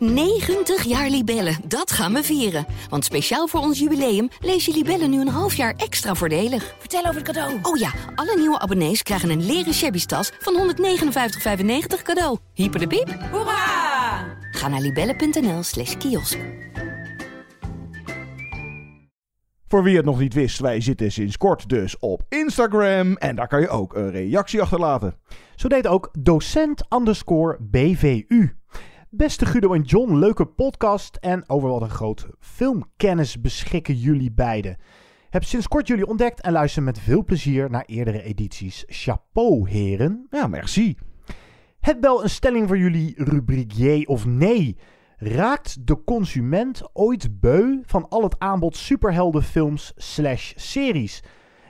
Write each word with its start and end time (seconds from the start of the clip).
90 0.00 0.84
jaar 0.84 1.08
Libellen, 1.08 1.56
dat 1.64 1.92
gaan 1.92 2.12
we 2.12 2.22
vieren. 2.22 2.66
Want 2.88 3.04
speciaal 3.04 3.46
voor 3.46 3.60
ons 3.60 3.78
jubileum 3.78 4.28
lees 4.40 4.64
je 4.64 4.72
Libellen 4.72 5.10
nu 5.10 5.20
een 5.20 5.28
half 5.28 5.54
jaar 5.54 5.74
extra 5.76 6.14
voordelig. 6.14 6.74
Vertel 6.78 7.00
over 7.00 7.14
het 7.14 7.24
cadeau. 7.24 7.58
Oh 7.62 7.76
ja, 7.76 7.90
alle 8.14 8.36
nieuwe 8.36 8.58
abonnees 8.58 9.02
krijgen 9.02 9.30
een 9.30 9.46
leren 9.46 9.74
shabby 9.74 10.04
tas 10.04 10.32
van 10.38 10.74
159,95 10.74 12.02
cadeau. 12.02 12.38
Hyper 12.54 12.80
de 12.80 12.86
piep. 12.86 13.16
Hoera! 13.30 14.38
Ga 14.50 14.68
naar 14.68 14.80
libellen.nl 14.80 15.62
slash 15.62 15.96
kiosk. 15.96 16.38
Voor 19.66 19.82
wie 19.82 19.96
het 19.96 20.04
nog 20.04 20.18
niet 20.18 20.34
wist, 20.34 20.58
wij 20.58 20.80
zitten 20.80 21.12
sinds 21.12 21.36
kort 21.36 21.68
dus 21.68 21.98
op 21.98 22.22
Instagram. 22.28 23.16
En 23.16 23.36
daar 23.36 23.48
kan 23.48 23.60
je 23.60 23.68
ook 23.68 23.94
een 23.94 24.10
reactie 24.10 24.62
achterlaten. 24.62 25.14
Zo 25.56 25.68
deed 25.68 25.86
ook 25.86 26.10
docent 26.18 26.84
underscore 26.94 27.56
BVU. 27.60 28.48
Beste 29.12 29.46
Guido 29.46 29.72
en 29.72 29.82
John, 29.82 30.16
leuke 30.16 30.46
podcast 30.46 31.16
en 31.16 31.48
over 31.48 31.68
wat 31.68 31.82
een 31.82 31.90
groot 31.90 32.28
filmkennis 32.38 33.40
beschikken 33.40 33.94
jullie 33.94 34.32
beiden. 34.32 34.76
Heb 35.30 35.44
sinds 35.44 35.68
kort 35.68 35.86
jullie 35.86 36.06
ontdekt 36.06 36.40
en 36.40 36.52
luister 36.52 36.82
met 36.82 36.98
veel 36.98 37.24
plezier 37.24 37.70
naar 37.70 37.84
eerdere 37.86 38.22
edities. 38.22 38.84
Chapeau, 38.86 39.70
heren. 39.70 40.26
Ja, 40.30 40.46
merci. 40.46 40.96
Het 41.80 41.96
wel 42.00 42.22
een 42.22 42.30
stelling 42.30 42.68
voor 42.68 42.78
jullie 42.78 43.14
rubriek 43.16 43.72
J 43.72 44.04
of 44.04 44.26
nee. 44.26 44.76
Raakt 45.16 45.86
de 45.86 46.04
consument 46.04 46.82
ooit 46.92 47.40
beu 47.40 47.80
van 47.82 48.08
al 48.08 48.22
het 48.22 48.38
aanbod 48.38 48.76
superheldenfilms 48.76 49.92
slash 49.96 50.52
series? 50.56 51.22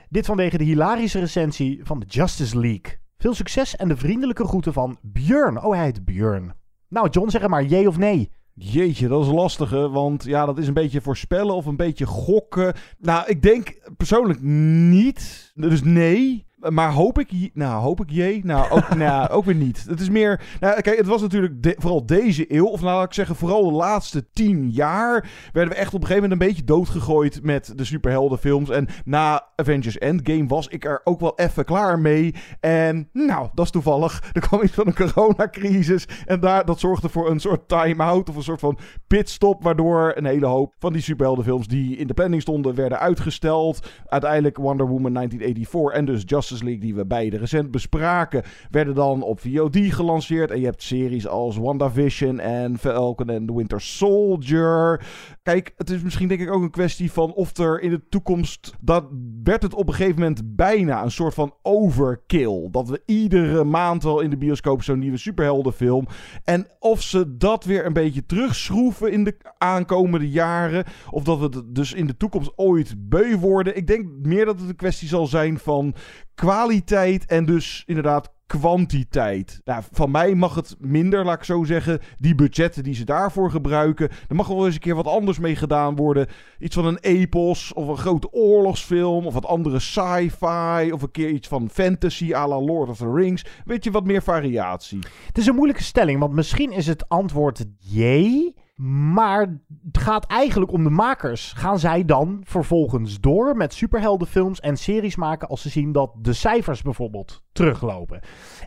Dit 0.09 0.25
vanwege 0.25 0.57
de 0.57 0.63
hilarische 0.63 1.19
recensie 1.19 1.79
van 1.83 1.99
de 1.99 2.05
Justice 2.05 2.59
League. 2.59 2.99
Veel 3.17 3.33
succes 3.33 3.75
en 3.75 3.87
de 3.87 3.97
vriendelijke 3.97 4.45
groeten 4.45 4.73
van 4.73 4.97
Björn. 5.01 5.63
Oh, 5.63 5.73
hij 5.73 5.83
heet 5.83 6.05
Björn. 6.05 6.59
Nou, 6.91 7.09
John, 7.09 7.29
zeg 7.29 7.47
maar, 7.47 7.63
J 7.63 7.85
of 7.85 7.97
nee? 7.97 8.31
Jeetje, 8.53 9.07
dat 9.07 9.25
is 9.25 9.31
lastige, 9.31 9.89
want 9.89 10.23
ja, 10.23 10.45
dat 10.45 10.57
is 10.57 10.67
een 10.67 10.73
beetje 10.73 11.01
voorspellen 11.01 11.55
of 11.55 11.65
een 11.65 11.75
beetje 11.75 12.05
gokken. 12.05 12.73
Nou, 12.97 13.27
ik 13.27 13.41
denk 13.41 13.91
persoonlijk 13.97 14.41
niet. 14.41 15.51
Dus 15.55 15.83
nee. 15.83 16.45
Maar 16.69 16.91
hoop 16.91 17.19
ik, 17.19 17.51
nou, 17.53 17.81
hoop 17.81 18.01
ik 18.01 18.09
je? 18.09 18.39
Nou, 18.43 18.69
ook, 18.69 18.95
nou, 19.05 19.29
ook 19.29 19.45
weer 19.45 19.55
niet. 19.55 19.85
Het 19.87 19.99
is 19.99 20.09
meer, 20.09 20.41
nou, 20.59 20.81
kijk, 20.81 20.97
het 20.97 21.07
was 21.07 21.21
natuurlijk 21.21 21.75
vooral 21.77 22.05
deze 22.05 22.53
eeuw, 22.53 22.65
of 22.65 22.81
nou, 22.81 22.95
laat 22.95 23.05
ik 23.05 23.13
zeggen, 23.13 23.35
vooral 23.35 23.69
de 23.69 23.75
laatste 23.75 24.29
tien 24.33 24.69
jaar, 24.69 25.29
werden 25.53 25.73
we 25.73 25.79
echt 25.79 25.93
op 25.93 26.01
een 26.01 26.07
gegeven 26.07 26.29
moment 26.29 26.41
een 26.41 26.47
beetje 26.47 26.63
doodgegooid 26.63 27.43
met 27.43 27.73
de 27.75 27.83
superheldenfilms. 27.83 28.69
En 28.69 28.87
na 29.05 29.47
Avengers 29.55 29.97
Endgame 29.97 30.47
was 30.47 30.67
ik 30.67 30.85
er 30.85 31.01
ook 31.03 31.19
wel 31.19 31.33
even 31.35 31.65
klaar 31.65 31.99
mee. 31.99 32.35
En, 32.59 33.09
nou, 33.13 33.49
dat 33.53 33.65
is 33.65 33.71
toevallig. 33.71 34.29
Er 34.33 34.41
kwam 34.41 34.63
iets 34.63 34.73
van 34.73 34.87
een 34.87 34.95
coronacrisis. 34.95 36.07
En 36.25 36.39
daar, 36.39 36.65
dat 36.65 36.79
zorgde 36.79 37.09
voor 37.09 37.29
een 37.29 37.39
soort 37.39 37.67
time-out 37.67 38.29
of 38.29 38.35
een 38.35 38.43
soort 38.43 38.59
van 38.59 38.77
pitstop, 39.07 39.63
waardoor 39.63 40.11
een 40.15 40.25
hele 40.25 40.45
hoop 40.45 40.73
van 40.79 40.93
die 40.93 41.01
superheldenfilms 41.01 41.67
die 41.67 41.97
in 41.97 42.07
de 42.07 42.13
planning 42.13 42.41
stonden, 42.41 42.75
werden 42.75 42.99
uitgesteld. 42.99 43.89
Uiteindelijk 44.05 44.57
Wonder 44.57 44.87
Woman 44.87 45.13
1984 45.13 45.99
en 45.99 46.05
dus 46.05 46.23
Just 46.25 46.50
League, 46.59 46.79
die 46.79 46.95
we 46.95 47.05
beide 47.05 47.37
recent 47.37 47.71
bespraken, 47.71 48.43
werden 48.69 48.95
dan 48.95 49.21
op 49.21 49.39
VOD 49.39 49.77
gelanceerd. 49.77 50.51
En 50.51 50.59
je 50.59 50.65
hebt 50.65 50.83
series 50.83 51.27
als 51.27 51.57
WandaVision 51.57 52.39
en 52.39 52.77
Falcon 52.77 53.29
and 53.29 53.47
the 53.47 53.55
Winter 53.55 53.81
Soldier. 53.81 55.05
Kijk, 55.43 55.73
het 55.77 55.89
is 55.89 56.01
misschien 56.01 56.27
denk 56.27 56.41
ik 56.41 56.51
ook 56.51 56.61
een 56.61 56.71
kwestie 56.71 57.11
van 57.11 57.33
of 57.33 57.57
er 57.57 57.81
in 57.81 57.89
de 57.89 58.07
toekomst... 58.09 58.73
Dat 58.79 59.05
werd 59.43 59.63
het 59.63 59.73
op 59.73 59.87
een 59.87 59.93
gegeven 59.93 60.19
moment 60.19 60.55
bijna 60.55 61.03
een 61.03 61.11
soort 61.11 61.33
van 61.33 61.53
overkill. 61.61 62.67
Dat 62.71 62.89
we 62.89 63.01
iedere 63.05 63.63
maand 63.63 64.03
wel 64.03 64.19
in 64.19 64.29
de 64.29 64.37
bioscoop 64.37 64.83
zo'n 64.83 64.99
nieuwe 64.99 65.17
superheldenfilm. 65.17 66.07
En 66.43 66.67
of 66.79 67.01
ze 67.01 67.37
dat 67.37 67.63
weer 67.63 67.85
een 67.85 67.93
beetje 67.93 68.25
terugschroeven 68.25 69.11
in 69.11 69.23
de 69.23 69.37
aankomende 69.57 70.29
jaren. 70.29 70.85
Of 71.09 71.23
dat 71.23 71.39
we 71.39 71.43
het 71.43 71.75
dus 71.75 71.93
in 71.93 72.07
de 72.07 72.17
toekomst 72.17 72.51
ooit 72.55 73.09
beu 73.09 73.37
worden. 73.37 73.77
Ik 73.77 73.87
denk 73.87 74.05
meer 74.21 74.45
dat 74.45 74.59
het 74.59 74.69
een 74.69 74.75
kwestie 74.75 75.07
zal 75.07 75.27
zijn 75.27 75.59
van 75.59 75.93
kwaliteit 76.41 77.25
en 77.25 77.45
dus 77.45 77.83
inderdaad 77.85 78.31
kwantiteit. 78.47 79.61
Nou, 79.63 79.83
van 79.91 80.11
mij 80.11 80.35
mag 80.35 80.55
het 80.55 80.75
minder, 80.79 81.25
laat 81.25 81.37
ik 81.37 81.43
zo 81.43 81.63
zeggen. 81.63 81.99
Die 82.17 82.35
budgetten 82.35 82.83
die 82.83 82.93
ze 82.93 83.05
daarvoor 83.05 83.51
gebruiken. 83.51 84.09
Er 84.27 84.35
mag 84.35 84.47
wel 84.47 84.65
eens 84.65 84.73
een 84.73 84.81
keer 84.81 84.95
wat 84.95 85.07
anders 85.07 85.39
mee 85.39 85.55
gedaan 85.55 85.95
worden. 85.95 86.27
Iets 86.59 86.75
van 86.75 86.85
een 86.85 86.97
epos 86.97 87.73
of 87.73 87.87
een 87.87 87.97
grote 87.97 88.31
oorlogsfilm. 88.31 89.25
Of 89.25 89.33
wat 89.33 89.45
andere 89.45 89.79
sci-fi. 89.79 90.91
Of 90.91 91.01
een 91.01 91.11
keer 91.11 91.29
iets 91.29 91.47
van 91.47 91.69
fantasy 91.69 92.33
à 92.33 92.47
la 92.47 92.59
Lord 92.59 92.89
of 92.89 92.97
the 92.97 93.13
Rings. 93.13 93.45
Weet 93.65 93.83
je, 93.83 93.91
wat 93.91 94.05
meer 94.05 94.23
variatie. 94.23 94.99
Het 95.27 95.37
is 95.37 95.47
een 95.47 95.55
moeilijke 95.55 95.83
stelling, 95.83 96.19
want 96.19 96.33
misschien 96.33 96.71
is 96.71 96.87
het 96.87 97.09
antwoord 97.09 97.65
jee. 97.77 98.53
Maar 98.83 99.39
het 99.83 99.97
gaat 99.97 100.25
eigenlijk 100.25 100.71
om 100.71 100.83
de 100.83 100.89
makers. 100.89 101.53
Gaan 101.53 101.79
zij 101.79 102.05
dan 102.05 102.41
vervolgens 102.43 103.19
door 103.19 103.55
met 103.57 103.73
superheldenfilms 103.73 104.59
en 104.59 104.77
series 104.77 105.15
maken 105.15 105.47
als 105.47 105.61
ze 105.61 105.69
zien 105.69 105.91
dat 105.91 106.11
de 106.21 106.33
cijfers 106.33 106.81
bijvoorbeeld 106.81 107.43
teruglopen? 107.51 108.19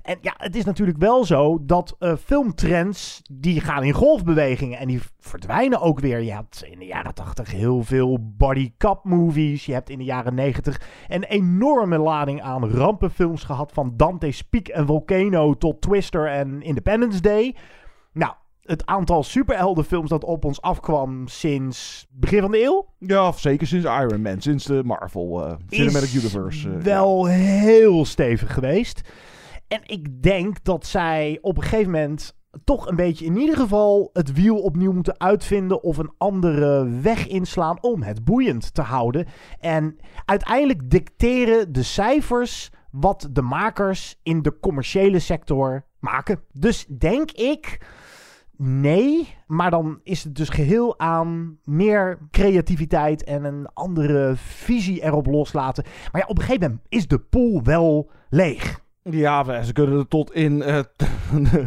En 0.02 0.18
ja, 0.20 0.34
het 0.36 0.56
is 0.56 0.64
natuurlijk 0.64 0.98
wel 0.98 1.24
zo 1.24 1.58
dat 1.64 1.96
uh, 1.98 2.14
filmtrends 2.24 3.22
die 3.32 3.60
gaan 3.60 3.82
in 3.82 3.92
golfbewegingen 3.92 4.78
en 4.78 4.86
die 4.86 5.00
verdwijnen 5.18 5.80
ook 5.80 6.00
weer. 6.00 6.20
Je 6.20 6.32
hebt 6.32 6.64
in 6.64 6.78
de 6.78 6.86
jaren 6.86 7.14
80 7.14 7.50
heel 7.50 7.82
veel 7.82 8.18
body 8.36 8.72
cup 8.78 9.00
movies. 9.04 9.66
Je 9.66 9.72
hebt 9.72 9.90
in 9.90 9.98
de 9.98 10.04
jaren 10.04 10.34
90 10.34 10.80
een 11.08 11.24
enorme 11.24 11.98
lading 11.98 12.42
aan 12.42 12.70
rampenfilms 12.70 13.44
gehad 13.44 13.72
van 13.72 13.92
Dante's 13.96 14.42
Peak 14.42 14.68
en 14.68 14.86
Volcano 14.86 15.54
tot 15.54 15.80
Twister 15.80 16.26
en 16.26 16.62
Independence 16.62 17.20
Day. 17.20 17.56
Nou, 18.12 18.34
het 18.64 18.86
aantal 18.86 19.22
superheldenfilms 19.22 20.08
dat 20.08 20.24
op 20.24 20.44
ons 20.44 20.60
afkwam 20.60 21.28
sinds 21.28 22.06
begin 22.10 22.40
van 22.40 22.50
de 22.50 22.62
eeuw. 22.62 22.86
Ja, 22.98 23.28
of 23.28 23.40
zeker 23.40 23.66
sinds 23.66 23.86
Iron 23.86 24.22
Man, 24.22 24.40
sinds 24.40 24.64
de 24.64 24.82
Marvel 24.84 25.46
uh, 25.46 25.54
Cinematic 25.68 26.12
Universe. 26.12 26.68
Uh, 26.68 26.76
wel 26.76 27.26
heel 27.26 28.04
stevig 28.04 28.52
geweest. 28.52 29.00
En 29.68 29.80
ik 29.84 30.22
denk 30.22 30.64
dat 30.64 30.86
zij 30.86 31.38
op 31.40 31.56
een 31.56 31.62
gegeven 31.62 31.90
moment 31.90 32.36
toch 32.64 32.86
een 32.86 32.96
beetje 32.96 33.24
in 33.24 33.36
ieder 33.36 33.56
geval 33.56 34.10
het 34.12 34.32
wiel 34.32 34.56
opnieuw 34.56 34.92
moeten 34.92 35.20
uitvinden 35.20 35.82
of 35.82 35.96
een 35.96 36.12
andere 36.18 36.88
weg 36.88 37.26
inslaan 37.26 37.82
om 37.82 38.02
het 38.02 38.24
boeiend 38.24 38.74
te 38.74 38.82
houden. 38.82 39.26
En 39.60 39.96
uiteindelijk 40.24 40.90
dicteren 40.90 41.72
de 41.72 41.82
cijfers 41.82 42.70
wat 42.90 43.28
de 43.32 43.42
makers 43.42 44.18
in 44.22 44.42
de 44.42 44.58
commerciële 44.58 45.18
sector 45.18 45.84
maken. 45.98 46.40
Dus 46.52 46.86
denk 46.86 47.30
ik 47.30 47.78
Nee, 48.56 49.34
maar 49.46 49.70
dan 49.70 50.00
is 50.02 50.24
het 50.24 50.36
dus 50.36 50.48
geheel 50.48 50.98
aan 50.98 51.58
meer 51.64 52.18
creativiteit 52.30 53.24
en 53.24 53.44
een 53.44 53.66
andere 53.72 54.32
visie 54.36 55.02
erop 55.02 55.26
loslaten. 55.26 55.84
Maar 56.12 56.20
ja, 56.20 56.26
op 56.26 56.38
een 56.38 56.44
gegeven 56.44 56.68
moment 56.68 56.86
is 56.88 57.08
de 57.08 57.18
pool 57.18 57.62
wel 57.62 58.10
leeg. 58.30 58.82
Ja, 59.10 59.62
ze 59.62 59.72
kunnen 59.72 59.98
er 59.98 60.08
tot 60.08 60.32
in 60.32 60.56
uh, 60.68 60.80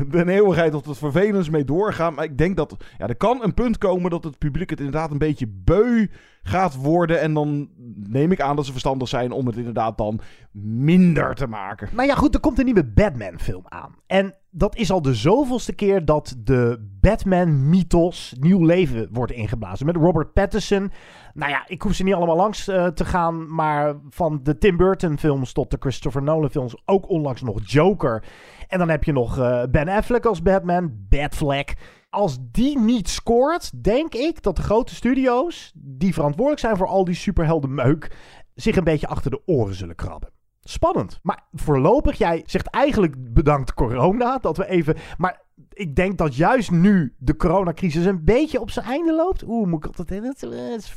de 0.10 0.24
eeuwigheid 0.26 0.72
tot 0.72 0.86
het 0.86 0.98
vervelends 0.98 1.50
mee 1.50 1.64
doorgaan. 1.64 2.14
Maar 2.14 2.24
ik 2.24 2.38
denk 2.38 2.58
dat 2.58 2.76
ja, 2.98 3.08
er 3.08 3.16
kan 3.16 3.44
een 3.44 3.54
punt 3.54 3.78
komen 3.78 4.10
dat 4.10 4.24
het 4.24 4.38
publiek 4.38 4.70
het 4.70 4.80
inderdaad 4.80 5.12
een 5.12 5.18
beetje 5.18 5.48
beu 5.48 6.08
gaat 6.48 6.76
worden. 6.76 7.22
En 7.22 7.34
dan 7.34 7.70
neem 7.96 8.32
ik 8.32 8.42
aan 8.42 8.56
dat 8.56 8.66
ze 8.66 8.72
verstandig 8.72 9.08
zijn 9.08 9.32
om 9.32 9.48
het 9.48 9.58
inderdaad 9.58 9.98
dan 9.98 10.20
minder 10.62 11.36
te 11.36 11.48
maken. 11.48 11.90
Nou 11.94 12.08
ja, 12.08 12.16
goed, 12.16 12.34
er 12.34 12.40
komt 12.40 12.60
een 12.60 12.66
nieuwe 12.66 12.86
Batman-film 12.86 13.64
aan. 13.66 13.96
En 14.06 14.36
dat 14.50 14.76
is 14.76 14.92
al 14.92 15.02
de 15.02 15.14
zoveelste 15.14 15.74
keer 15.74 16.06
dat 16.06 16.36
de 16.44 16.90
Batman-mythos 17.02 18.36
nieuw 18.40 18.66
leven 18.66 19.08
wordt 19.12 19.32
ingeblazen. 19.32 19.86
Met 19.86 19.96
Robert 19.96 20.34
Pattinson. 20.34 20.92
Nou 21.34 21.52
ja, 21.52 21.64
ik 21.68 21.82
hoef 21.82 21.94
ze 21.94 22.04
niet 22.04 22.14
allemaal 22.14 22.36
langs 22.36 22.68
uh, 22.68 22.88
te 22.88 23.06
gaan. 23.06 23.54
Maar 23.54 23.96
van 24.10 24.40
de 24.44 24.58
Tim 24.58 24.78
Burton-films 24.78 25.54
tot 25.54 25.72
de 25.72 25.78
Christopher 25.80 26.24
Nolan-films. 26.24 26.82
Ook 26.86 27.10
onlangs 27.10 27.42
nog 27.42 27.60
Joker. 27.64 28.24
En 28.68 28.80
dan 28.80 28.90
heb 28.90 29.04
je 29.04 29.12
nog 29.12 29.38
uh, 29.40 29.64
Ben 29.72 29.88
Affleck 29.88 30.26
als 30.26 30.42
Batman. 30.42 30.92
Batfleck 31.10 31.76
als 32.10 32.38
die 32.52 32.80
niet 32.80 33.10
scoort, 33.10 33.84
denk 33.84 34.14
ik 34.14 34.42
dat 34.44 34.56
de 34.56 34.62
grote 34.62 34.96
studio's, 34.96 35.72
die 35.76 36.14
verantwoordelijk 36.14 36.62
zijn 36.62 36.78
voor 36.78 36.88
al 36.88 37.06
die 37.06 37.16
superheldenmeuk, 37.16 38.12
zich 38.56 38.76
een 38.76 38.84
beetje 38.84 39.08
achter 39.08 39.32
de 39.32 39.42
oren 39.46 39.76
zullen 39.76 39.96
krabben. 39.96 40.30
Spannend. 40.62 41.20
Maar 41.22 41.48
voorlopig, 41.52 42.18
jij 42.18 42.44
zegt 42.46 42.68
eigenlijk 42.68 43.34
bedankt 43.34 43.74
corona, 43.74 44.38
dat 44.38 44.58
we 44.58 44.68
even... 44.68 44.96
Maar 45.18 45.42
ik 45.74 45.96
denk 45.96 46.18
dat 46.18 46.36
juist 46.36 46.72
nu 46.72 47.16
de 47.18 47.36
coronacrisis 47.36 48.06
een 48.06 48.24
beetje 48.24 48.62
op 48.62 48.72
zijn 48.72 48.86
einde 48.86 49.14
loopt. 49.14 49.44
Oeh, 49.44 49.68
moet 49.68 49.86
ik 49.86 49.98
altijd... 49.98 50.46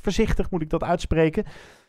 Voorzichtig 0.02 0.50
moet 0.50 0.62
ik 0.62 0.70
dat 0.70 0.82
uitspreken. 0.82 1.44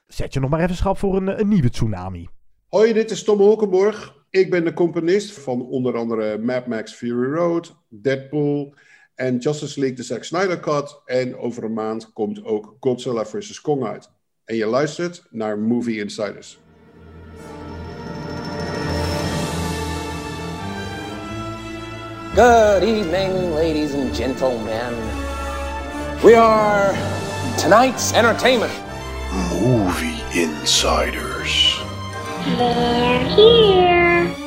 Zet 0.07 0.33
je 0.33 0.39
nog 0.39 0.49
maar 0.49 0.59
even 0.59 0.75
schap 0.75 0.97
voor 0.97 1.15
een, 1.15 1.39
een 1.39 1.47
nieuwe 1.47 1.69
tsunami. 1.69 2.27
Hoi, 2.67 2.93
dit 2.93 3.11
is 3.11 3.23
Tom 3.23 3.37
Holkenborg. 3.37 4.25
Ik 4.29 4.49
ben 4.49 4.63
de 4.63 4.73
componist 4.73 5.39
van 5.39 5.61
onder 5.61 5.97
andere 5.97 6.37
Mad 6.37 6.67
Max 6.67 6.93
Fury 6.93 7.33
Road, 7.33 7.77
Deadpool 7.89 8.73
en 9.21 9.37
Justice 9.37 9.79
League 9.79 9.95
de 9.95 10.03
Zack 10.03 10.23
Snyder 10.23 10.59
Cut. 10.59 11.01
En 11.05 11.37
over 11.37 11.63
een 11.63 11.73
maand 11.73 12.13
komt 12.13 12.45
ook 12.45 12.75
Godzilla 12.79 13.25
vs. 13.25 13.61
Kong 13.61 13.83
uit. 13.83 14.09
En 14.45 14.55
je 14.55 14.65
luistert 14.65 15.23
naar 15.29 15.59
Movie 15.59 15.99
Insiders. 15.99 16.59
Good 22.35 22.81
evening, 22.81 23.53
ladies 23.53 23.93
and 23.93 24.15
gentlemen. 24.15 24.93
We 26.21 26.37
are 26.37 26.93
tonight's 27.57 28.11
entertainment. 28.11 28.71
Movie 29.61 30.41
Insiders. 30.41 31.83
They're 32.57 33.19
here. 33.35 34.40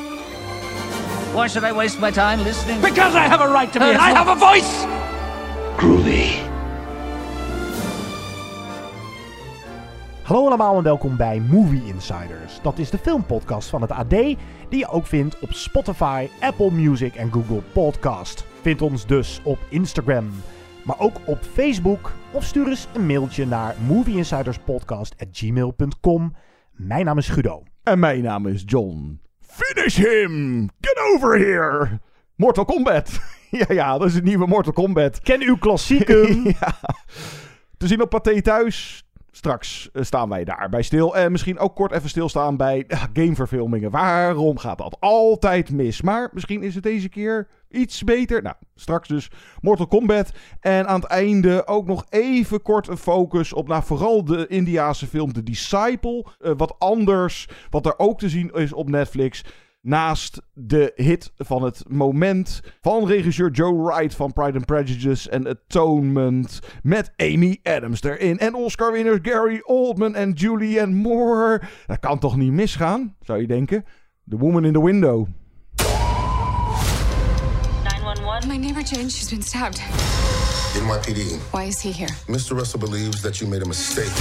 Why 1.35 1.47
should 1.49 1.65
I 1.65 1.71
waste 1.73 1.99
my 1.99 2.11
time 2.11 2.43
listening? 2.43 2.81
Because 2.81 3.13
I 3.13 3.27
have 3.27 3.41
a 3.41 3.47
right 3.51 3.71
to 3.73 3.79
be, 3.79 3.85
and 3.85 3.97
I 3.97 4.13
have 4.13 4.29
a 4.29 4.35
voice! 4.35 4.85
Groovy. 5.77 6.29
Hallo 10.23 10.45
allemaal 10.45 10.77
en 10.77 10.83
welkom 10.83 11.17
bij 11.17 11.39
Movie 11.39 11.85
Insiders. 11.85 12.61
Dat 12.61 12.77
is 12.77 12.89
de 12.89 12.97
filmpodcast 12.97 13.69
van 13.69 13.81
het 13.81 13.91
AD 13.91 14.09
die 14.09 14.37
je 14.69 14.87
ook 14.87 15.05
vindt 15.05 15.39
op 15.39 15.53
Spotify, 15.53 16.27
Apple 16.39 16.71
Music 16.71 17.15
en 17.15 17.31
Google 17.31 17.61
Podcast. 17.71 18.45
Vind 18.61 18.81
ons 18.81 19.05
dus 19.05 19.39
op 19.43 19.59
Instagram, 19.69 20.31
maar 20.83 20.99
ook 20.99 21.15
op 21.25 21.39
Facebook 21.53 22.11
of 22.31 22.43
stuur 22.43 22.67
eens 22.67 22.87
een 22.93 23.05
mailtje 23.05 23.45
naar 23.45 23.75
movieinsiderspodcast@gmail.com. 23.87 26.35
Mijn 26.71 27.05
naam 27.05 27.17
is 27.17 27.29
Guido. 27.29 27.63
En 27.83 27.99
mijn 27.99 28.23
naam 28.23 28.47
is 28.47 28.63
John. 28.65 29.19
Finish 29.55 29.95
him! 29.95 30.69
Get 30.81 30.97
over 31.13 31.37
here! 31.37 31.99
Mortal 32.35 32.65
Kombat. 32.65 33.19
ja, 33.49 33.65
ja, 33.67 33.97
dat 33.97 34.07
is 34.07 34.13
het 34.13 34.23
nieuwe 34.23 34.47
Mortal 34.47 34.73
Kombat. 34.73 35.19
Ken 35.19 35.41
uw 35.41 35.57
klassieken? 35.57 36.43
ja. 36.59 36.79
Te 37.77 37.87
zien 37.87 38.01
op 38.01 38.09
Pathé 38.09 38.41
thuis. 38.41 39.05
Straks 39.31 39.89
eh, 39.93 40.03
staan 40.03 40.29
wij 40.29 40.43
daarbij 40.43 40.81
stil. 40.81 41.15
En 41.15 41.31
misschien 41.31 41.59
ook 41.59 41.75
kort 41.75 41.91
even 41.91 42.09
stilstaan 42.09 42.57
bij 42.57 42.83
ja, 42.87 43.09
gameverfilmingen. 43.13 43.91
Waarom 43.91 44.57
gaat 44.57 44.77
dat 44.77 44.97
altijd 44.99 45.71
mis? 45.71 46.01
Maar 46.01 46.29
misschien 46.33 46.63
is 46.63 46.75
het 46.75 46.83
deze 46.83 47.09
keer 47.09 47.47
iets 47.75 48.03
beter. 48.03 48.41
Nou, 48.41 48.55
straks 48.75 49.07
dus 49.07 49.31
Mortal 49.61 49.87
Kombat. 49.87 50.31
En 50.59 50.87
aan 50.87 50.99
het 50.99 51.09
einde 51.09 51.67
ook 51.67 51.87
nog 51.87 52.05
even 52.09 52.61
kort 52.61 52.87
een 52.87 52.97
focus 52.97 53.53
op 53.53 53.67
nou, 53.67 53.83
vooral 53.83 54.25
de 54.25 54.47
Indiaanse 54.47 55.07
film 55.07 55.33
The 55.33 55.43
Disciple. 55.43 56.25
Eh, 56.39 56.51
wat 56.57 56.75
anders, 56.79 57.47
wat 57.69 57.85
er 57.85 57.99
ook 57.99 58.19
te 58.19 58.29
zien 58.29 58.51
is 58.53 58.73
op 58.73 58.89
Netflix. 58.89 59.43
Naast 59.81 60.41
de 60.53 60.91
hit 60.95 61.31
van 61.37 61.63
het 61.63 61.83
moment 61.87 62.61
van 62.81 63.07
regisseur 63.07 63.51
Joe 63.51 63.83
Wright 63.83 64.15
van 64.15 64.33
Pride 64.33 64.57
and 64.57 64.65
Prejudice 64.65 65.29
en 65.29 65.47
Atonement. 65.47 66.59
Met 66.83 67.13
Amy 67.17 67.59
Adams 67.63 68.03
erin. 68.03 68.37
En 68.37 68.55
Oscar-winners 68.55 69.19
Gary 69.21 69.61
Oldman 69.63 70.15
en 70.15 70.31
Julianne 70.31 70.95
Moore. 70.95 71.61
Dat 71.85 71.99
kan 71.99 72.19
toch 72.19 72.37
niet 72.37 72.51
misgaan, 72.51 73.15
zou 73.21 73.41
je 73.41 73.47
denken? 73.47 73.85
The 74.29 74.37
Woman 74.37 74.65
in 74.65 74.73
the 74.73 74.83
Window. 74.83 75.27
My 78.47 78.57
neighbor 78.57 78.83
Jane, 78.83 79.09
she's 79.09 79.31
been 79.31 79.41
stabbed. 79.41 79.79
NYPD. 80.77 81.39
Why 81.51 81.63
is 81.63 81.81
he 81.81 81.91
here? 81.91 82.09
Mr. 82.27 82.55
Russell 82.55 82.79
believes 82.79 83.23
that 83.23 83.41
you 83.41 83.47
made 83.47 83.63
a 83.63 83.65
mistake. 83.65 84.13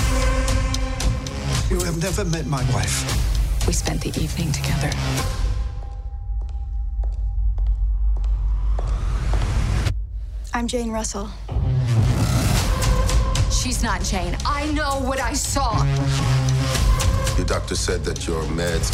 You 1.71 1.85
have 1.85 2.01
never 2.01 2.25
met 2.25 2.47
my 2.47 2.65
wife. 2.73 3.67
We 3.67 3.75
spent 3.75 4.01
the 4.01 4.09
evening 4.19 4.51
together. 4.51 4.91
I'm 10.55 10.67
Jane 10.69 10.91
Russell. 10.91 11.29
She's 13.53 13.83
not 13.83 14.03
Jane. 14.03 14.37
I 14.47 14.73
know 14.73 15.01
what 15.01 15.21
I 15.21 15.35
saw. 15.35 15.85
Your 17.37 17.47
doctor 17.47 17.75
said 17.75 18.05
that 18.05 18.27
your 18.27 18.43
meds 18.45 18.91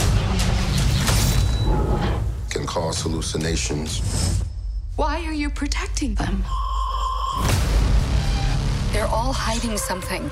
can 2.51 2.67
cause 2.67 3.01
hallucinations. 3.01 4.43
Why 5.01 5.25
are 5.27 5.33
you 5.35 5.51
protecting 5.51 6.15
them? 6.15 6.45
They're 8.93 9.09
all 9.09 9.33
hiding 9.33 9.79
something. 9.79 10.31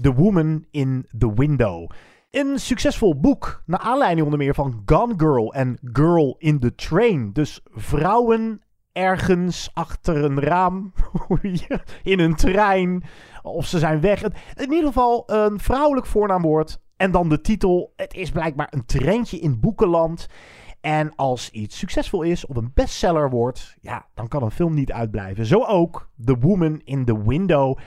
The 0.00 0.12
Woman 0.12 0.66
in 0.70 1.06
the 1.18 1.34
Window. 1.34 1.90
Een 2.30 2.58
succesvol 2.58 3.20
boek, 3.20 3.62
naar 3.66 3.80
aanleiding 3.80 4.24
onder 4.24 4.38
meer 4.38 4.54
van 4.54 4.82
Gone 4.86 5.14
Girl 5.16 5.54
en 5.54 5.78
Girl 5.92 6.36
in 6.38 6.60
the 6.60 6.74
Train. 6.74 7.32
Dus 7.32 7.60
vrouwen 7.64 8.62
ergens 8.92 9.70
achter 9.72 10.24
een 10.24 10.40
raam, 10.40 10.92
in 12.02 12.18
een 12.18 12.34
trein, 12.34 13.04
of 13.42 13.66
ze 13.66 13.78
zijn 13.78 14.00
weg. 14.00 14.22
In 14.54 14.72
ieder 14.72 14.86
geval 14.86 15.22
een 15.26 15.60
vrouwelijk 15.60 16.06
voornaamwoord. 16.06 16.82
En 16.96 17.10
dan 17.10 17.28
de 17.28 17.40
titel. 17.40 17.92
Het 17.96 18.14
is 18.14 18.30
blijkbaar 18.30 18.66
een 18.70 18.86
trendje 18.86 19.38
in 19.38 19.60
boekenland. 19.60 20.28
En 20.84 21.12
als 21.16 21.50
iets 21.50 21.78
succesvol 21.78 22.22
is 22.22 22.46
of 22.46 22.56
een 22.56 22.70
bestseller 22.74 23.30
wordt, 23.30 23.76
ja, 23.80 24.06
dan 24.14 24.28
kan 24.28 24.42
een 24.42 24.50
film 24.50 24.74
niet 24.74 24.92
uitblijven. 24.92 25.46
Zo 25.46 25.64
ook 25.64 26.08
The 26.24 26.38
Woman 26.38 26.80
in 26.84 27.04
the 27.04 27.22
Window. 27.24 27.78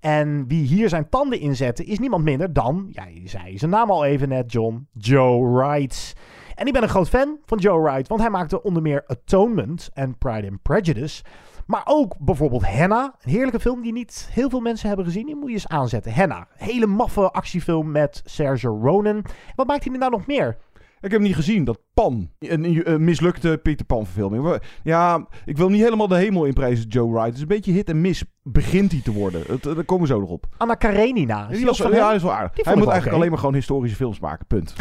En 0.00 0.46
wie 0.48 0.66
hier 0.66 0.88
zijn 0.88 1.08
tanden 1.08 1.40
in 1.40 1.56
zette, 1.56 1.84
is 1.84 1.98
niemand 1.98 2.24
minder 2.24 2.52
dan, 2.52 2.88
ja, 2.90 3.06
je 3.06 3.28
zei 3.28 3.58
zijn 3.58 3.70
naam 3.70 3.90
al 3.90 4.04
even 4.04 4.28
net, 4.28 4.52
John, 4.52 4.88
Joe 4.92 5.50
Wright. 5.52 6.16
En 6.54 6.66
ik 6.66 6.72
ben 6.72 6.82
een 6.82 6.88
groot 6.88 7.08
fan 7.08 7.38
van 7.44 7.58
Joe 7.58 7.82
Wright, 7.82 8.08
want 8.08 8.20
hij 8.20 8.30
maakte 8.30 8.62
onder 8.62 8.82
meer 8.82 9.04
Atonement 9.06 9.90
en 9.92 10.18
Pride 10.18 10.48
and 10.48 10.62
Prejudice. 10.62 11.22
Maar 11.66 11.82
ook 11.84 12.14
bijvoorbeeld 12.18 12.66
Henna, 12.66 13.14
een 13.20 13.30
heerlijke 13.30 13.60
film 13.60 13.82
die 13.82 13.92
niet 13.92 14.28
heel 14.32 14.50
veel 14.50 14.60
mensen 14.60 14.88
hebben 14.88 15.06
gezien. 15.06 15.26
Die 15.26 15.36
moet 15.36 15.48
je 15.48 15.54
eens 15.54 15.68
aanzetten. 15.68 16.12
Henna, 16.12 16.48
hele 16.56 16.86
maffe 16.86 17.30
actiefilm 17.30 17.90
met 17.90 18.22
Sergio 18.24 18.78
Ronan. 18.82 19.24
Wat 19.54 19.66
maakt 19.66 19.84
hij 19.84 19.98
nou 19.98 20.10
nog 20.10 20.26
meer? 20.26 20.56
Ik 21.00 21.10
heb 21.10 21.20
niet 21.20 21.34
gezien, 21.34 21.64
dat 21.64 21.78
Pan. 21.94 22.30
Een, 22.38 22.90
een 22.92 23.04
mislukte 23.04 23.60
Peter 23.62 23.86
Pan 23.86 24.04
verfilming. 24.04 24.60
Ja, 24.82 25.26
ik 25.44 25.56
wil 25.56 25.68
niet 25.68 25.82
helemaal 25.82 26.08
de 26.08 26.16
hemel 26.16 26.44
inprijzen, 26.44 26.88
Joe 26.88 27.10
Wright. 27.10 27.26
Het 27.26 27.34
is 27.34 27.40
een 27.40 27.48
beetje 27.48 27.72
hit 27.72 27.88
en 27.88 28.00
mis. 28.00 28.24
Begint 28.42 28.92
hij 28.92 29.00
te 29.00 29.12
worden. 29.12 29.42
Het, 29.46 29.62
daar 29.62 29.84
komen 29.84 30.06
we 30.06 30.12
zo 30.12 30.20
nog 30.20 30.28
op. 30.28 30.46
Anna 30.56 30.74
Karenina. 30.74 31.46
Die 31.46 31.66
was, 31.66 31.78
ja, 31.78 31.88
dat 31.88 32.14
is 32.14 32.22
wel 32.22 32.32
aardig. 32.32 32.64
Hij 32.64 32.76
moet 32.76 32.86
eigenlijk 32.86 33.16
alleen 33.16 33.30
maar 33.30 33.38
gewoon 33.38 33.54
historische 33.54 33.96
films 33.96 34.20
maken. 34.20 34.46
Punt. 34.46 34.74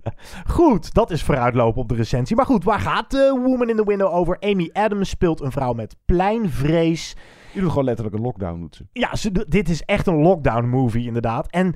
goed, 0.56 0.94
dat 0.94 1.10
is 1.10 1.22
vooruitlopen 1.22 1.82
op 1.82 1.88
de 1.88 1.94
recensie. 1.94 2.36
Maar 2.36 2.46
goed, 2.46 2.64
waar 2.64 2.80
gaat 2.80 3.10
de 3.10 3.40
Woman 3.44 3.68
in 3.68 3.76
the 3.76 3.84
Window 3.84 4.14
over? 4.14 4.36
Amy 4.40 4.70
Adams 4.72 5.08
speelt 5.08 5.40
een 5.40 5.52
vrouw 5.52 5.72
met 5.72 5.96
pleinvrees. 6.04 7.16
Je 7.52 7.60
doet 7.60 7.68
gewoon 7.68 7.84
letterlijk 7.84 8.16
een 8.16 8.22
lockdown, 8.22 8.60
doet 8.60 8.74
ze. 8.74 8.86
Ja, 8.92 9.16
ze, 9.16 9.46
dit 9.48 9.68
is 9.68 9.82
echt 9.82 10.06
een 10.06 10.22
lockdown 10.22 10.66
movie 10.66 11.06
inderdaad. 11.06 11.50
En 11.50 11.74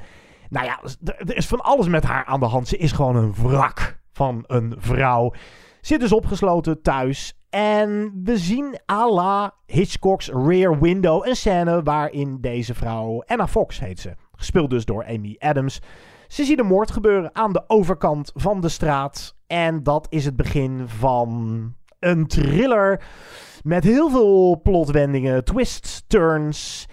nou 0.48 0.66
ja, 0.66 0.80
er 1.04 1.36
is 1.36 1.46
van 1.46 1.60
alles 1.60 1.88
met 1.88 2.04
haar 2.04 2.24
aan 2.24 2.40
de 2.40 2.46
hand. 2.46 2.68
Ze 2.68 2.76
is 2.76 2.92
gewoon 2.92 3.16
een 3.16 3.34
wrak 3.34 4.00
van 4.12 4.44
een 4.46 4.74
vrouw. 4.78 5.32
Zit 5.80 6.00
dus 6.00 6.12
opgesloten 6.12 6.82
thuis. 6.82 7.38
En 7.50 8.20
we 8.24 8.38
zien 8.38 8.78
à 8.90 9.10
la 9.10 9.54
Hitchcock's 9.66 10.28
Rear 10.28 10.80
Window 10.80 11.26
een 11.26 11.36
scène 11.36 11.82
waarin 11.82 12.40
deze 12.40 12.74
vrouw, 12.74 13.22
Anna 13.26 13.48
Fox 13.48 13.80
heet 13.80 14.00
ze, 14.00 14.14
gespeeld 14.32 14.70
dus 14.70 14.84
door 14.84 15.04
Amy 15.06 15.36
Adams. 15.38 15.80
Ze 16.26 16.44
ziet 16.44 16.58
een 16.58 16.66
moord 16.66 16.90
gebeuren 16.90 17.34
aan 17.34 17.52
de 17.52 17.64
overkant 17.66 18.32
van 18.34 18.60
de 18.60 18.68
straat. 18.68 19.36
En 19.46 19.82
dat 19.82 20.06
is 20.10 20.24
het 20.24 20.36
begin 20.36 20.88
van 20.88 21.74
een 21.98 22.26
thriller 22.26 23.02
met 23.62 23.84
heel 23.84 24.10
veel 24.10 24.60
plotwendingen, 24.62 25.44
twists, 25.44 26.04
turns. 26.06 26.86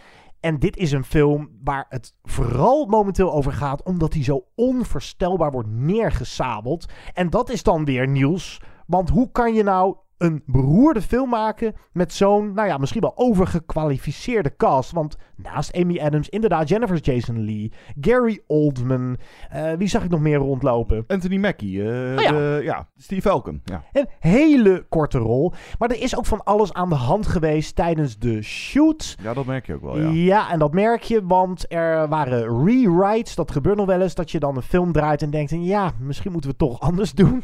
En 0.46 0.60
dit 0.60 0.78
is 0.78 0.92
een 0.92 1.04
film 1.04 1.50
waar 1.64 1.86
het 1.90 2.16
vooral 2.24 2.86
momenteel 2.86 3.34
over 3.34 3.52
gaat, 3.54 3.84
omdat 3.84 4.14
hij 4.14 4.24
zo 4.24 4.46
onvoorstelbaar 4.56 5.52
wordt 5.52 5.70
neergesabeld. 5.70 6.86
En 7.14 7.30
dat 7.30 7.50
is 7.50 7.64
dan 7.64 7.86
weer 7.86 8.08
nieuws. 8.08 8.62
Want 8.88 9.10
hoe 9.10 9.32
kan 9.32 9.54
je 9.54 9.64
nou 9.64 9.96
een 10.18 10.44
beroerde 10.46 11.02
film 11.02 11.30
maken 11.30 11.74
met 11.92 12.14
zo'n, 12.14 12.54
nou 12.54 12.68
ja, 12.68 12.78
misschien 12.78 13.02
wel 13.02 13.18
overgekwalificeerde 13.18 14.56
cast. 14.56 14.92
Want 14.92 15.18
naast 15.36 15.74
Amy 15.74 16.00
Adams, 16.00 16.30
inderdaad, 16.30 16.70
Jennifer 16.70 16.98
Jason 16.98 17.46
Lee, 17.46 17.72
Gary 18.02 18.42
Oldman, 18.48 19.18
uh, 19.56 19.74
wie 19.74 19.88
zag 19.88 20.04
ik 20.04 20.10
nog 20.10 20.20
meer 20.20 20.38
rondlopen? 20.38 21.04
Anthony 21.08 21.38
Mackie, 21.38 21.78
uh, 21.78 22.16
oh 22.16 22.22
ja. 22.22 22.32
De, 22.32 22.60
ja, 22.64 22.88
Steve 22.98 23.22
Falcon. 23.22 23.62
Ja. 23.64 23.84
Een 23.92 24.08
hele 24.20 24.86
korte 24.90 25.18
rol, 25.18 25.54
maar 25.80 25.90
er 25.90 26.02
is 26.02 26.18
ook 26.18 26.26
van 26.26 26.44
alles 26.44 26.74
aan 26.74 26.90
de 26.90 26.96
hand 26.96 27.28
geweest 27.28 27.76
tijdens 27.76 28.18
de 28.18 28.42
shoot. 28.42 29.18
Ja, 29.22 29.34
dat 29.34 29.46
merk 29.46 29.66
je 29.66 29.74
ook 29.74 29.82
wel, 29.82 30.00
ja. 30.00 30.10
Ja, 30.10 30.52
en 30.52 30.60
dat 30.60 30.74
merk 30.74 31.04
je, 31.04 31.26
want 31.26 31.72
er 31.72 32.08
waren 32.08 32.66
rewrites, 32.66 33.36
dat 33.36 33.52
gebeurt 33.52 33.78
nog 33.78 33.86
wel 33.86 34.02
eens, 34.02 34.16
dat 34.16 34.32
je 34.32 34.40
dan 34.40 34.56
een 34.56 34.62
film 34.62 34.92
draait 34.92 35.22
en 35.22 35.30
denkt, 35.30 35.52
ja, 35.52 35.92
misschien 36.00 36.32
moeten 36.32 36.50
we 36.50 36.56
het 36.60 36.72
toch 36.72 36.80
anders 36.80 37.14
doen. 37.14 37.44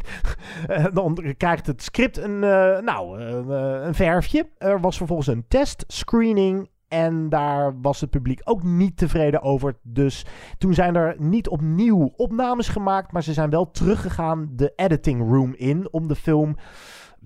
dan 0.93 1.33
krijgt 1.37 1.67
het 1.67 1.83
script 1.83 2.17
een... 2.17 2.43
Uh, 2.61 2.79
nou, 2.79 3.21
uh, 3.21 3.85
een 3.85 3.95
verfje. 3.95 4.47
Er 4.57 4.79
was 4.79 4.97
vervolgens 4.97 5.27
een 5.27 5.45
testscreening. 5.47 6.69
En 6.87 7.29
daar 7.29 7.81
was 7.81 8.01
het 8.01 8.09
publiek 8.09 8.41
ook 8.43 8.63
niet 8.63 8.97
tevreden 8.97 9.41
over. 9.41 9.77
Dus 9.81 10.25
toen 10.57 10.73
zijn 10.73 10.95
er 10.95 11.15
niet 11.17 11.47
opnieuw 11.47 12.13
opnames 12.15 12.67
gemaakt. 12.67 13.11
Maar 13.11 13.23
ze 13.23 13.33
zijn 13.33 13.49
wel 13.49 13.71
teruggegaan 13.71 14.49
de 14.51 14.73
editing 14.75 15.29
room 15.31 15.53
in. 15.55 15.87
Om 15.91 16.07
de 16.07 16.15
film, 16.15 16.55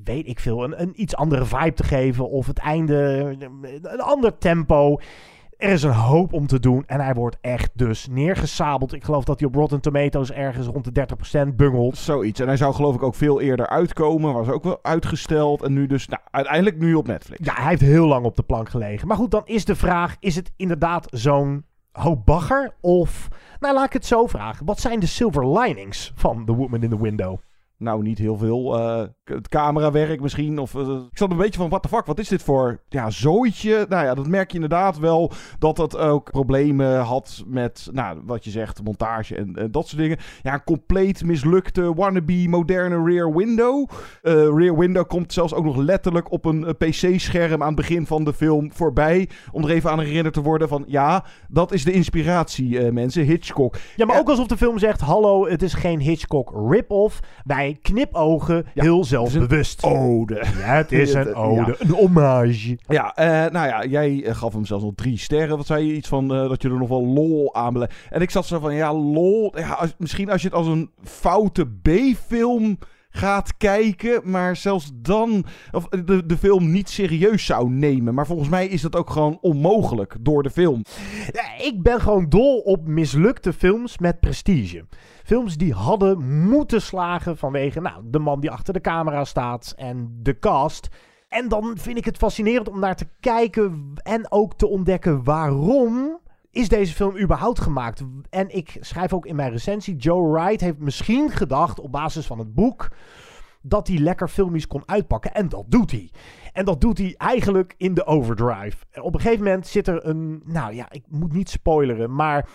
weet 0.04 0.28
ik 0.28 0.40
veel, 0.40 0.64
een, 0.64 0.82
een 0.82 1.02
iets 1.02 1.16
andere 1.16 1.46
vibe 1.46 1.74
te 1.74 1.84
geven. 1.84 2.30
Of 2.30 2.48
het 2.48 2.60
einde, 2.60 2.96
een 3.82 4.02
ander 4.02 4.38
tempo. 4.38 5.00
Er 5.58 5.70
is 5.70 5.84
een 5.84 5.92
hoop 5.92 6.34
om 6.34 6.48
te 6.48 6.60
doen 6.60 6.84
en 6.88 7.00
hij 7.00 7.14
wordt 7.14 7.38
echt 7.42 7.72
dus 7.74 8.08
neergesabeld. 8.08 8.94
Ik 8.94 9.04
geloof 9.04 9.24
dat 9.24 9.40
hij 9.40 9.48
op 9.48 9.56
Rotten 9.56 9.82
Tomatoes 9.82 10.32
ergens 10.32 10.68
rond 10.68 10.96
de 10.96 11.08
30% 11.52 11.56
bungelt. 11.56 11.98
Zoiets. 11.98 12.40
En 12.40 12.48
hij 12.48 12.58
zou 12.58 12.74
geloof 12.74 12.96
ik 12.96 13.04
ook 13.04 13.16
veel 13.16 13.42
eerder 13.42 13.68
uitkomen. 13.68 14.34
Was 14.34 14.48
ook 14.48 14.64
wel 14.64 14.80
uitgesteld. 14.82 15.64
En 15.64 15.74
nu 15.74 15.88
dus, 15.88 16.08
nou, 16.08 16.22
uiteindelijk 16.32 16.78
nu 16.78 16.94
op 16.94 17.08
Netflix. 17.08 17.46
Ja, 17.46 17.54
hij 17.54 17.70
heeft 17.70 17.82
heel 17.82 18.08
lang 18.08 18.26
op 18.26 18.36
de 18.36 18.44
plank 18.44 18.70
gelegen. 18.70 19.08
Maar 19.08 19.18
goed, 19.18 19.32
dan 19.32 19.46
is 19.46 19.66
de 19.66 19.76
vraag, 19.76 20.16
is 20.20 20.36
het 20.36 20.52
inderdaad 20.56 21.08
zo'n 21.10 21.66
hoop 21.92 22.26
bagger? 22.26 22.74
Of, 22.82 23.28
nou 23.60 23.74
laat 23.74 23.86
ik 23.86 23.94
het 23.94 24.06
zo 24.06 24.28
vragen. 24.28 24.66
Wat 24.66 24.80
zijn 24.80 25.00
de 25.00 25.06
silver 25.06 25.60
linings 25.60 26.12
van 26.16 26.46
The 26.46 26.56
Woman 26.56 26.84
in 26.84 26.90
the 26.90 27.02
Window? 27.02 27.38
Nou, 27.78 28.04
niet 28.04 28.18
heel 28.18 28.38
veel. 28.38 28.80
Uh, 28.80 29.04
het 29.24 29.48
camerawerk 29.48 30.22
misschien. 30.22 30.60
Of, 30.60 30.74
uh, 30.74 30.90
ik 31.12 31.18
zat 31.18 31.32
een 31.32 31.38
beetje 31.38 31.60
van, 31.60 31.70
what 31.70 31.82
the 31.82 31.88
fuck, 31.88 32.06
wat 32.06 32.20
is 32.20 32.28
dit 32.28 32.44
voor 32.44 32.82
ja, 32.90 33.10
zooitje? 33.10 33.86
Nou 33.90 34.06
ja, 34.06 34.14
dat 34.14 34.28
merk 34.28 34.50
je 34.50 34.56
inderdaad 34.56 34.98
wel. 34.98 35.32
Dat 35.60 35.78
het 35.78 35.98
ook 35.98 36.32
problemen 36.32 37.00
had 37.00 37.44
met, 37.48 37.90
nou, 37.92 38.22
wat 38.26 38.44
je 38.44 38.50
zegt, 38.50 38.84
montage 38.84 39.36
en, 39.36 39.56
en 39.56 39.72
dat 39.72 39.88
soort 39.88 40.02
dingen. 40.02 40.18
Ja, 40.42 40.54
een 40.54 40.64
compleet 40.64 41.24
mislukte 41.24 41.94
wannabe 41.94 42.46
moderne 42.50 43.04
Rear 43.04 43.36
Window. 43.36 43.90
Uh, 44.24 44.34
Rear 44.34 44.78
Window 44.78 45.08
komt 45.08 45.34
zelfs 45.34 45.54
ook 45.54 45.66
nog 45.66 45.78
letterlijk 45.78 46.32
op 46.32 46.46
een 46.46 46.76
PC-scherm 46.78 47.62
aan 47.62 47.68
het 47.68 47.76
begin 47.76 48.06
van 48.06 48.24
de 48.24 48.34
film 48.34 48.72
voorbij. 48.74 49.30
Om 49.52 49.64
er 49.64 49.70
even 49.70 49.92
aan 49.92 50.00
herinnerd 50.00 50.34
te 50.34 50.42
worden 50.42 50.68
van, 50.68 50.84
ja, 50.88 51.26
dat 51.48 51.72
is 51.72 51.84
de 51.84 51.92
inspiratie, 51.92 52.92
mensen. 52.92 53.24
Hitchcock. 53.24 53.78
Ja, 53.96 54.06
maar 54.06 54.20
ook 54.20 54.30
alsof 54.30 54.48
de 54.48 54.58
film 54.58 54.80
zegt, 54.80 55.02
hallo, 55.02 55.48
het 55.48 55.62
is 55.62 55.74
geen 55.74 56.00
Hitchcock 56.00 56.70
rip-off. 56.70 57.20
Wij 57.44 57.65
knipogen 57.74 58.66
heel 58.74 59.04
zelfbewust. 59.04 59.84
ode. 59.84 60.36
Ja, 60.36 60.76
het 60.76 60.92
is 60.92 61.14
een 61.24 61.36
ode. 61.36 61.76
Een 61.80 61.90
hommage. 61.90 62.78
Ja, 62.88 63.18
uh, 63.20 63.52
nou 63.52 63.68
ja, 63.68 63.86
jij 63.86 64.12
uh, 64.12 64.36
gaf 64.36 64.54
hem 64.54 64.66
zelfs 64.66 64.84
nog 64.84 64.94
drie 64.96 65.18
sterren. 65.18 65.58
Wat 65.58 65.66
zei 65.66 65.86
je? 65.86 65.94
Iets 65.94 66.08
van 66.08 66.24
uh, 66.34 66.50
dat 66.50 66.62
je 66.62 66.70
er 66.70 66.78
nog 66.78 66.90
wel 66.90 67.06
lol 67.06 67.56
aan 67.56 67.74
beleeft. 67.74 67.94
En 68.10 68.22
ik 68.22 68.30
zat 68.30 68.46
zo 68.46 68.60
van, 68.60 68.76
ja, 68.76 68.94
lol. 68.94 69.60
Ja, 69.60 69.72
als, 69.72 69.94
misschien 69.98 70.30
als 70.30 70.42
je 70.42 70.48
het 70.48 70.58
als 70.58 70.68
een 70.68 70.90
foute 71.04 71.68
B-film 71.82 72.78
gaat 73.16 73.58
kijken, 73.58 74.22
maar 74.24 74.56
zelfs 74.56 74.92
dan 74.94 75.46
of 75.72 75.88
de, 75.88 76.26
de 76.26 76.38
film 76.38 76.72
niet 76.72 76.90
serieus 76.90 77.46
zou 77.46 77.70
nemen. 77.70 78.14
Maar 78.14 78.26
volgens 78.26 78.50
mij 78.50 78.68
is 78.68 78.82
dat 78.82 78.96
ook 78.96 79.10
gewoon 79.10 79.38
onmogelijk 79.42 80.16
door 80.20 80.44
de 80.44 80.50
film. 80.50 80.82
Ik 81.58 81.84
ben 81.84 82.02
gewoon 82.02 82.30
dol 82.30 82.60
op 82.60 82.88
mislukte 82.88 83.54
films 83.54 83.98
met 83.98 84.20
prestige. 84.20 84.86
Films 85.24 85.58
die 85.58 85.74
hadden 85.74 86.48
moeten 86.48 86.82
slagen 86.82 87.38
vanwege 87.38 87.82
nou, 87.82 88.02
de 88.06 88.20
man 88.20 88.40
die 88.40 88.52
achter 88.52 88.74
de 88.74 88.82
camera 88.82 89.24
staat 89.24 89.74
en 89.76 90.20
de 90.22 90.40
cast. 90.40 90.88
En 91.28 91.48
dan 91.48 91.78
vind 91.78 91.98
ik 91.98 92.06
het 92.06 92.18
fascinerend 92.18 92.70
om 92.70 92.80
naar 92.80 92.96
te 92.96 93.08
kijken 93.20 93.94
en 94.04 94.32
ook 94.32 94.54
te 94.54 94.68
ontdekken 94.68 95.24
waarom 95.24 96.20
is 96.56 96.70
deze 96.70 96.94
film 96.94 97.18
überhaupt 97.18 97.60
gemaakt? 97.60 98.04
En 98.30 98.56
ik 98.56 98.78
schrijf 98.80 99.14
ook 99.14 99.26
in 99.26 99.36
mijn 99.36 99.52
recensie: 99.52 99.96
Joe 99.96 100.32
Wright 100.32 100.62
heeft 100.62 100.78
misschien 100.78 101.30
gedacht 101.30 101.80
op 101.80 101.92
basis 101.92 102.26
van 102.26 102.40
het 102.40 102.54
boek 102.54 102.92
dat 103.62 103.88
hij 103.88 103.98
lekker 103.98 104.28
filmisch 104.28 104.68
kon 104.68 104.84
uitpakken. 104.86 105.34
En 105.34 105.50
dat 105.50 105.66
doet 105.68 105.92
hij. 105.92 106.12
En 106.54 106.66
dat 106.66 106.82
doet 106.82 106.98
hij 106.98 107.14
eigenlijk 107.18 107.74
in 107.78 107.94
de 107.94 108.06
overdrive. 108.06 108.78
Op 109.02 109.14
een 109.14 109.20
gegeven 109.20 109.44
moment 109.44 109.68
zit 109.68 109.88
er 109.88 110.06
een. 110.06 110.42
Nou 110.46 110.74
ja, 110.74 110.92
ik 110.92 111.04
moet 111.10 111.34
niet 111.34 111.50
spoileren. 111.50 112.16
Maar 112.16 112.50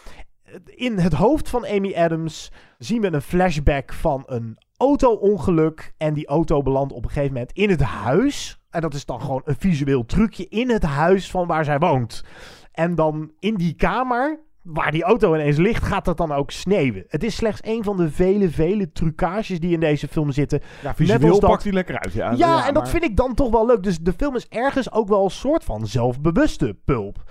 in 0.65 0.99
het 0.99 1.13
hoofd 1.13 1.49
van 1.49 1.67
Amy 1.67 1.95
Adams 1.95 2.53
zien 2.79 3.01
we 3.01 3.13
een 3.13 3.23
flashback 3.23 3.93
van 3.93 4.23
een 4.27 4.59
auto-ongeluk. 4.77 5.93
En 5.97 6.15
die 6.15 6.27
auto 6.27 6.63
belandt 6.63 6.93
op 6.93 7.05
een 7.05 7.11
gegeven 7.11 7.33
moment 7.33 7.53
in 7.53 7.71
het 7.71 7.83
huis. 7.83 8.61
En 8.71 8.81
dat 8.81 8.95
is 8.95 9.05
dan 9.05 9.21
gewoon 9.21 9.43
een 9.45 9.57
visueel 9.59 10.05
trucje 10.05 10.49
in 10.49 10.71
het 10.71 10.83
huis 10.83 11.31
van 11.31 11.47
waar 11.47 11.65
zij 11.65 11.79
woont. 11.79 12.25
En 12.81 12.95
dan 12.95 13.31
in 13.39 13.55
die 13.55 13.75
kamer 13.75 14.41
waar 14.63 14.91
die 14.91 15.03
auto 15.03 15.35
ineens 15.35 15.57
ligt, 15.57 15.85
gaat 15.85 16.05
dat 16.05 16.17
dan 16.17 16.33
ook 16.33 16.51
sneeuwen. 16.51 17.05
Het 17.09 17.25
is 17.25 17.35
slechts 17.35 17.61
een 17.65 17.85
van 17.85 17.97
de 17.97 18.11
vele, 18.11 18.51
vele 18.51 18.93
trucages 18.93 19.61
die 19.61 19.73
in 19.73 19.81
deze 19.81 20.09
film 20.09 20.33
zitten. 20.33 20.61
Ja, 20.83 20.95
visueel 20.95 21.41
dat... 21.41 21.51
pakt 21.51 21.63
hij 21.63 21.73
lekker 21.73 21.99
uit. 21.99 22.13
Ja, 22.13 22.31
ja, 22.31 22.37
ja 22.37 22.67
en 22.67 22.75
dat 22.75 22.89
vind 22.89 23.03
ik 23.03 23.17
dan 23.17 23.35
toch 23.35 23.51
wel 23.51 23.67
leuk. 23.67 23.83
Dus 23.83 23.99
de 23.99 24.13
film 24.13 24.37
is 24.37 24.49
ergens 24.49 24.93
ook 24.93 25.09
wel 25.09 25.25
een 25.25 25.31
soort 25.31 25.65
van 25.65 25.87
zelfbewuste 25.87 26.77
pulp. 26.85 27.25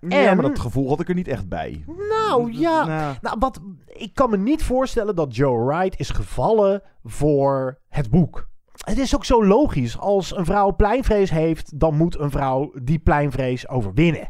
Ja, 0.00 0.28
en... 0.28 0.36
maar 0.36 0.48
dat 0.48 0.58
gevoel 0.58 0.88
had 0.88 1.00
ik 1.00 1.08
er 1.08 1.14
niet 1.14 1.28
echt 1.28 1.48
bij. 1.48 1.84
Nou, 2.08 2.52
ja. 2.52 2.84
Nou. 2.84 3.14
nou, 3.20 3.36
wat, 3.38 3.60
ik 3.86 4.14
kan 4.14 4.30
me 4.30 4.36
niet 4.36 4.62
voorstellen 4.62 5.14
dat 5.14 5.36
Joe 5.36 5.64
Wright 5.64 6.00
is 6.00 6.10
gevallen 6.10 6.82
voor 7.04 7.78
het 7.88 8.10
boek. 8.10 8.48
Het 8.84 8.98
is 8.98 9.14
ook 9.14 9.24
zo 9.24 9.44
logisch. 9.44 9.98
Als 9.98 10.36
een 10.36 10.44
vrouw 10.44 10.74
pleinvrees 10.74 11.30
heeft, 11.30 11.80
dan 11.80 11.96
moet 11.96 12.18
een 12.18 12.30
vrouw 12.30 12.72
die 12.82 12.98
pleinvrees 12.98 13.68
overwinnen. 13.68 14.28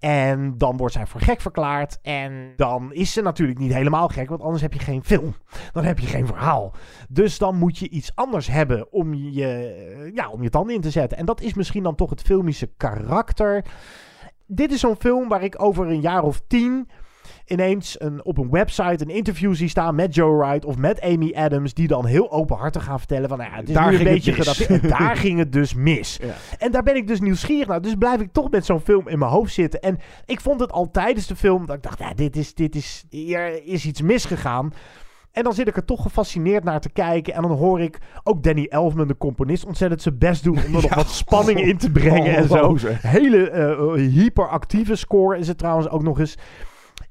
En 0.00 0.58
dan 0.58 0.76
wordt 0.76 0.94
zij 0.94 1.06
voor 1.06 1.20
gek 1.20 1.40
verklaard. 1.40 1.98
En 2.02 2.52
dan 2.56 2.92
is 2.92 3.12
ze 3.12 3.22
natuurlijk 3.22 3.58
niet 3.58 3.72
helemaal 3.72 4.08
gek, 4.08 4.28
want 4.28 4.42
anders 4.42 4.62
heb 4.62 4.72
je 4.72 4.78
geen 4.78 5.04
film. 5.04 5.34
Dan 5.72 5.84
heb 5.84 5.98
je 5.98 6.06
geen 6.06 6.26
verhaal. 6.26 6.74
Dus 7.08 7.38
dan 7.38 7.56
moet 7.56 7.78
je 7.78 7.88
iets 7.88 8.14
anders 8.14 8.46
hebben 8.46 8.92
om 8.92 9.14
je, 9.14 10.10
ja, 10.14 10.30
om 10.30 10.42
je 10.42 10.50
tanden 10.50 10.74
in 10.74 10.80
te 10.80 10.90
zetten. 10.90 11.18
En 11.18 11.26
dat 11.26 11.40
is 11.40 11.54
misschien 11.54 11.82
dan 11.82 11.94
toch 11.94 12.10
het 12.10 12.22
filmische 12.22 12.70
karakter. 12.76 13.64
Dit 14.46 14.72
is 14.72 14.80
zo'n 14.80 14.96
film 14.96 15.28
waar 15.28 15.42
ik 15.42 15.62
over 15.62 15.86
een 15.86 16.00
jaar 16.00 16.22
of 16.22 16.42
tien 16.46 16.88
ineens 17.46 18.00
een, 18.00 18.24
op 18.24 18.38
een 18.38 18.50
website 18.50 19.04
een 19.04 19.10
interview 19.10 19.54
zie 19.54 19.68
staan 19.68 19.94
met 19.94 20.14
Joe 20.14 20.36
Wright 20.36 20.64
of 20.64 20.76
met 20.76 21.00
Amy 21.00 21.32
Adams, 21.34 21.74
die 21.74 21.88
dan 21.88 22.06
heel 22.06 22.30
openhartig 22.32 22.84
gaan 22.84 22.98
vertellen 22.98 23.28
van, 23.28 23.38
nou 23.38 23.50
ja, 23.50 23.56
het 23.56 23.68
is 23.68 23.74
daar 23.74 23.90
nu 23.90 23.98
een 23.98 24.04
beetje 24.04 24.32
gedateerd. 24.32 24.88
daar 24.98 25.16
ging 25.16 25.38
het 25.38 25.52
dus 25.52 25.74
mis. 25.74 26.18
Ja. 26.22 26.34
En 26.58 26.72
daar 26.72 26.82
ben 26.82 26.96
ik 26.96 27.06
dus 27.06 27.20
nieuwsgierig 27.20 27.66
naar. 27.66 27.82
Dus 27.82 27.94
blijf 27.94 28.20
ik 28.20 28.32
toch 28.32 28.50
met 28.50 28.64
zo'n 28.64 28.80
film 28.80 29.08
in 29.08 29.18
mijn 29.18 29.30
hoofd 29.30 29.52
zitten. 29.52 29.80
En 29.80 29.98
ik 30.24 30.40
vond 30.40 30.60
het 30.60 30.72
al 30.72 30.90
tijdens 30.90 31.26
de 31.26 31.36
film 31.36 31.66
dat 31.66 31.76
ik 31.76 31.82
dacht, 31.82 31.98
ja, 31.98 32.14
dit 32.14 32.36
is, 32.36 32.54
dit 32.54 32.74
is, 32.74 33.04
hier 33.08 33.66
is 33.66 33.86
iets 33.86 34.02
misgegaan. 34.02 34.72
En 35.32 35.42
dan 35.42 35.54
zit 35.54 35.68
ik 35.68 35.76
er 35.76 35.84
toch 35.84 36.02
gefascineerd 36.02 36.64
naar 36.64 36.80
te 36.80 36.90
kijken. 36.90 37.34
En 37.34 37.42
dan 37.42 37.50
hoor 37.50 37.80
ik 37.80 37.98
ook 38.22 38.42
Danny 38.42 38.66
Elfman, 38.68 39.08
de 39.08 39.16
componist, 39.16 39.64
ontzettend 39.64 40.02
zijn 40.02 40.18
best 40.18 40.44
doen 40.44 40.58
om 40.66 40.74
er 40.74 40.82
nog 40.88 40.94
wat 40.94 41.08
spanning 41.10 41.60
in 41.60 41.78
te 41.78 41.90
brengen 41.90 42.36
en 42.36 42.48
zo. 42.48 42.76
Hele 42.90 43.50
uh, 43.96 44.12
hyperactieve 44.14 44.96
score 44.96 45.38
is 45.38 45.48
het 45.48 45.58
trouwens 45.58 45.88
ook 45.88 46.02
nog 46.02 46.18
eens. 46.18 46.38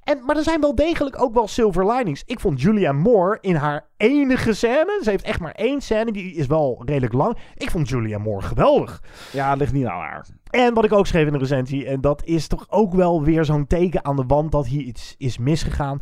En, 0.04 0.26
maar 0.26 0.38
er 0.38 0.44
zijn 0.44 0.62
wel 0.62 0.76
degelijk 0.76 1.22
ook 1.22 1.34
wel 1.34 1.48
silver 1.48 1.92
linings. 1.92 2.24
Ik 2.26 2.40
vond 2.40 2.62
Julia 2.62 2.92
Moore 2.92 3.38
in 3.42 3.56
haar 3.56 3.88
enige 3.98 4.54
scène. 4.54 5.00
Ze 5.04 5.10
heeft 5.10 5.24
echt 5.24 5.40
maar 5.40 5.52
één 5.52 5.82
scène. 5.82 6.12
Die 6.12 6.34
is 6.34 6.48
wel 6.48 6.82
redelijk 6.86 7.14
lang. 7.14 7.38
Ik 7.56 7.72
vond 7.72 7.90
Julia 7.90 8.18
Moore 8.18 8.46
geweldig. 8.46 9.04
Ja, 9.32 9.54
ligt 9.54 9.74
niet 9.74 9.86
aan 9.86 10.00
haar. 10.00 10.26
En 10.50 10.74
wat 10.74 10.86
ik 10.86 10.94
ook 10.94 11.08
schreef 11.08 11.26
in 11.26 11.34
de 11.34 11.40
recensie. 11.40 11.86
En 11.86 12.02
dat 12.02 12.24
is 12.24 12.48
toch 12.48 12.66
ook 12.70 12.94
wel 12.94 13.24
weer 13.24 13.46
zo'n 13.46 13.68
teken 13.68 14.06
aan 14.06 14.16
de 14.16 14.26
wand 14.28 14.52
dat 14.52 14.68
hier 14.68 14.82
iets 14.82 15.16
is 15.18 15.38
misgegaan. 15.38 16.00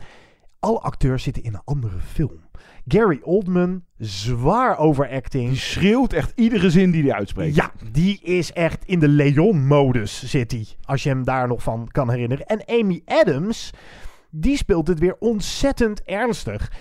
Alle 0.59 0.79
acteurs 0.79 1.23
zitten 1.23 1.43
in 1.43 1.53
een 1.53 1.61
andere 1.63 1.99
film. 1.99 2.46
Gary 2.87 3.19
Oldman, 3.23 3.83
zwaar 3.97 4.77
overacting. 4.77 5.49
Die 5.49 5.57
schreeuwt 5.57 6.13
echt 6.13 6.31
iedere 6.35 6.69
zin 6.69 6.91
die 6.91 7.03
hij 7.03 7.13
uitspreekt. 7.13 7.55
Ja, 7.55 7.71
die 7.91 8.19
is 8.21 8.51
echt 8.51 8.85
in 8.85 8.99
de 8.99 9.07
Leon-modus 9.07 10.29
zit 10.29 10.51
hij. 10.51 10.65
Als 10.83 11.03
je 11.03 11.09
hem 11.09 11.23
daar 11.23 11.47
nog 11.47 11.63
van 11.63 11.87
kan 11.91 12.09
herinneren. 12.09 12.45
En 12.45 12.65
Amy 12.65 13.01
Adams, 13.05 13.71
die 14.29 14.57
speelt 14.57 14.87
het 14.87 14.99
weer 14.99 15.15
ontzettend 15.19 16.03
ernstig. 16.03 16.71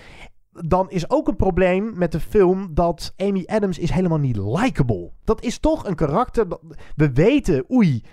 Dan 0.51 0.89
is 0.89 1.09
ook 1.09 1.27
een 1.27 1.35
probleem 1.35 1.97
met 1.97 2.11
de 2.11 2.19
film 2.19 2.73
dat 2.73 3.13
Amy 3.17 3.43
Adams 3.45 3.79
is 3.79 3.89
helemaal 3.89 4.19
niet 4.19 4.37
likable. 4.37 5.11
Dat 5.23 5.43
is 5.43 5.57
toch 5.57 5.85
een 5.85 5.95
karakter. 5.95 6.49
Dat, 6.49 6.61
we 6.95 7.11
weten, 7.11 7.71
oei, 7.71 8.03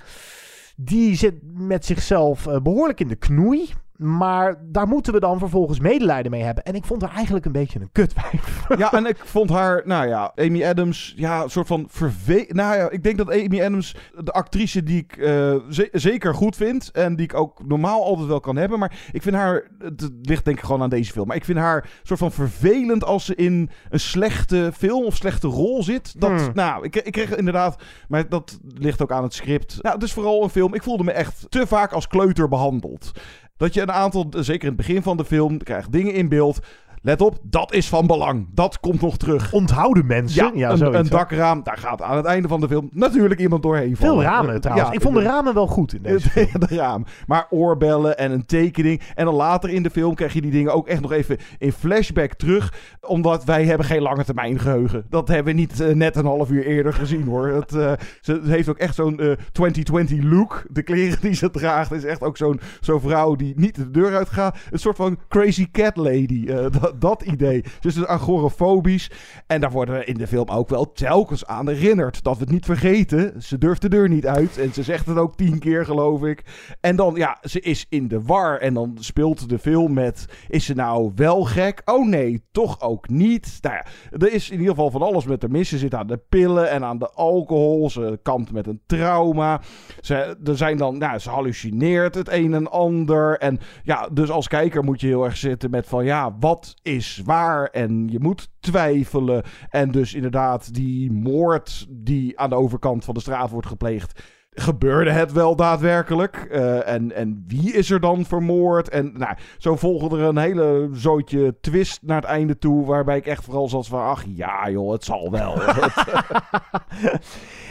die 0.76 1.16
zit 1.16 1.34
met 1.42 1.84
zichzelf 1.84 2.46
uh, 2.46 2.60
behoorlijk 2.60 3.00
in 3.00 3.08
de 3.08 3.16
knoei. 3.16 3.70
Maar 3.96 4.56
daar 4.62 4.88
moeten 4.88 5.12
we 5.12 5.20
dan 5.20 5.38
vervolgens 5.38 5.80
medelijden 5.80 6.30
mee 6.30 6.42
hebben. 6.42 6.64
En 6.64 6.74
ik 6.74 6.84
vond 6.84 7.02
haar 7.02 7.14
eigenlijk 7.14 7.44
een 7.44 7.52
beetje 7.52 7.80
een 7.80 7.92
kutwijf. 7.92 8.62
Ja, 8.76 8.92
en 8.92 9.06
ik 9.06 9.16
vond 9.24 9.50
haar, 9.50 9.82
nou 9.84 10.08
ja, 10.08 10.32
Amy 10.34 10.64
Adams, 10.64 11.14
ja, 11.16 11.42
een 11.42 11.50
soort 11.50 11.66
van 11.66 11.86
verve... 11.88 12.44
Nou 12.48 12.76
ja, 12.76 12.90
ik 12.90 13.02
denk 13.02 13.18
dat 13.18 13.30
Amy 13.30 13.62
Adams, 13.62 13.96
de 14.24 14.32
actrice 14.32 14.82
die 14.82 14.98
ik 14.98 15.16
uh, 15.16 15.54
zeker 15.92 16.34
goed 16.34 16.56
vind... 16.56 16.90
en 16.90 17.16
die 17.16 17.24
ik 17.24 17.34
ook 17.34 17.66
normaal 17.66 18.04
altijd 18.04 18.28
wel 18.28 18.40
kan 18.40 18.56
hebben... 18.56 18.78
maar 18.78 18.98
ik 19.12 19.22
vind 19.22 19.36
haar, 19.36 19.70
het 19.78 20.10
ligt 20.22 20.44
denk 20.44 20.58
ik 20.58 20.64
gewoon 20.64 20.82
aan 20.82 20.88
deze 20.88 21.12
film... 21.12 21.26
maar 21.26 21.36
ik 21.36 21.44
vind 21.44 21.58
haar 21.58 21.90
soort 22.02 22.20
van 22.20 22.32
vervelend 22.32 23.04
als 23.04 23.24
ze 23.24 23.34
in 23.34 23.70
een 23.90 24.00
slechte 24.00 24.70
film 24.74 25.04
of 25.04 25.16
slechte 25.16 25.46
rol 25.46 25.82
zit. 25.82 26.20
Dat, 26.20 26.30
hmm. 26.30 26.50
nou, 26.54 26.84
ik, 26.84 26.96
ik 26.96 27.12
kreeg 27.12 27.36
inderdaad... 27.36 27.82
maar 28.08 28.28
dat 28.28 28.58
ligt 28.74 29.02
ook 29.02 29.12
aan 29.12 29.22
het 29.22 29.34
script. 29.34 29.82
Nou, 29.82 29.94
het 29.94 30.04
is 30.04 30.12
vooral 30.12 30.42
een 30.42 30.50
film, 30.50 30.74
ik 30.74 30.82
voelde 30.82 31.04
me 31.04 31.12
echt 31.12 31.46
te 31.48 31.66
vaak 31.66 31.92
als 31.92 32.06
kleuter 32.06 32.48
behandeld. 32.48 33.12
Dat 33.56 33.74
je 33.74 33.80
een 33.80 33.92
aantal, 33.92 34.26
zeker 34.30 34.62
in 34.62 34.68
het 34.68 34.76
begin 34.76 35.02
van 35.02 35.16
de 35.16 35.24
film, 35.24 35.58
krijgt 35.58 35.92
dingen 35.92 36.12
in 36.12 36.28
beeld 36.28 36.58
let 37.04 37.20
op, 37.20 37.38
dat 37.42 37.72
is 37.72 37.88
van 37.88 38.06
belang. 38.06 38.46
Dat 38.54 38.80
komt 38.80 39.00
nog 39.00 39.16
terug. 39.16 39.52
Onthouden 39.52 40.06
mensen. 40.06 40.44
Ja, 40.44 40.50
Ja, 40.54 40.70
een, 40.70 40.76
zoiets, 40.78 40.98
een 40.98 41.08
dakraam. 41.08 41.62
Daar 41.62 41.78
gaat 41.78 42.02
aan 42.02 42.16
het 42.16 42.24
einde 42.26 42.48
van 42.48 42.60
de 42.60 42.68
film 42.68 42.88
natuurlijk 42.92 43.40
iemand 43.40 43.62
doorheen 43.62 43.96
Veel 43.96 44.08
vallen. 44.08 44.24
ramen 44.24 44.60
trouwens. 44.60 44.88
Ja, 44.88 44.94
ik 44.94 45.00
vond 45.02 45.14
de 45.14 45.22
ramen 45.22 45.54
wel 45.54 45.66
goed 45.66 45.94
in 45.94 46.02
deze 46.02 46.28
de, 46.52 46.66
de 46.66 46.74
raam. 46.76 47.04
Maar 47.26 47.46
oorbellen 47.50 48.18
en 48.18 48.30
een 48.32 48.46
tekening. 48.46 49.00
En 49.14 49.24
dan 49.24 49.34
later 49.34 49.70
in 49.70 49.82
de 49.82 49.90
film 49.90 50.14
krijg 50.14 50.32
je 50.32 50.40
die 50.40 50.50
dingen 50.50 50.72
ook 50.74 50.88
echt 50.88 51.00
nog 51.00 51.12
even 51.12 51.36
in 51.58 51.72
flashback 51.72 52.34
terug. 52.34 52.72
Omdat 53.00 53.44
wij 53.44 53.64
hebben 53.64 53.86
geen 53.86 54.02
lange 54.02 54.24
termijn 54.24 54.58
geheugen. 54.58 55.04
Dat 55.10 55.28
hebben 55.28 55.54
we 55.54 55.60
niet 55.60 55.80
eh, 55.80 55.94
net 55.94 56.16
een 56.16 56.24
half 56.26 56.50
uur 56.50 56.66
eerder 56.66 56.92
gezien 56.92 57.24
hoor. 57.26 57.46
Het, 57.48 57.74
eh, 57.74 57.92
ze 58.20 58.40
heeft 58.44 58.68
ook 58.68 58.78
echt 58.78 58.94
zo'n 58.94 59.18
eh, 59.20 59.30
2020 59.52 60.22
look. 60.22 60.64
De 60.70 60.82
kleren 60.82 61.18
die 61.20 61.34
ze 61.34 61.50
draagt 61.50 61.92
is 61.92 62.04
echt 62.04 62.22
ook 62.22 62.36
zo'n 62.36 62.60
zo'n 62.80 63.00
vrouw 63.00 63.34
die 63.34 63.52
niet 63.56 63.74
de 63.74 63.90
deur 63.90 64.16
uit 64.16 64.28
gaat. 64.28 64.56
Een 64.70 64.78
soort 64.78 64.96
van 64.96 65.18
crazy 65.28 65.70
cat 65.70 65.96
lady. 65.96 66.44
eh, 66.48 66.66
dat, 66.98 67.22
idee. 67.22 67.64
Ze 67.80 67.88
is 67.88 67.94
dus 67.94 68.06
agorafobisch. 68.06 69.10
En 69.46 69.60
daar 69.60 69.70
worden 69.70 69.98
we 69.98 70.04
in 70.04 70.14
de 70.14 70.26
film 70.26 70.48
ook 70.48 70.68
wel 70.68 70.92
telkens 70.92 71.46
aan 71.46 71.68
herinnerd. 71.68 72.22
Dat 72.22 72.36
we 72.36 72.42
het 72.42 72.52
niet 72.52 72.64
vergeten. 72.64 73.42
Ze 73.42 73.58
durft 73.58 73.82
de 73.82 73.88
deur 73.88 74.08
niet 74.08 74.26
uit. 74.26 74.58
En 74.58 74.72
ze 74.72 74.82
zegt 74.82 75.06
het 75.06 75.16
ook 75.16 75.36
tien 75.36 75.58
keer, 75.58 75.84
geloof 75.84 76.22
ik. 76.22 76.42
En 76.80 76.96
dan, 76.96 77.14
ja, 77.14 77.38
ze 77.42 77.60
is 77.60 77.86
in 77.88 78.08
de 78.08 78.22
war. 78.22 78.58
En 78.58 78.74
dan 78.74 78.96
speelt 79.00 79.48
de 79.48 79.58
film 79.58 79.92
met: 79.92 80.26
is 80.48 80.64
ze 80.64 80.74
nou 80.74 81.12
wel 81.14 81.44
gek? 81.44 81.82
Oh 81.84 82.06
nee, 82.08 82.44
toch 82.52 82.80
ook 82.80 83.08
niet. 83.08 83.58
Nou 83.60 83.74
ja, 83.74 83.84
er 84.10 84.32
is 84.32 84.50
in 84.50 84.58
ieder 84.58 84.74
geval 84.74 84.90
van 84.90 85.02
alles 85.02 85.24
met 85.24 85.40
de 85.40 85.48
mis. 85.48 85.68
Ze 85.68 85.78
zit 85.78 85.94
aan 85.94 86.06
de 86.06 86.20
pillen 86.28 86.70
en 86.70 86.84
aan 86.84 86.98
de 86.98 87.10
alcohol. 87.10 87.90
Ze 87.90 88.18
kampt 88.22 88.52
met 88.52 88.66
een 88.66 88.80
trauma. 88.86 89.60
Ze, 90.00 90.36
er 90.44 90.56
zijn 90.56 90.76
dan, 90.76 90.98
nou, 90.98 91.18
ze 91.18 91.30
hallucineert 91.30 92.14
het 92.14 92.32
een 92.32 92.54
en 92.54 92.70
ander. 92.70 93.38
En 93.38 93.58
ja, 93.82 94.08
dus 94.12 94.30
als 94.30 94.48
kijker 94.48 94.84
moet 94.84 95.00
je 95.00 95.06
heel 95.06 95.24
erg 95.24 95.36
zitten 95.36 95.70
met 95.70 95.86
van 95.86 96.04
ja, 96.04 96.36
wat 96.40 96.74
is 96.84 97.22
waar? 97.24 97.66
En 97.66 98.08
je 98.08 98.20
moet 98.20 98.50
twijfelen. 98.60 99.42
En 99.70 99.90
dus 99.90 100.14
inderdaad, 100.14 100.74
die 100.74 101.12
moord 101.12 101.86
die 101.88 102.38
aan 102.38 102.48
de 102.48 102.56
overkant 102.56 103.04
van 103.04 103.14
de 103.14 103.20
straat 103.20 103.50
wordt 103.50 103.66
gepleegd. 103.66 104.22
Gebeurde 104.50 105.10
het 105.10 105.32
wel 105.32 105.56
daadwerkelijk? 105.56 106.36
Eh, 106.36 106.88
en, 106.88 107.12
en 107.12 107.44
wie 107.46 107.72
is 107.72 107.90
er 107.90 108.00
dan 108.00 108.24
vermoord? 108.24 108.88
En 108.88 109.12
nou, 109.16 109.36
zo 109.58 109.76
volgde 109.76 110.18
er 110.18 110.24
een 110.24 110.36
hele 110.36 110.88
zootje 110.92 111.56
twist 111.60 112.02
naar 112.02 112.20
het 112.20 112.30
einde 112.30 112.58
toe. 112.58 112.86
Waarbij 112.86 113.16
ik 113.16 113.26
echt 113.26 113.44
vooral 113.44 113.68
zat 113.68 113.86
van: 113.86 114.00
ach 114.00 114.24
ja, 114.28 114.70
joh, 114.70 114.92
het 114.92 115.04
zal 115.04 115.30
wel. 115.30 115.54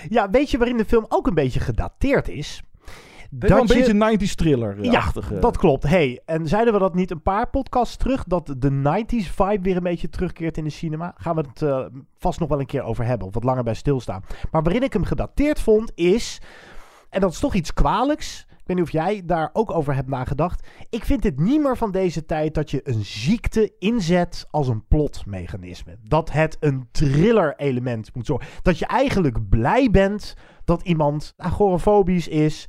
Ja, 0.09 0.29
weet 0.29 0.51
je 0.51 0.57
waarin 0.57 0.77
de 0.77 0.85
film 0.85 1.05
ook 1.09 1.27
een 1.27 1.33
beetje 1.33 1.59
gedateerd 1.59 2.27
is? 2.27 2.63
Wel 3.39 3.59
een 3.59 3.65
beetje 3.65 4.17
90s 4.17 4.35
thriller 4.35 4.83
Ja, 4.83 5.11
dat 5.39 5.57
klopt. 5.57 5.83
Hey, 5.83 6.21
en 6.25 6.47
zeiden 6.47 6.73
we 6.73 6.79
dat 6.79 6.95
niet 6.95 7.11
een 7.11 7.21
paar 7.21 7.49
podcasts 7.49 7.97
terug? 7.97 8.23
Dat 8.23 8.55
de 8.57 8.71
90s 8.71 9.33
vibe 9.33 9.61
weer 9.61 9.75
een 9.75 9.83
beetje 9.83 10.09
terugkeert 10.09 10.57
in 10.57 10.63
de 10.63 10.69
cinema? 10.69 11.13
Gaan 11.17 11.35
we 11.35 11.45
het 11.47 11.61
eh, 11.61 11.85
vast 12.17 12.39
nog 12.39 12.49
wel 12.49 12.59
een 12.59 12.65
keer 12.65 12.83
over 12.83 13.05
hebben. 13.05 13.27
Of 13.27 13.33
wat 13.33 13.43
langer 13.43 13.63
bij 13.63 13.73
stilstaan. 13.73 14.23
Maar 14.51 14.63
waarin 14.63 14.83
ik 14.83 14.93
hem 14.93 15.03
gedateerd 15.03 15.59
vond 15.59 15.91
is... 15.95 16.41
En 17.09 17.21
dat 17.21 17.31
is 17.31 17.39
toch 17.39 17.53
iets 17.53 17.73
kwalijks. 17.73 18.45
Ik 18.49 18.69
weet 18.69 18.77
niet 18.77 18.85
of 18.85 18.91
jij 18.91 19.21
daar 19.25 19.49
ook 19.53 19.71
over 19.71 19.95
hebt 19.95 20.09
nagedacht. 20.09 20.67
Ik 20.89 21.05
vind 21.05 21.23
het 21.23 21.39
niet 21.39 21.61
meer 21.61 21.77
van 21.77 21.91
deze 21.91 22.25
tijd 22.25 22.53
dat 22.53 22.71
je 22.71 22.81
een 22.83 23.05
ziekte 23.05 23.73
inzet 23.79 24.47
als 24.51 24.67
een 24.67 24.87
plotmechanisme. 24.87 25.97
Dat 26.03 26.31
het 26.31 26.57
een 26.59 26.87
thriller-element 26.91 28.15
moet 28.15 28.25
zorgen. 28.25 28.47
Dat 28.61 28.79
je 28.79 28.85
eigenlijk 28.85 29.49
blij 29.49 29.89
bent 29.89 30.35
dat 30.65 30.81
iemand 30.81 31.33
agorafobisch 31.37 32.27
is. 32.27 32.67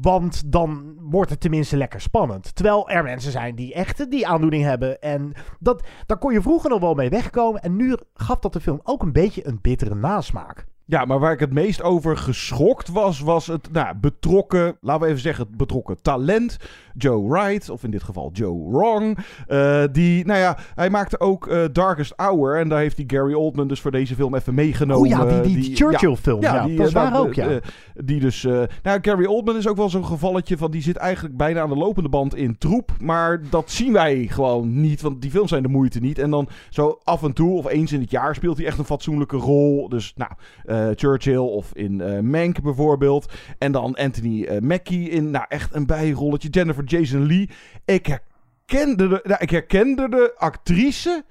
Want 0.00 0.52
dan 0.52 0.96
wordt 1.00 1.30
het 1.30 1.40
tenminste 1.40 1.76
lekker 1.76 2.00
spannend. 2.00 2.54
Terwijl 2.54 2.88
er 2.88 3.02
mensen 3.02 3.32
zijn 3.32 3.54
die 3.54 3.74
echt 3.74 4.10
die 4.10 4.26
aandoening 4.26 4.64
hebben. 4.64 5.00
En 5.00 5.32
dat, 5.58 5.86
daar 6.06 6.18
kon 6.18 6.32
je 6.32 6.42
vroeger 6.42 6.70
nog 6.70 6.80
wel 6.80 6.94
mee 6.94 7.10
wegkomen. 7.10 7.62
En 7.62 7.76
nu 7.76 7.96
gaf 8.14 8.38
dat 8.38 8.52
de 8.52 8.60
film 8.60 8.80
ook 8.82 9.02
een 9.02 9.12
beetje 9.12 9.46
een 9.46 9.58
bittere 9.60 9.94
nasmaak. 9.94 10.66
Ja, 10.90 11.04
maar 11.04 11.18
waar 11.18 11.32
ik 11.32 11.40
het 11.40 11.52
meest 11.52 11.82
over 11.82 12.16
geschokt 12.16 12.88
was, 12.88 13.20
was 13.20 13.46
het 13.46 13.68
nou, 13.72 13.94
betrokken, 14.00 14.76
laten 14.80 15.02
we 15.02 15.08
even 15.08 15.20
zeggen, 15.20 15.46
het 15.46 15.56
betrokken 15.56 16.02
talent. 16.02 16.56
Joe 16.94 17.28
Wright, 17.28 17.70
of 17.70 17.84
in 17.84 17.90
dit 17.90 18.02
geval 18.02 18.30
Joe 18.32 18.70
Wrong. 18.70 19.18
eh, 19.46 19.82
die, 19.92 20.24
nou 20.26 20.38
ja, 20.38 20.58
hij 20.74 20.90
maakte 20.90 21.20
ook 21.20 21.46
eh, 21.46 21.64
Darkest 21.72 22.12
Hour. 22.16 22.58
En 22.58 22.68
daar 22.68 22.78
heeft 22.78 22.96
hij 22.96 23.04
Gary 23.06 23.32
Oldman 23.34 23.68
dus 23.68 23.80
voor 23.80 23.90
deze 23.90 24.14
film 24.14 24.34
even 24.34 24.54
meegenomen. 24.54 25.18
Oh 25.18 25.28
ja, 25.28 25.40
die- 25.42 25.54
die 25.56 25.76
Churchill-film. 25.76 26.40
Ja, 26.42 26.60
dat 26.60 26.70
is 26.70 26.86
eh, 26.88 26.92
waar 26.92 27.18
ook, 27.20 27.34
ja. 27.34 27.60
die 27.94 28.20
dus, 28.20 28.42
nou, 28.82 28.98
Gary 29.02 29.24
Oldman 29.24 29.56
is 29.56 29.68
ook 29.68 29.76
wel 29.76 29.88
zo'n 29.90 30.04
gevalletje 30.06 30.56
van, 30.56 30.70
die 30.70 30.82
zit 30.82 30.96
eigenlijk 30.96 31.36
bijna 31.36 31.60
aan 31.60 31.68
de 31.68 31.76
lopende 31.76 32.08
band 32.08 32.34
in 32.34 32.58
troep. 32.58 32.92
Maar 33.00 33.40
dat 33.50 33.70
zien 33.70 33.92
wij 33.92 34.26
gewoon 34.30 34.80
niet, 34.80 35.00
want 35.00 35.22
die 35.22 35.30
films 35.30 35.48
zijn 35.50 35.62
de 35.62 35.68
moeite 35.68 36.00
niet. 36.00 36.18
En 36.18 36.30
dan 36.30 36.48
zo 36.70 36.98
af 37.04 37.22
en 37.22 37.32
toe, 37.32 37.56
of 37.58 37.66
eens 37.68 37.92
in 37.92 38.00
het 38.00 38.10
jaar, 38.10 38.34
speelt 38.34 38.56
hij 38.56 38.66
echt 38.66 38.78
een 38.78 38.84
fatsoenlijke 38.84 39.36
rol. 39.36 39.88
Dus, 39.88 40.14
nou, 40.16 40.30
Churchill 40.94 41.36
of 41.36 41.70
in 41.74 42.00
eh 42.00 42.20
Mank 42.20 42.62
bijvoorbeeld. 42.62 43.32
En 43.58 43.72
dan 43.72 43.94
Anthony 43.94 44.44
eh, 44.44 44.60
Mackie 44.60 45.08
in, 45.08 45.30
nou, 45.30 45.44
echt 45.48 45.74
een 45.74 45.86
bijrolletje. 45.86 46.48
Jennifer 46.48 46.84
Jason 46.84 47.26
Lee. 47.26 47.50
Ik 47.84 48.06
herkende 48.06 49.08
de, 49.08 49.20
nou, 49.22 49.40
ik 49.40 49.50
herkende 49.50 50.08
de 50.08 50.34
actrice, 50.36 51.24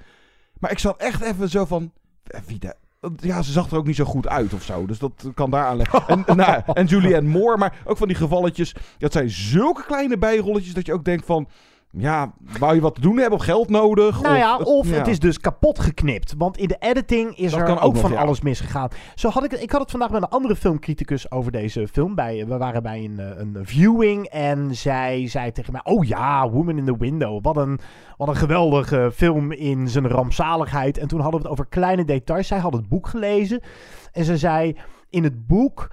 maar 0.60 0.72
ik 0.72 0.80
zat 0.80 1.02
echt 1.02 1.22
even 1.22 1.50
zo 1.50 1.66
van, 1.66 1.92
eh, 2.24 2.40
wie 2.46 2.60
de... 2.60 2.76
Ja, 3.16 3.42
ze 3.42 3.52
zag 3.52 3.72
er 3.72 3.78
ook 3.78 3.86
niet 3.86 3.96
zo 3.96 4.06
goed 4.06 4.28
uit 4.28 4.54
of 4.54 4.64
zo. 4.64 4.86
Dus 4.86 5.00
dat 5.00 5.32
kan 5.34 5.50
daar 5.50 5.66
aan 5.66 5.78
liggen. 5.78 6.04
En, 6.26 6.38
nou, 6.38 6.62
en 6.74 6.86
Julianne 6.86 7.30
Moore. 7.30 7.58
Maar 7.58 7.82
ook 7.86 7.98
van 7.98 8.08
die 8.08 8.18
gevalletjes. 8.18 8.76
Dat 8.98 9.12
zijn 9.12 9.30
zulke 9.30 9.86
kleine 9.86 10.18
bijrolletjes 10.18 10.74
dat 10.74 10.86
je 10.86 10.94
ook 10.94 11.06
denkt 11.06 11.26
van... 11.26 11.48
Ja, 11.92 12.34
wou 12.60 12.76
je 12.76 12.82
wat 12.82 12.96
te 12.96 13.02
doen 13.02 13.18
hebben 13.18 13.40
of 13.40 13.46
geld 13.46 13.70
nodig? 13.70 14.22
Nou 14.22 14.38
ja, 14.38 14.58
of 14.58 14.90
ja. 14.90 14.96
het 14.96 15.08
is 15.08 15.20
dus 15.20 15.40
kapot 15.40 15.80
geknipt. 15.80 16.34
Want 16.38 16.58
in 16.58 16.68
de 16.68 16.78
editing 16.80 17.38
is 17.38 17.52
Dat 17.52 17.60
er 17.60 17.70
ook, 17.70 17.84
ook 17.84 17.94
nog, 17.94 18.02
van 18.02 18.12
ja. 18.12 18.20
alles 18.20 18.42
misgegaan. 18.42 18.90
Zo 19.16 19.30
had 19.30 19.44
ik, 19.44 19.52
ik 19.52 19.72
had 19.72 19.82
het 19.82 19.92
vandaag 19.92 20.10
met 20.10 20.22
een 20.22 20.30
andere 20.30 20.56
filmcriticus 20.56 21.32
over 21.32 21.52
deze 21.52 21.88
film. 21.88 22.16
Bij, 22.16 22.46
we 22.48 22.58
waren 22.58 22.84
bij 22.84 23.04
een, 23.04 23.20
eh, 23.20 23.38
een 23.38 23.58
viewing 23.62 24.26
en 24.26 24.76
zij 24.76 25.28
zei 25.28 25.52
tegen 25.52 25.72
mij... 25.72 25.82
Oh 25.84 26.06
ja, 26.06 26.50
Woman 26.50 26.78
in 26.78 26.86
the 26.86 26.98
Window. 26.98 27.44
Wat 27.44 27.58
een, 27.58 27.80
wat 28.18 28.28
een 28.28 28.36
geweldige 28.36 29.12
film 29.14 29.52
in 29.52 29.88
zijn 29.88 30.08
rampzaligheid. 30.08 30.98
En 30.98 31.08
toen 31.08 31.20
hadden 31.20 31.42
we 31.42 31.48
het 31.48 31.58
over 31.58 31.70
kleine 31.70 32.06
details. 32.06 32.48
Zij 32.48 32.60
had 32.60 32.74
het 32.74 32.90
boek 32.90 33.08
gelezen. 33.08 33.62
En 34.12 34.24
ze 34.24 34.38
zei, 34.38 34.78
in 35.10 35.24
het 35.24 35.48
boek 35.48 35.90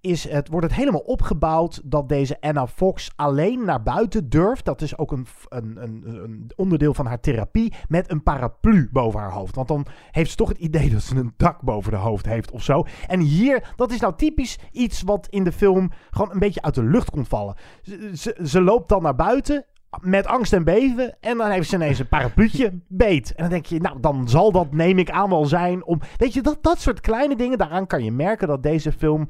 is 0.00 0.28
het, 0.28 0.48
wordt 0.48 0.66
het 0.66 0.74
helemaal 0.74 1.00
opgebouwd 1.00 1.80
dat 1.84 2.08
deze 2.08 2.40
Anna 2.40 2.66
Fox 2.66 3.10
alleen 3.16 3.64
naar 3.64 3.82
buiten 3.82 4.28
durft. 4.28 4.64
Dat 4.64 4.82
is 4.82 4.98
ook 4.98 5.12
een, 5.12 5.26
een, 5.48 5.82
een, 5.82 6.02
een 6.06 6.50
onderdeel 6.56 6.94
van 6.94 7.06
haar 7.06 7.20
therapie 7.20 7.74
met 7.88 8.10
een 8.10 8.22
paraplu 8.22 8.88
boven 8.92 9.20
haar 9.20 9.32
hoofd. 9.32 9.54
Want 9.54 9.68
dan 9.68 9.86
heeft 10.10 10.30
ze 10.30 10.36
toch 10.36 10.48
het 10.48 10.58
idee 10.58 10.90
dat 10.90 11.02
ze 11.02 11.16
een 11.16 11.34
dak 11.36 11.60
boven 11.60 11.90
de 11.90 11.96
hoofd 11.96 12.26
heeft 12.26 12.50
of 12.50 12.62
zo. 12.62 12.84
En 13.06 13.20
hier, 13.20 13.72
dat 13.76 13.92
is 13.92 14.00
nou 14.00 14.14
typisch 14.16 14.58
iets 14.72 15.02
wat 15.02 15.26
in 15.30 15.44
de 15.44 15.52
film 15.52 15.90
gewoon 16.10 16.32
een 16.32 16.38
beetje 16.38 16.62
uit 16.62 16.74
de 16.74 16.84
lucht 16.84 17.10
komt 17.10 17.28
vallen. 17.28 17.54
Ze, 17.82 18.10
ze, 18.14 18.38
ze 18.44 18.60
loopt 18.60 18.88
dan 18.88 19.02
naar 19.02 19.14
buiten 19.14 19.64
met 20.00 20.26
angst 20.26 20.52
en 20.52 20.64
beven. 20.64 21.16
En 21.20 21.36
dan 21.36 21.50
heeft 21.50 21.68
ze 21.68 21.74
ineens 21.74 21.98
een 21.98 22.08
parapluutje 22.08 22.80
beet. 22.88 23.34
En 23.34 23.42
dan 23.42 23.50
denk 23.50 23.66
je, 23.66 23.80
nou, 23.80 24.00
dan 24.00 24.28
zal 24.28 24.52
dat, 24.52 24.72
neem 24.72 24.98
ik 24.98 25.10
aan, 25.10 25.30
wel 25.30 25.46
zijn 25.46 25.84
om... 25.84 26.00
Weet 26.16 26.34
je, 26.34 26.42
dat, 26.42 26.58
dat 26.60 26.80
soort 26.80 27.00
kleine 27.00 27.36
dingen, 27.36 27.58
daaraan 27.58 27.86
kan 27.86 28.04
je 28.04 28.12
merken 28.12 28.48
dat 28.48 28.62
deze 28.62 28.92
film 28.92 29.28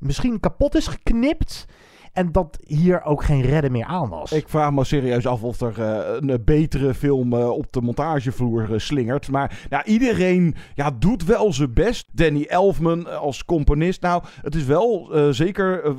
misschien 0.00 0.40
kapot 0.40 0.74
is 0.74 0.86
geknipt. 0.86 1.66
En 2.12 2.32
dat 2.32 2.58
hier 2.66 3.02
ook 3.02 3.24
geen 3.24 3.42
redden 3.42 3.72
meer 3.72 3.84
aan 3.84 4.08
was. 4.08 4.32
Ik 4.32 4.48
vraag 4.48 4.72
me 4.72 4.84
serieus 4.84 5.26
af 5.26 5.42
of 5.42 5.60
er 5.60 5.82
eh, 5.82 6.16
een 6.20 6.44
betere 6.44 6.94
film 6.94 7.32
eh, 7.32 7.50
op 7.50 7.72
de 7.72 7.80
montagevloer 7.80 8.72
eh, 8.72 8.78
slingert. 8.78 9.30
Maar 9.30 9.68
iedereen 9.84 10.54
ja, 10.74 10.90
doet 10.98 11.24
wel 11.24 11.52
zijn 11.52 11.74
best. 11.74 12.06
Danny 12.12 12.44
Elfman 12.48 13.18
als 13.18 13.44
componist. 13.44 14.02
Nou, 14.02 14.22
het 14.42 14.54
is 14.54 14.64
wel 14.64 15.10
zeker... 15.30 15.94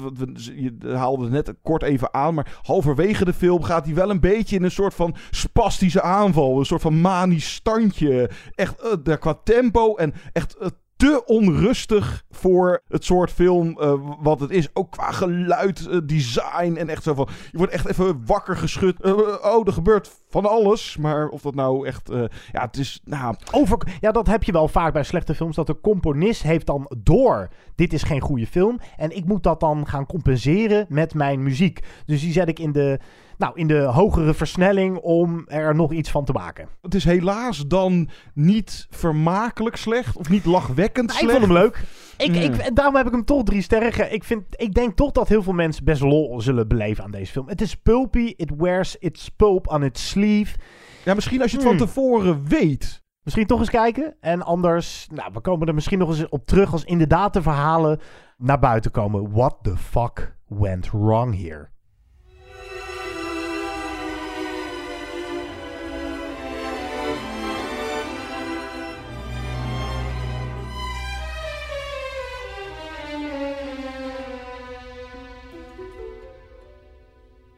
je 0.56 0.76
haalde 0.96 1.24
het 1.24 1.32
net 1.32 1.54
kort 1.62 1.84
even 1.84 2.14
aan. 2.14 2.34
Maar 2.34 2.60
halverwege 2.62 3.26
de 3.26 3.34
film 3.34 3.64
gaat 3.64 3.86
hij 3.86 3.94
wel 3.96 4.10
een 4.10 4.20
beetje 4.20 4.56
in 4.56 4.64
een 4.64 4.72
soort 4.72 4.94
van 4.94 5.16
spastische 5.32 6.02
aanval. 6.02 6.60
Een 6.60 6.66
soort 6.66 6.82
van 6.82 7.02
manisch 7.02 7.54
standje. 7.54 8.30
Echt 8.56 8.98
qua 9.20 9.40
tempo 9.44 9.96
en 9.96 10.14
echt... 10.34 10.58
te 11.02 11.24
onrustig 11.26 12.24
voor 12.32 12.82
het 12.88 13.06
soort 13.06 13.32
film 13.32 13.80
eh, 13.80 13.94
wat 14.20 14.40
het 14.40 14.50
is. 14.50 14.68
Ook 14.74 14.92
qua 14.92 15.12
geluid, 15.12 15.88
eh, 15.88 15.98
design 16.04 16.76
en 16.76 16.90
echt 16.90 17.04
zo 17.04 17.14
van... 17.14 17.28
Je 17.52 17.58
wordt 17.58 17.74
echt 17.74 17.88
even 17.88 18.26
wakker 18.26 18.58
geschud. 18.58 19.02
Eh, 19.02 19.12
oh, 19.42 19.68
er 19.68 19.74
gebeurt 19.74 20.12
van 20.30 20.46
alles. 20.46 20.98
Maar 20.98 21.28
of 21.28 21.42
dat 21.42 21.56
nou 21.56 21.88
echt... 21.88 22.10
ja, 22.52 22.62
het 22.62 22.78
is... 22.78 23.02
Nou, 23.04 23.36
Over, 23.52 23.78
ja, 24.00 24.12
dat 24.12 24.28
heb 24.28 24.44
je 24.44 24.52
wel 24.52 24.68
vaak 24.68 24.94
bij 24.94 25.04
slechte 25.04 25.36
films. 25.36 25.56
Dat 25.56 25.68
de 25.68 25.82
componist 25.82 26.44
heeft 26.44 26.66
dan 26.66 26.92
door. 26.98 27.48
Dit 27.76 27.94
is 27.94 28.04
geen 28.04 28.22
goede 28.22 28.48
film. 28.48 28.80
En 28.98 29.16
ik 29.16 29.26
moet 29.26 29.44
dat 29.44 29.60
dan 29.60 29.88
gaan 29.88 30.06
compenseren 30.06 30.86
met 30.90 31.14
mijn 31.14 31.44
muziek. 31.44 31.80
Dus 32.06 32.22
die 32.22 32.32
zet 32.32 32.48
ik 32.48 32.60
in 32.60 32.72
de, 32.72 33.00
nou, 33.42 33.52
in 33.56 33.68
de 33.68 33.80
hogere 33.82 34.34
versnelling 34.34 34.98
om 34.98 35.44
er 35.48 35.76
nog 35.76 35.92
iets 35.92 36.12
van 36.12 36.26
te 36.26 36.32
maken. 36.32 36.68
het 36.82 36.96
is 36.96 37.04
helaas 37.04 37.68
dan 37.68 38.10
niet 38.34 38.88
vermakelijk 38.90 39.76
slecht. 39.76 40.18
Of 40.18 40.30
niet 40.30 40.46
lachwekkend 40.46 41.08
Nou, 41.08 41.20
ik 41.20 41.26
slecht. 41.30 41.40
vond 41.40 41.52
hem 41.52 41.62
leuk. 41.64 41.84
Ik, 42.18 42.30
Mm. 42.30 42.36
ik, 42.36 42.76
daarom 42.76 42.96
heb 42.96 43.06
ik 43.06 43.12
hem 43.12 43.26
toch 43.26 43.44
drie 43.44 43.62
sterren. 43.62 43.94
ge- 43.94 44.10
Ik, 44.10 44.24
vind, 44.24 44.44
ik 44.50 44.74
denk 44.74 44.96
toch 44.96 45.12
dat 45.12 45.28
heel 45.28 45.44
veel 45.44 45.54
mensen 45.54 45.84
best 45.86 46.02
lol 46.02 46.42
zullen 46.42 46.68
beleven 46.68 47.04
aan 47.04 47.12
deze 47.12 47.32
film. 47.32 47.48
Het 47.48 47.62
is 47.62 47.76
pulpy, 47.76 48.34
it 48.36 48.52
wears 48.58 48.96
its 49.00 49.30
pulp 49.30 49.68
on 49.68 49.84
its 49.84 50.10
sleeve. 50.10 50.58
Ja, 51.06 51.14
misschien 51.14 51.42
als 51.42 51.52
je 51.52 51.58
het 51.58 51.66
van 51.66 51.76
Hmm. 51.76 51.86
tevoren 51.86 52.48
weet. 52.48 53.04
Misschien 53.24 53.48
toch 53.48 53.60
eens 53.60 53.70
kijken. 53.70 54.16
En 54.20 54.42
anders, 54.42 55.08
nou, 55.14 55.30
we 55.34 55.42
komen 55.42 55.68
er 55.68 55.74
misschien 55.74 56.00
nog 56.00 56.10
eens 56.10 56.30
op 56.30 56.46
terug 56.46 56.72
als 56.72 56.84
inderdaad 56.84 57.34
de 57.34 57.42
verhalen 57.42 58.00
naar 58.38 58.60
buiten 58.60 58.92
komen. 58.92 59.32
What 59.32 59.58
the 59.62 59.78
fuck 59.78 60.38
went 60.48 60.92
wrong 60.92 61.42
here? 61.42 61.70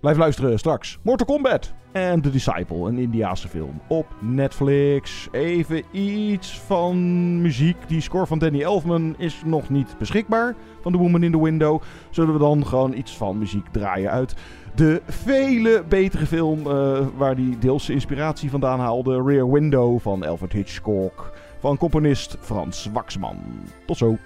Blijf 0.04 0.18
luisteren 0.18 0.60
straks. 0.60 1.00
Mortal 1.02 1.26
Kombat 1.26 1.74
en 1.92 2.22
The 2.22 2.30
Disciple, 2.30 2.88
een 2.88 2.98
Indiaanse 2.98 3.48
film 3.48 3.82
op 3.88 4.06
Netflix. 4.20 5.28
Even 5.32 5.84
iets 5.92 6.60
van 6.60 7.42
muziek. 7.42 7.76
Die 7.88 8.02
score 8.02 8.26
van 8.26 8.40
Danny 8.40 8.62
Elfman 8.62 9.16
is 9.18 9.42
nog 9.46 9.70
niet 9.70 9.96
beschikbaar 9.98 10.56
van 10.82 10.92
The 10.92 10.98
Woman 10.98 11.24
in 11.24 11.32
the 11.32 11.44
Window. 11.44 11.82
Zullen 12.10 12.34
we 12.34 12.40
dan 12.40 12.66
gewoon 12.66 12.94
iets 12.94 13.18
van 13.18 13.38
muziek 13.38 13.68
draaien 13.72 14.12
uit 14.12 14.36
de 14.76 15.02
vele 15.08 15.84
betere 15.90 16.26
film 16.26 16.68
eh, 16.68 17.00
waar 17.18 17.36
die 17.36 17.58
deels 17.58 17.90
inspiratie 17.90 18.50
vandaan 18.50 18.80
haalde. 18.80 19.22
Rear 19.26 19.52
Window 19.52 20.00
van 20.00 20.26
Alfred 20.26 20.52
Hitchcock 20.52 21.32
van 21.60 21.78
componist 21.78 22.38
Frans 22.40 22.90
Waxman. 22.94 23.38
Tot 23.86 23.98
zo. 23.98 24.18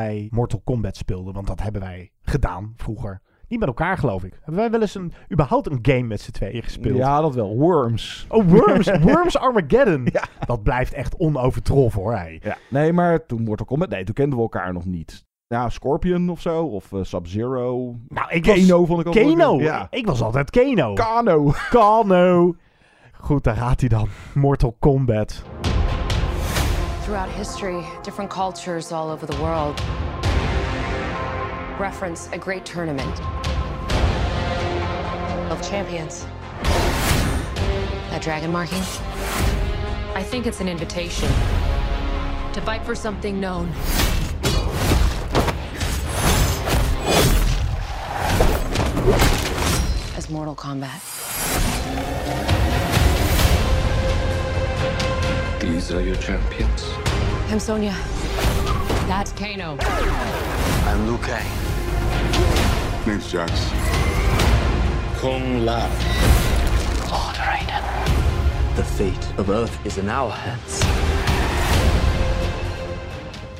Wij 0.00 0.28
Mortal 0.30 0.60
Kombat 0.64 0.96
speelden, 0.96 1.34
want 1.34 1.46
dat 1.46 1.62
hebben 1.62 1.80
wij 1.80 2.10
gedaan 2.22 2.72
vroeger. 2.76 3.20
Niet 3.48 3.58
met 3.58 3.68
elkaar, 3.68 3.98
geloof 3.98 4.24
ik. 4.24 4.32
Hebben 4.34 4.54
wij 4.54 4.70
wel 4.70 4.80
eens 4.80 4.94
een, 4.94 5.12
überhaupt 5.32 5.70
een 5.70 5.78
game 5.82 6.02
met 6.02 6.20
z'n 6.20 6.30
tweeën 6.30 6.62
gespeeld? 6.62 6.96
Ja, 6.96 7.20
dat 7.20 7.34
wel. 7.34 7.56
Worms. 7.56 8.26
Oh, 8.28 8.48
Worms. 8.48 8.90
Worms 9.12 9.38
Armageddon. 9.38 10.08
Dat 10.46 10.62
blijft 10.62 10.92
echt 10.92 11.16
onovertroffen, 11.16 12.00
hoor. 12.00 12.14
Hij. 12.14 12.40
Ja, 12.42 12.56
nee, 12.68 12.92
maar 12.92 13.26
toen 13.26 13.42
Mortal 13.42 13.66
Kombat, 13.66 13.88
nee, 13.88 14.04
toen 14.04 14.14
kenden 14.14 14.36
we 14.36 14.42
elkaar 14.42 14.72
nog 14.72 14.84
niet. 14.84 15.24
Ja, 15.46 15.68
Scorpion 15.68 16.30
of 16.30 16.40
zo, 16.40 16.64
of 16.64 16.92
eh, 16.92 17.02
Sub-Zero. 17.02 17.96
Nou, 18.08 18.30
ik 18.30 18.42
Kano 18.42 18.78
was... 18.78 18.88
vond 18.88 19.00
ik 19.00 19.06
ook 19.06 19.14
Kano. 19.14 19.60
Ja. 19.60 19.86
Ik 19.90 20.06
was 20.06 20.22
altijd 20.22 20.50
Kano. 20.50 20.94
Kano. 20.94 21.52
Kano. 21.70 22.54
Goed, 23.12 23.44
daar 23.44 23.56
gaat 23.56 23.80
hij 23.80 23.88
dan. 23.88 24.08
Mortal 24.34 24.76
Kombat. 24.78 25.42
Throughout 27.10 27.28
history, 27.30 27.84
different 28.04 28.30
cultures 28.30 28.92
all 28.92 29.10
over 29.10 29.26
the 29.26 29.34
world 29.42 29.80
reference 31.80 32.28
a 32.30 32.38
great 32.38 32.64
tournament 32.64 33.20
of 35.50 35.60
champions. 35.68 36.24
That 38.10 38.20
dragon 38.22 38.52
marking? 38.52 38.78
I 40.14 40.22
think 40.22 40.46
it's 40.46 40.60
an 40.60 40.68
invitation 40.68 41.28
to 42.52 42.60
fight 42.64 42.84
for 42.84 42.94
something 42.94 43.40
known. 43.40 43.70
As 50.16 50.30
Mortal 50.30 50.54
Kombat. 50.54 51.09
These 55.60 55.92
are 55.92 56.00
your 56.00 56.16
champions. 56.16 56.88
I'm 57.50 57.60
Sonya. 57.60 57.94
That's 59.06 59.30
Kano. 59.32 59.76
I'm 59.78 61.06
Liu 61.06 61.18
Kang. 61.18 61.46
Name's 63.06 63.30
Jax. 63.30 63.52
Kung 65.20 65.66
Lao. 65.66 65.86
Lord 67.10 67.36
Raiden. 67.36 68.76
The 68.76 68.84
fate 68.84 69.38
of 69.38 69.50
Earth 69.50 69.78
is 69.84 69.98
in 69.98 70.08
our 70.08 70.30
hands. 70.30 71.09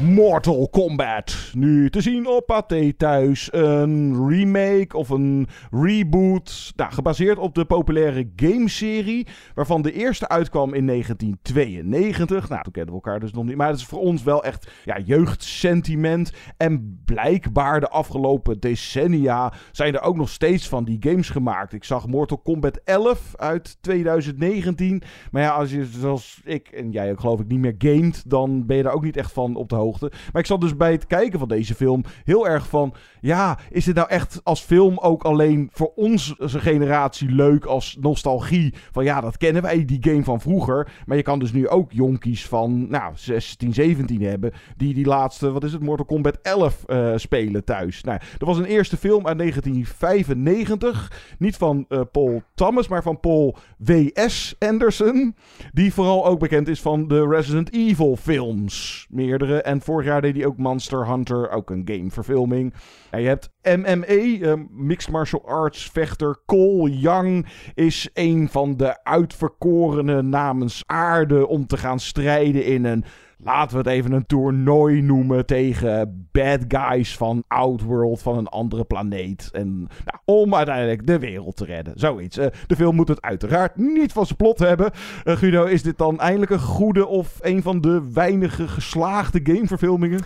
Mortal 0.03 0.69
Kombat. 0.71 1.51
Nu 1.53 1.91
te 1.91 2.01
zien 2.01 2.27
op 2.27 2.47
Pathé 2.47 2.93
thuis. 2.93 3.49
Een 3.53 4.29
remake 4.29 4.97
of 4.97 5.09
een 5.09 5.49
reboot. 5.71 6.73
Nou, 6.77 6.93
gebaseerd 6.93 7.39
op 7.39 7.55
de 7.55 7.65
populaire 7.65 8.31
gameserie. 8.37 9.27
Waarvan 9.55 9.83
de 9.83 9.93
eerste 9.93 10.29
uitkwam 10.29 10.75
in 10.75 10.87
1992. 10.87 12.49
Nou, 12.49 12.63
toen 12.63 12.73
kenden 12.73 12.95
we 12.95 13.01
elkaar 13.01 13.21
dus 13.21 13.33
nog 13.33 13.45
niet. 13.45 13.57
Maar 13.57 13.69
het 13.69 13.77
is 13.77 13.85
voor 13.85 14.01
ons 14.01 14.23
wel 14.23 14.45
echt 14.45 14.71
ja, 14.85 14.99
jeugdsentiment. 14.99 16.33
En 16.57 17.03
blijkbaar 17.05 17.81
de 17.81 17.89
afgelopen 17.89 18.61
decennia 18.61 19.53
zijn 19.73 19.95
er 19.95 20.03
ook 20.03 20.17
nog 20.17 20.29
steeds 20.29 20.69
van 20.69 20.85
die 20.85 20.97
games 21.01 21.31
gemaakt. 21.31 21.73
Ik 21.73 21.85
zag 21.85 22.07
Mortal 22.07 22.39
Kombat 22.39 22.81
11 22.85 23.33
uit 23.37 23.77
2019. 23.81 25.03
Maar 25.31 25.43
ja, 25.43 25.51
als 25.51 25.71
je 25.71 25.85
zoals 25.85 26.41
ik 26.45 26.69
en 26.69 26.91
jij 26.91 27.11
ook 27.11 27.21
geloof 27.21 27.41
ik 27.41 27.49
niet 27.49 27.61
meer 27.61 27.75
gamet. 27.79 28.23
Dan 28.27 28.67
ben 28.67 28.77
je 28.77 28.83
daar 28.83 28.95
ook 28.95 29.05
niet 29.05 29.17
echt 29.17 29.33
van 29.33 29.57
op 29.57 29.69
de 29.69 29.75
hoogte. 29.75 29.89
Maar 30.01 30.43
ik 30.43 30.47
zat 30.47 30.61
dus 30.61 30.77
bij 30.77 30.93
het 30.93 31.07
kijken 31.07 31.39
van 31.39 31.49
deze 31.49 31.75
film 31.75 32.05
heel 32.25 32.49
erg 32.49 32.69
van... 32.69 32.95
Ja, 33.21 33.59
is 33.71 33.85
dit 33.85 33.95
nou 33.95 34.09
echt 34.09 34.41
als 34.43 34.61
film 34.61 34.99
ook 34.99 35.23
alleen 35.23 35.69
voor 35.73 35.93
onze 35.95 36.35
generatie 36.39 37.29
leuk 37.29 37.65
als 37.65 37.97
nostalgie? 38.01 38.75
Van 38.93 39.05
ja, 39.05 39.21
dat 39.21 39.37
kennen 39.37 39.63
wij, 39.63 39.85
die 39.85 39.99
game 40.01 40.25
van 40.25 40.41
vroeger. 40.41 40.93
Maar 41.07 41.17
je 41.17 41.23
kan 41.23 41.39
dus 41.39 41.53
nu 41.53 41.69
ook 41.69 41.93
jonkies 41.93 42.47
van 42.47 42.89
nou, 42.89 43.13
16, 43.15 43.75
17 43.75 44.23
hebben... 44.23 44.53
die 44.77 44.95
die 44.95 45.07
laatste, 45.07 45.51
wat 45.53 45.65
is 45.65 45.73
het, 45.73 45.83
Mortal 45.83 46.07
Kombat 46.07 46.39
11 46.43 46.85
eh, 46.85 47.13
spelen 47.17 47.65
thuis. 47.65 48.03
Nou, 48.03 48.21
er 48.39 48.47
was 48.47 48.59
een 48.59 48.65
eerste 48.65 48.97
film 48.97 49.27
uit 49.27 49.39
1995. 49.39 51.13
Niet 51.39 51.57
van 51.57 51.85
eh, 51.89 52.01
Paul 52.13 52.43
Thomas, 52.55 52.89
maar 52.89 53.03
van 53.03 53.21
Paul 53.21 53.57
W.S. 53.79 54.55
Anderson. 54.59 55.35
Die 55.73 55.93
vooral 55.95 56.27
ook 56.27 56.39
bekend 56.39 56.69
is 56.69 56.81
van 56.81 57.09
de 57.09 57.29
Resident 57.29 57.73
Evil 57.73 58.17
films. 58.17 59.07
Meerdere. 59.11 59.63
En 59.63 59.80
vorig 59.81 60.07
jaar 60.07 60.21
deed 60.21 60.37
hij 60.37 60.47
ook 60.47 60.57
Monster 60.57 61.09
Hunter, 61.09 61.51
ook 61.51 61.71
een 61.71 61.83
gameverfilming. 61.85 62.75
En 63.11 63.21
je 63.21 63.29
hebt 63.29 63.51
MMA, 63.63 64.07
eh, 64.07 64.53
Mixed 64.71 65.11
Martial 65.11 65.47
Arts 65.47 65.91
vechter 65.93 66.43
Cole 66.47 66.99
Young, 66.99 67.47
is 67.75 68.11
een 68.15 68.49
van 68.49 68.77
de 68.77 69.05
uitverkorenen 69.05 70.29
namens 70.29 70.83
aarde 70.87 71.47
om 71.47 71.67
te 71.67 71.77
gaan 71.77 72.01
strijden 72.01 72.65
in 72.65 72.85
een 72.85 73.05
laten 73.43 73.71
we 73.77 73.77
het 73.83 73.87
even 73.93 74.13
een 74.13 74.27
toernooi 74.27 75.01
noemen 75.03 75.47
tegen 75.47 76.29
bad 76.33 76.59
guys 76.69 77.17
van 77.17 77.45
Outworld, 77.49 78.23
van 78.23 78.37
een 78.39 78.47
andere 78.49 78.85
planeet. 78.85 79.49
En 79.53 79.79
nou, 79.79 80.19
om 80.25 80.55
uiteindelijk 80.55 81.07
de 81.07 81.19
wereld 81.19 81.57
te 81.57 81.65
redden. 81.65 81.93
Zoiets. 81.97 82.39
Uh, 82.39 82.47
de 82.67 82.77
film 82.77 82.95
moet 82.95 83.09
het 83.09 83.23
uiteraard 83.23 83.77
niet 83.77 84.13
van 84.13 84.25
zijn 84.27 84.37
plot 84.37 84.59
hebben. 84.59 84.91
Uh, 85.25 85.37
Guido, 85.37 85.65
is 85.65 85.83
dit 85.83 85.99
dan 85.99 86.19
eindelijk 86.21 86.51
een 86.51 86.59
goede 86.61 87.07
of 87.07 87.39
een 87.41 87.63
van 87.63 87.81
de 87.81 88.11
weinige 88.13 88.69
geslaagde 88.69 89.41
gameverfilmingen? 89.43 90.21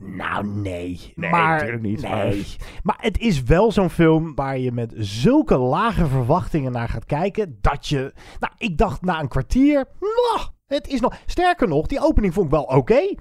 Nou, 0.00 0.46
nee. 0.46 1.12
Nee, 1.14 1.30
maar, 1.30 1.52
natuurlijk 1.52 1.82
niet, 1.82 2.02
Nee. 2.02 2.10
maar- 2.10 2.34
Maar 2.82 2.98
het 3.00 3.18
is 3.18 3.42
wel 3.42 3.72
zo'n 3.72 3.90
film 3.90 4.34
waar 4.34 4.58
je 4.58 4.72
met 4.72 4.92
zulke 4.96 5.56
lage 5.56 6.06
verwachtingen 6.06 6.72
naar 6.72 6.88
gaat 6.88 7.04
kijken. 7.04 7.58
Dat 7.60 7.86
je. 7.88 8.12
Nou, 8.40 8.52
ik 8.58 8.78
dacht 8.78 9.02
na 9.02 9.20
een 9.20 9.28
kwartier. 9.28 9.84
"Mwah, 10.00 10.46
het 10.68 10.88
is 10.88 11.00
nog. 11.00 11.14
Sterker 11.26 11.68
nog, 11.68 11.86
die 11.86 12.00
opening 12.00 12.34
vond 12.34 12.46
ik 12.46 12.52
wel 12.52 12.62
oké. 12.62 13.14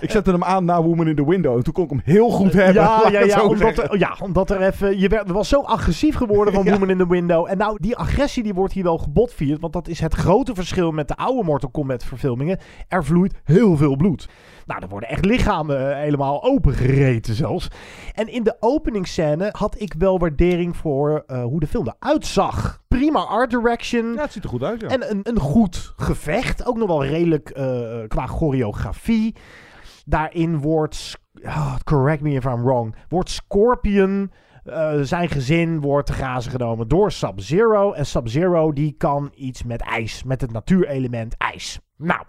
Ik 0.00 0.10
zette 0.10 0.30
hem 0.30 0.44
aan 0.44 0.64
na 0.64 0.82
Woman 0.82 1.08
in 1.08 1.16
the 1.16 1.28
Window. 1.28 1.56
En 1.56 1.62
toen 1.62 1.72
kon 1.72 1.84
ik 1.84 1.90
hem 1.90 2.00
heel 2.04 2.30
goed 2.30 2.52
hebben. 2.52 2.74
laat 2.82 3.10
Ja, 3.12 3.18
ja, 3.18 3.26
ja, 3.26 3.44
omdat 3.44 3.78
er, 3.78 3.98
ja, 3.98 4.16
omdat 4.20 4.50
er 4.50 4.62
even. 4.62 4.98
Je 4.98 5.08
werd, 5.08 5.30
was 5.30 5.48
zo 5.48 5.60
agressief 5.60 6.16
geworden 6.16 6.54
van 6.54 6.64
Ja. 6.66 6.72
Woman 6.72 6.90
in 6.90 6.98
the 6.98 7.08
Window. 7.08 7.46
En 7.48 7.58
nou, 7.58 7.76
die 7.80 7.96
agressie 7.96 8.42
die 8.42 8.54
wordt 8.54 8.72
hier 8.72 8.82
wel 8.82 8.98
gebotvierd. 8.98 9.60
Want 9.60 9.72
dat 9.72 9.88
is 9.88 10.00
het 10.00 10.14
grote 10.14 10.54
verschil 10.54 10.90
met 10.90 11.08
de 11.08 11.16
oude 11.16 11.44
Mortal 11.44 11.70
Kombat 11.70 12.04
verfilmingen. 12.04 12.58
Er 12.88 13.04
vloeit 13.04 13.34
heel 13.44 13.76
veel 13.76 13.96
bloed. 13.96 14.28
Nou, 14.66 14.82
er 14.82 14.88
worden 14.88 15.08
echt 15.08 15.24
lichamen 15.24 15.90
eh, 15.90 15.96
helemaal 15.96 16.44
opengereten 16.44 17.34
zelfs. 17.34 17.68
En 18.14 18.28
in 18.28 18.42
de 18.42 18.56
openingsscène 18.60 19.48
had 19.52 19.80
ik 19.80 19.94
wel 19.98 20.18
waardering 20.18 20.76
voor 20.76 21.24
eh, 21.26 21.42
hoe 21.42 21.60
de 21.60 21.66
film 21.66 21.92
eruit 21.98 22.26
zag. 22.26 22.82
Prima 22.88 23.20
art 23.20 23.50
direction. 23.50 24.12
Ja, 24.14 24.22
het 24.22 24.32
ziet 24.32 24.44
er 24.44 24.48
goed 24.48 24.62
uit, 24.62 24.80
ja. 24.80 24.88
En 24.88 25.10
een, 25.10 25.20
een 25.22 25.38
goed 25.38 25.92
gevecht. 25.96 26.66
Ook 26.66 26.76
nog 26.76 26.88
wel 26.88 27.04
redelijk 27.04 27.50
eh, 27.50 27.98
qua 28.08 28.26
choreografie. 28.26 29.34
Daarin 30.04 30.60
wordt, 30.60 31.18
ah, 31.44 31.74
correct 31.84 32.22
me 32.22 32.30
if 32.30 32.44
I'm 32.44 32.62
wrong, 32.62 32.94
wordt 33.08 33.30
Scorpion, 33.30 34.30
eh, 34.64 35.00
zijn 35.00 35.28
gezin 35.28 35.80
wordt 35.80 36.06
te 36.06 36.12
grazen 36.12 36.50
genomen 36.50 36.88
door 36.88 37.12
Sub-Zero. 37.12 37.92
En 37.92 38.06
Sub-Zero 38.06 38.72
die 38.72 38.94
kan 38.98 39.32
iets 39.34 39.62
met 39.62 39.80
ijs, 39.80 40.22
met 40.22 40.40
het 40.40 40.52
natuurelement 40.52 41.36
ijs. 41.36 41.80
Nou, 41.96 42.22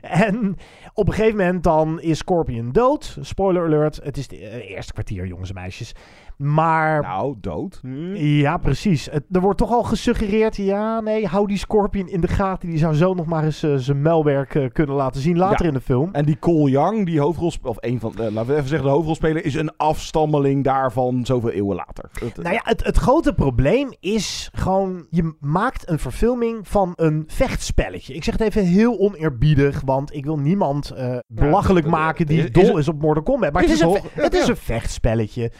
en 0.00 0.56
op 0.94 1.08
een 1.08 1.14
gegeven 1.14 1.36
moment 1.36 1.62
dan 1.62 2.00
is 2.00 2.18
Scorpion 2.18 2.72
dood. 2.72 3.18
Spoiler 3.20 3.64
alert, 3.64 4.00
het 4.02 4.16
is 4.16 4.28
de 4.28 4.38
eh, 4.38 4.70
eerste 4.70 4.92
kwartier 4.92 5.26
jongens 5.26 5.48
en 5.48 5.54
meisjes. 5.54 5.94
Maar... 6.38 7.02
Nou, 7.02 7.34
dood. 7.40 7.80
Ja, 8.14 8.56
precies. 8.56 9.08
Het, 9.10 9.24
er 9.32 9.40
wordt 9.40 9.58
toch 9.58 9.70
al 9.72 9.82
gesuggereerd, 9.82 10.56
ja, 10.56 11.00
nee, 11.00 11.26
hou 11.26 11.46
die 11.46 11.58
Scorpion 11.58 12.08
in 12.08 12.20
de 12.20 12.28
gaten. 12.28 12.68
Die 12.68 12.78
zou 12.78 12.94
zo 12.94 13.14
nog 13.14 13.26
maar 13.26 13.44
eens 13.44 13.62
eh, 13.62 13.74
zijn 13.76 14.02
melwerk 14.02 14.54
eh, 14.54 14.64
kunnen 14.72 14.96
laten 14.96 15.20
zien 15.20 15.36
later 15.38 15.62
Ja. 15.62 15.68
in 15.68 15.74
de 15.74 15.80
film. 15.80 16.08
En 16.12 16.24
die 16.24 16.38
Cole 16.38 16.70
Young, 16.70 17.06
die 17.06 17.20
hoofdrolspeler, 17.20 17.70
of 17.70 17.76
een 17.80 18.00
van, 18.00 18.12
eh, 18.18 18.30
laten 18.32 18.46
we 18.50 18.56
even 18.56 18.68
zeggen 18.68 18.86
de 18.86 18.92
hoofdrolspeler, 18.92 19.44
is 19.44 19.54
een 19.54 19.76
afstammeling 19.76 20.64
daarvan 20.64 21.26
zoveel 21.26 21.50
eeuwen 21.50 21.76
later. 21.76 22.10
Het- 22.12 22.36
Nou 22.42 22.54
ja, 22.54 22.60
het, 22.64 22.84
het 22.84 22.96
grote 22.96 23.34
probleem 23.34 23.92
is 24.00 24.50
gewoon, 24.52 25.06
je 25.10 25.36
maakt 25.40 25.88
een 25.90 25.98
verfilming 25.98 26.68
van 26.68 26.92
een 26.96 27.24
vechtspelletje. 27.26 28.14
Ik 28.14 28.24
zeg 28.24 28.34
het 28.38 28.42
even 28.42 28.64
heel 28.64 28.98
oneerbiedig, 28.98 29.82
want 29.84 30.14
ik 30.14 30.24
wil 30.24 30.38
niemand 30.38 30.92
belachelijk 31.26 31.86
maken 31.86 32.26
die 32.26 32.42
is- 32.42 32.52
dol 32.52 32.78
is 32.78 32.88
op 32.88 33.00
Mortal 33.00 33.22
Kombat. 33.22 33.52
Maar 33.52 33.64
Is 33.64 33.70
het 33.70 33.78
is, 33.90 33.94
een, 33.94 34.22
het 34.22 34.34
is 34.34 34.48
een 34.48 34.56
vechtspelletje. 34.56 35.52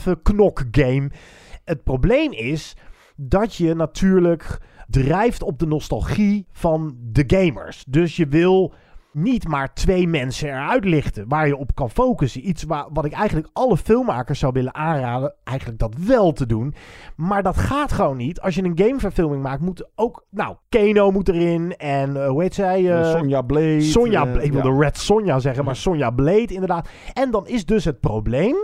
Gave 0.00 0.18
knokgame. 0.22 1.10
Het 1.64 1.84
probleem 1.84 2.32
is 2.32 2.76
dat 3.16 3.54
je 3.54 3.74
natuurlijk 3.74 4.58
drijft 4.88 5.42
op 5.42 5.58
de 5.58 5.66
nostalgie 5.66 6.46
van 6.52 6.96
de 7.00 7.24
gamers. 7.26 7.84
Dus 7.88 8.16
je 8.16 8.26
wil 8.26 8.74
niet 9.12 9.48
maar 9.48 9.74
twee 9.74 10.08
mensen 10.08 10.48
eruit 10.48 10.84
lichten 10.84 11.28
waar 11.28 11.46
je 11.46 11.56
op 11.56 11.74
kan 11.74 11.90
focussen. 11.90 12.48
Iets 12.48 12.62
waar, 12.62 12.86
wat 12.92 13.04
ik 13.04 13.12
eigenlijk 13.12 13.48
alle 13.52 13.76
filmmakers 13.76 14.38
zou 14.38 14.52
willen 14.52 14.74
aanraden, 14.74 15.34
eigenlijk 15.44 15.78
dat 15.78 15.94
wel 16.06 16.32
te 16.32 16.46
doen. 16.46 16.74
Maar 17.16 17.42
dat 17.42 17.56
gaat 17.56 17.92
gewoon 17.92 18.16
niet. 18.16 18.40
Als 18.40 18.54
je 18.54 18.64
een 18.64 18.78
gameverfilming 18.78 19.42
maakt, 19.42 19.60
moet 19.60 19.88
ook... 19.94 20.24
Nou, 20.30 20.56
Kano 20.68 21.10
moet 21.10 21.28
erin 21.28 21.76
en 21.76 22.16
eh, 22.22 22.28
hoe 22.28 22.42
heet 22.42 22.54
zij? 22.54 23.00
eh, 23.00 23.10
Sonja 23.10 23.42
Blade. 23.42 23.80
Sonja, 23.80 24.26
eh, 24.26 24.44
ik 24.44 24.52
ja. 24.52 24.62
wilde 24.62 24.82
Red 24.82 24.98
Sonja 24.98 25.38
zeggen, 25.38 25.64
maar 25.64 25.76
Sonja 25.86 26.10
Blade 26.10 26.54
inderdaad. 26.54 26.88
En 27.12 27.30
dan 27.30 27.46
is 27.46 27.66
dus 27.66 27.84
het 27.84 28.00
probleem 28.00 28.56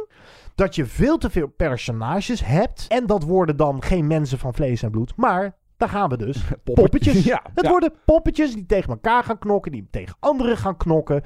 dat 0.57 0.75
je 0.75 0.87
veel 0.87 1.19
te 1.19 1.31
veel 1.31 1.47
personages 1.47 2.45
hebt. 2.45 2.85
En 2.89 3.07
dat 3.07 3.23
worden 3.23 3.57
dan 3.57 3.83
geen 3.83 4.07
mensen 4.07 4.39
van 4.39 4.55
vlees 4.55 4.83
en 4.83 4.91
bloed, 4.91 5.13
maar... 5.17 5.57
Daar 5.77 5.89
gaan 5.89 6.09
we 6.09 6.17
dus. 6.17 6.45
Poppetjes. 6.75 7.25
Ja, 7.33 7.43
het 7.55 7.65
ja. 7.65 7.71
worden 7.71 7.93
poppetjes 8.05 8.55
die 8.55 8.67
tegen 8.67 8.91
elkaar 8.91 9.25
gaan 9.25 9.39
knokken, 9.39 9.73
die 9.73 9.89
tegen 9.91 10.17
anderen 10.21 10.57
gaan 10.57 10.77
knokken. 10.77 11.23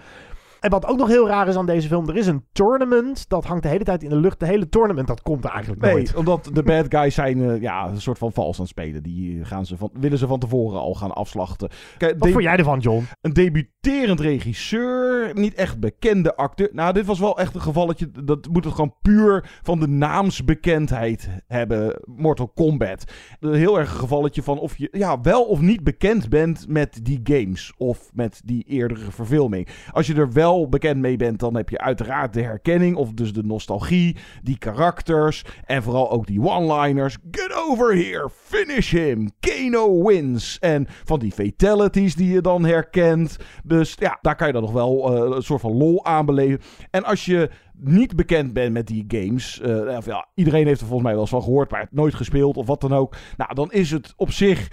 En 0.60 0.70
wat 0.70 0.86
ook 0.86 0.96
nog 0.96 1.08
heel 1.08 1.28
raar 1.28 1.48
is 1.48 1.56
aan 1.56 1.66
deze 1.66 1.88
film, 1.88 2.08
er 2.08 2.16
is 2.16 2.26
een 2.26 2.44
tournament. 2.52 3.28
Dat 3.28 3.44
hangt 3.44 3.62
de 3.62 3.68
hele 3.68 3.84
tijd 3.84 4.02
in 4.02 4.08
de 4.08 4.16
lucht. 4.16 4.40
De 4.40 4.46
hele 4.46 4.68
tournament, 4.68 5.06
dat 5.06 5.22
komt 5.22 5.44
er 5.44 5.50
eigenlijk 5.50 5.82
Nee, 5.82 5.92
nooit. 5.92 6.14
omdat 6.14 6.50
de 6.52 6.62
bad 6.72 6.86
guys 6.88 7.14
zijn 7.14 7.50
eh, 7.50 7.60
ja, 7.60 7.88
een 7.88 8.00
soort 8.00 8.18
van 8.18 8.32
vals 8.32 8.56
aan 8.56 8.62
het 8.62 8.70
spelen. 8.70 9.02
Die 9.02 9.44
gaan 9.44 9.66
ze 9.66 9.76
van, 9.76 9.90
willen 9.92 10.18
ze 10.18 10.26
van 10.26 10.38
tevoren 10.38 10.80
al 10.80 10.94
gaan 10.94 11.12
afslachten. 11.12 11.68
Kijk, 11.98 12.18
Wat 12.18 12.30
vond 12.30 12.42
jij 12.42 12.56
ervan, 12.56 12.78
John? 12.78 13.04
Een 13.20 13.32
debuterend 13.80 14.20
regisseur, 14.20 15.30
niet 15.34 15.54
echt 15.54 15.80
bekende 15.80 16.36
acteur. 16.36 16.68
Nou, 16.72 16.92
dit 16.92 17.06
was 17.06 17.18
wel 17.18 17.38
echt 17.38 17.54
een 17.54 17.60
gevalletje. 17.60 18.10
Dat 18.24 18.48
moet 18.48 18.64
het 18.64 18.74
gewoon 18.74 18.94
puur 19.02 19.50
van 19.62 19.80
de 19.80 19.88
naamsbekendheid 19.88 21.28
hebben. 21.46 22.02
Mortal 22.04 22.48
Kombat. 22.48 23.04
Een 23.40 23.54
heel 23.54 23.78
erg 23.78 23.92
een 23.92 23.98
gevalletje 23.98 24.42
van 24.42 24.58
of 24.58 24.76
je 24.76 24.88
ja, 24.92 25.20
wel 25.20 25.42
of 25.42 25.60
niet 25.60 25.84
bekend 25.84 26.28
bent 26.28 26.68
met 26.68 27.00
die 27.02 27.20
games. 27.22 27.72
Of 27.76 28.10
met 28.12 28.40
die 28.44 28.64
eerdere 28.64 29.10
verfilming. 29.10 29.68
Als 29.90 30.06
je 30.06 30.14
er 30.14 30.32
wel 30.32 30.68
bekend 30.68 31.00
mee 31.00 31.16
bent, 31.16 31.40
dan 31.40 31.56
heb 31.56 31.68
je 31.68 31.78
uiteraard 31.78 32.32
de 32.32 32.42
herkenning. 32.42 32.96
Of 32.96 33.12
dus 33.12 33.32
de 33.32 33.42
nostalgie. 33.42 34.16
Die 34.42 34.58
karakters. 34.58 35.44
En 35.64 35.82
vooral 35.82 36.10
ook 36.10 36.26
die 36.26 36.40
one-liners. 36.40 37.16
Get 37.30 37.52
over 37.54 37.94
here. 37.94 38.30
Finish 38.42 38.92
him. 38.92 39.30
Kano 39.40 40.04
wins. 40.04 40.58
En 40.58 40.86
van 41.04 41.18
die 41.18 41.32
fatalities 41.32 42.14
die 42.14 42.32
je 42.32 42.40
dan 42.40 42.64
herkent. 42.64 43.38
Dus 43.70 43.94
ja, 43.98 44.18
daar 44.20 44.36
kan 44.36 44.46
je 44.46 44.52
dan 44.52 44.62
nog 44.62 44.72
wel 44.72 45.14
eh, 45.14 45.36
een 45.36 45.42
soort 45.42 45.60
van 45.60 45.76
lol 45.76 46.04
aan 46.04 46.26
beleven. 46.26 46.60
En 46.90 47.04
als 47.04 47.24
je 47.24 47.50
niet 47.76 48.16
bekend 48.16 48.52
bent 48.52 48.72
met 48.72 48.86
die 48.86 49.04
games. 49.08 49.60
eh, 49.60 49.96
of 49.96 50.06
ja, 50.06 50.26
iedereen 50.34 50.66
heeft 50.66 50.80
er 50.80 50.86
volgens 50.86 51.02
mij 51.02 51.12
wel 51.12 51.20
eens 51.20 51.30
van 51.30 51.42
gehoord, 51.42 51.70
maar 51.70 51.80
het 51.80 51.92
nooit 51.92 52.14
gespeeld 52.14 52.56
of 52.56 52.66
wat 52.66 52.80
dan 52.80 52.92
ook. 52.92 53.16
Nou, 53.36 53.54
dan 53.54 53.72
is 53.72 53.90
het 53.90 54.12
op 54.16 54.30
zich 54.30 54.68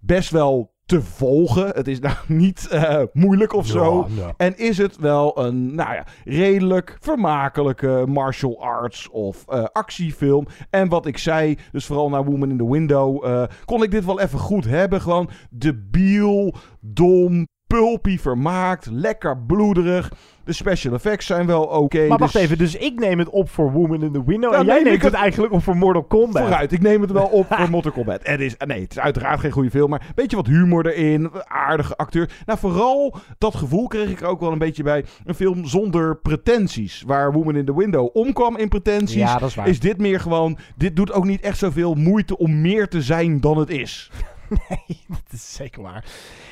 best 0.00 0.30
wel 0.30 0.72
te 0.86 1.02
volgen. 1.02 1.68
Het 1.68 1.88
is 1.88 1.98
nou 2.08 2.16
niet 2.26 2.68
eh, 2.68 3.02
moeilijk 3.12 3.52
of 3.52 3.66
zo. 3.66 4.06
Ja, 4.16 4.22
ja. 4.22 4.34
En 4.36 4.58
is 4.58 4.78
het 4.78 4.96
wel 4.96 5.38
een, 5.38 5.74
nou 5.74 5.94
ja, 5.94 6.04
redelijk 6.24 6.96
vermakelijke 7.00 8.04
martial 8.08 8.62
arts 8.62 9.08
of 9.10 9.48
actiefilm. 9.72 10.46
En 10.70 10.88
wat 10.88 11.06
ik 11.06 11.18
zei, 11.18 11.58
dus 11.72 11.86
vooral 11.86 12.08
naar 12.08 12.24
Woman 12.24 12.50
in 12.50 12.58
the 12.58 12.70
Window, 12.70 13.24
kon 13.64 13.82
ik 13.82 13.90
dit 13.90 14.04
wel 14.04 14.20
even 14.20 14.38
goed 14.38 14.64
hebben. 14.64 15.00
Gewoon 15.00 15.30
debiel, 15.50 16.54
dom, 16.80 17.46
pulpy 17.78 18.18
vermaakt, 18.18 18.86
lekker 18.90 19.38
bloederig. 19.38 20.12
De 20.44 20.52
special 20.52 20.94
effects 20.94 21.26
zijn 21.26 21.46
wel 21.46 21.62
oké. 21.64 22.06
maar 22.06 22.18
wacht 22.18 22.32
dus- 22.32 22.42
even, 22.42 22.58
dus 22.58 22.76
ik 22.76 22.98
neem 22.98 23.18
het 23.18 23.28
op 23.28 23.50
voor 23.50 23.72
Woman 23.72 24.02
in 24.02 24.12
the 24.12 24.24
Window. 24.24 24.52
En 24.54 24.64
jij 24.64 24.74
neem 24.74 24.84
neemt 24.84 25.02
het 25.02 25.12
het- 25.12 25.20
eigenlijk 25.20 25.52
op 25.52 25.62
voor 25.62 25.76
Mortal 25.76 26.02
Kombat. 26.02 26.42
Vooruit, 26.42 26.72
ik 26.72 26.80
neem 26.80 27.00
het 27.00 27.10
wel 27.10 27.26
op 27.26 27.46
voor 27.50 27.70
Mortal 27.70 27.92
Kombat. 27.92 28.20
Het 28.22 28.40
is, 28.40 28.56
nee, 28.66 28.80
het 28.80 28.90
is 28.90 28.98
uiteraard 28.98 29.40
geen 29.40 29.50
goede 29.50 29.70
film, 29.70 29.90
maar 29.90 30.00
een 30.00 30.12
beetje 30.14 30.36
wat 30.36 30.46
humor 30.46 30.86
erin. 30.86 31.30
Aardige 31.44 31.96
acteur. 31.96 32.30
Nou, 32.46 32.58
vooral 32.58 33.14
dat 33.38 33.54
gevoel 33.54 33.86
kreeg 33.86 34.10
ik 34.10 34.20
er 34.20 34.26
ook 34.26 34.40
wel 34.40 34.52
een 34.52 34.58
beetje 34.58 34.82
bij. 34.82 35.04
Een 35.24 35.34
film 35.34 35.66
zonder 35.66 36.16
pretenties. 36.16 37.02
Waar 37.06 37.32
Woman 37.32 37.56
in 37.56 37.64
the 37.64 37.76
Window 37.76 38.08
omkwam 38.16 38.56
in 38.56 38.68
pretenties. 38.68 39.16
Ja, 39.16 39.38
dat 39.38 39.48
is 39.48 39.54
waar. 39.54 39.68
Is 39.68 39.80
dit 39.80 39.98
meer 39.98 40.20
gewoon, 40.20 40.58
dit 40.76 40.96
doet 40.96 41.12
ook 41.12 41.24
niet 41.24 41.40
echt 41.40 41.58
zoveel 41.58 41.94
moeite 41.94 42.38
om 42.38 42.60
meer 42.60 42.88
te 42.88 43.02
zijn 43.02 43.40
dan 43.40 43.58
het 43.58 43.70
is. 43.70 44.10
Nee, 44.68 45.00
dat 45.08 45.32
is 45.32 45.54
zeker 45.54 45.82
waar. 45.82 46.04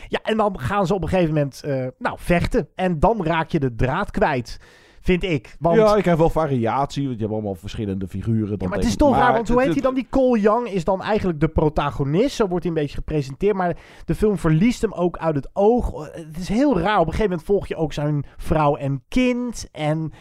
Ja, 0.08 0.20
en 0.22 0.36
dan 0.36 0.60
gaan 0.60 0.86
ze 0.86 0.94
op 0.94 1.02
een 1.02 1.08
gegeven 1.08 1.34
moment 1.34 1.62
eh, 1.62 1.86
nou, 1.98 2.16
vechten. 2.20 2.68
En 2.74 3.00
dan 3.00 3.24
raak 3.24 3.50
je 3.50 3.60
de 3.60 3.74
draad 3.74 4.10
kwijt, 4.10 4.60
vind 5.00 5.22
ik. 5.22 5.56
Want 5.58 5.76
Ja, 5.76 5.96
ik 5.96 6.04
heb 6.04 6.18
wel 6.18 6.30
variatie, 6.30 7.02
want 7.02 7.14
je 7.14 7.22
hebt 7.22 7.34
allemaal 7.34 7.54
verschillende 7.54 8.08
figuren. 8.08 8.48
Dan 8.48 8.58
Ja, 8.58 8.68
maar 8.68 8.78
het 8.78 8.86
is 8.86 8.96
toch 8.96 9.16
raar, 9.16 9.32
want 9.32 9.48
hoe 9.48 9.62
heet 9.62 9.72
hij 9.72 9.82
dan? 9.82 9.94
Die 9.94 10.06
Cole 10.10 10.40
Young 10.40 10.68
is 10.68 10.84
dan 10.84 11.02
eigenlijk 11.02 11.40
de 11.40 11.48
protagonist. 11.48 12.36
Zo 12.36 12.46
wordt 12.46 12.64
hij 12.64 12.72
een 12.72 12.80
beetje 12.80 12.96
gepresenteerd. 12.96 13.56
Maar 13.56 13.76
de 14.04 14.14
film 14.14 14.38
verliest 14.38 14.82
hem 14.82 14.92
ook 14.92 15.16
uit 15.16 15.34
het 15.34 15.50
oog. 15.52 16.10
Het 16.12 16.38
is 16.38 16.48
heel 16.48 16.78
raar. 16.78 16.98
Op 16.98 17.06
een 17.06 17.12
gegeven 17.12 17.30
moment 17.30 17.46
volg 17.46 17.66
je 17.66 17.76
ook 17.76 17.92
zijn 17.92 18.24
vrouw 18.36 18.76
en 18.76 19.02
kind. 19.08 19.68
En 19.72 20.12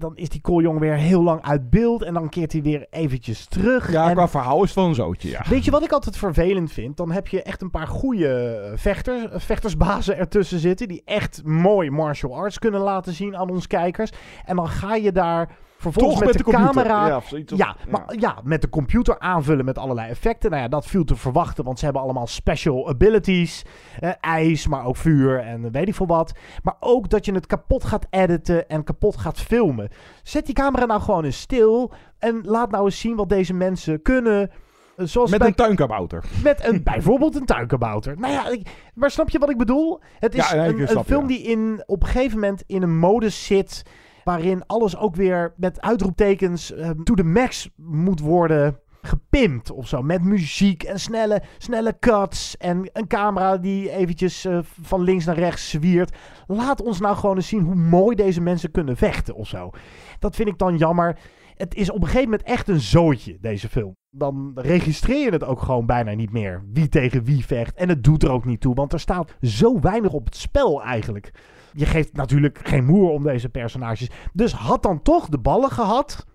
dan 0.00 0.16
is 0.16 0.28
die 0.28 0.40
Young 0.42 0.78
weer 0.78 0.94
heel 0.94 1.22
lang 1.22 1.42
uit 1.42 1.70
beeld. 1.70 2.02
En 2.02 2.14
dan 2.14 2.28
keert 2.28 2.52
hij 2.52 2.62
weer 2.62 2.86
eventjes 2.90 3.46
terug. 3.46 3.92
Ja, 3.92 4.08
en 4.08 4.14
qua 4.14 4.28
verhaal 4.28 4.62
is 4.62 4.68
het 4.68 4.78
wel 4.78 4.86
een 4.86 4.94
zootje, 4.94 5.28
ja. 5.28 5.44
Weet 5.48 5.64
je 5.64 5.70
wat 5.70 5.84
ik 5.84 5.92
altijd 5.92 6.16
vervelend 6.16 6.72
vind? 6.72 6.96
Dan 6.96 7.10
heb 7.10 7.28
je 7.28 7.42
echt 7.42 7.62
een 7.62 7.70
paar 7.70 7.86
goede 7.86 8.72
vechters, 8.76 9.44
vechtersbazen 9.44 10.16
ertussen 10.16 10.58
zitten. 10.58 10.88
Die 10.88 11.02
echt 11.04 11.44
mooi 11.44 11.90
martial 11.90 12.36
arts 12.36 12.58
kunnen 12.58 12.80
laten 12.80 13.12
zien 13.12 13.36
aan 13.36 13.50
ons 13.50 13.66
kijkers. 13.66 14.10
En 14.44 14.56
dan 14.56 14.68
ga 14.68 14.94
je 14.94 15.12
daar 15.12 15.56
Vervolgens 15.80 16.14
Toch 16.18 16.24
met, 16.26 16.36
met 16.36 16.46
de, 16.46 16.52
camera. 16.52 17.20
Ja, 17.46 17.76
maar 17.88 18.04
ja, 18.18 18.38
met 18.44 18.62
de 18.62 18.68
computer 18.68 19.18
aanvullen 19.18 19.64
met 19.64 19.78
allerlei 19.78 20.08
effecten. 20.10 20.50
Nou 20.50 20.62
ja, 20.62 20.68
dat 20.68 20.86
viel 20.86 21.04
te 21.04 21.16
verwachten, 21.16 21.64
want 21.64 21.78
ze 21.78 21.84
hebben 21.84 22.02
allemaal 22.02 22.26
special 22.26 22.88
abilities. 22.88 23.64
Eh, 24.00 24.10
ijs, 24.20 24.66
maar 24.66 24.84
ook 24.84 24.96
vuur 24.96 25.38
en 25.40 25.70
weet 25.72 25.88
ik 25.88 25.94
veel 25.94 26.06
wat. 26.06 26.32
Maar 26.62 26.76
ook 26.80 27.08
dat 27.08 27.24
je 27.24 27.32
het 27.32 27.46
kapot 27.46 27.84
gaat 27.84 28.06
editen 28.10 28.68
en 28.68 28.84
kapot 28.84 29.16
gaat 29.16 29.40
filmen. 29.40 29.88
Zet 30.22 30.46
die 30.46 30.54
camera 30.54 30.84
nou 30.86 31.00
gewoon 31.00 31.24
eens 31.24 31.40
stil 31.40 31.92
en 32.18 32.40
laat 32.44 32.70
nou 32.70 32.84
eens 32.84 33.00
zien 33.00 33.16
wat 33.16 33.28
deze 33.28 33.54
mensen 33.54 34.02
kunnen. 34.02 34.50
Eh, 34.96 35.06
Zoals 35.06 35.30
Met 35.30 35.38
bij 35.38 35.48
een 35.48 35.54
tuinkabouter. 35.54 36.24
met 36.42 36.64
een, 36.64 36.82
bijvoorbeeld 36.92 37.36
een 37.36 37.44
tuinkabouter. 37.46 38.18
Nou 38.18 38.32
ja, 38.32 38.48
ik- 38.48 38.90
maar 38.94 39.10
snap 39.10 39.28
je 39.30 39.38
wat 39.38 39.50
ik 39.50 39.58
bedoel? 39.58 40.00
Het 40.18 40.34
is 40.34 40.50
Ja, 40.50 40.56
een, 40.66 40.80
een 40.80 40.88
snap 40.88 41.02
je, 41.06 41.12
film 41.12 41.22
ja. 41.22 41.26
die 41.28 41.42
in, 41.42 41.82
op 41.86 42.02
een 42.02 42.08
gegeven 42.08 42.38
moment 42.40 42.62
in 42.66 42.82
een 42.82 42.98
modus 42.98 43.46
zit... 43.46 43.82
waarin 44.24 44.66
alles 44.66 44.96
ook 44.96 45.16
weer 45.16 45.54
met 45.56 45.80
uitroeptekens 45.80 46.72
eh, 46.72 46.90
to 46.90 47.14
the 47.14 47.24
max 47.24 47.70
moet 47.76 48.20
worden 48.20 48.78
gepimpt 49.02 49.70
of 49.70 49.88
zo. 49.88 50.02
Met 50.02 50.22
muziek 50.22 50.82
en 50.82 51.00
snelle, 51.00 51.42
snelle 51.58 51.96
cuts 51.98 52.56
en 52.56 52.90
een 52.92 53.06
camera 53.06 53.56
die 53.56 53.90
eventjes 53.90 54.44
eh, 54.44 54.58
van 54.62 55.02
links 55.02 55.24
naar 55.24 55.38
rechts 55.38 55.70
zwiert. 55.70 56.16
Laat 56.46 56.82
ons 56.82 57.00
nou 57.00 57.16
gewoon 57.16 57.36
eens 57.36 57.48
zien 57.48 57.62
hoe 57.62 57.74
mooi 57.74 58.16
deze 58.16 58.40
mensen 58.40 58.70
kunnen 58.70 58.96
vechten 58.96 59.34
of 59.34 59.48
zo. 59.48 59.70
Dat 60.18 60.36
vind 60.36 60.48
ik 60.48 60.58
dan 60.58 60.76
jammer. 60.76 61.18
Het 61.54 61.74
is 61.74 61.90
op 61.90 62.00
een 62.00 62.06
gegeven 62.06 62.30
moment 62.30 62.42
echt 62.42 62.68
een 62.68 62.80
zootje, 62.80 63.38
deze 63.40 63.68
film. 63.68 63.96
Dan 64.10 64.52
registreer 64.54 65.24
je 65.24 65.30
het 65.30 65.44
ook 65.44 65.62
gewoon 65.62 65.86
bijna 65.86 66.12
niet 66.12 66.32
meer. 66.32 66.64
Wie 66.72 66.88
tegen 66.88 67.24
wie 67.24 67.46
vecht. 67.46 67.74
En 67.74 67.88
het 67.88 68.04
doet 68.04 68.22
er 68.22 68.30
ook 68.30 68.44
niet 68.44 68.60
toe, 68.60 68.74
want 68.74 68.92
er 68.92 69.00
staat 69.00 69.34
zo 69.40 69.80
weinig 69.80 70.12
op 70.12 70.24
het 70.24 70.36
spel 70.36 70.82
eigenlijk. 70.82 71.30
Je 71.72 71.86
geeft 71.86 72.12
natuurlijk 72.12 72.60
geen 72.62 72.84
moer 72.84 73.10
om 73.10 73.22
deze 73.22 73.48
personages. 73.48 74.10
Dus 74.32 74.52
had 74.52 74.82
dan 74.82 75.02
toch 75.02 75.28
de 75.28 75.38
ballen 75.38 75.70
gehad 75.70 76.26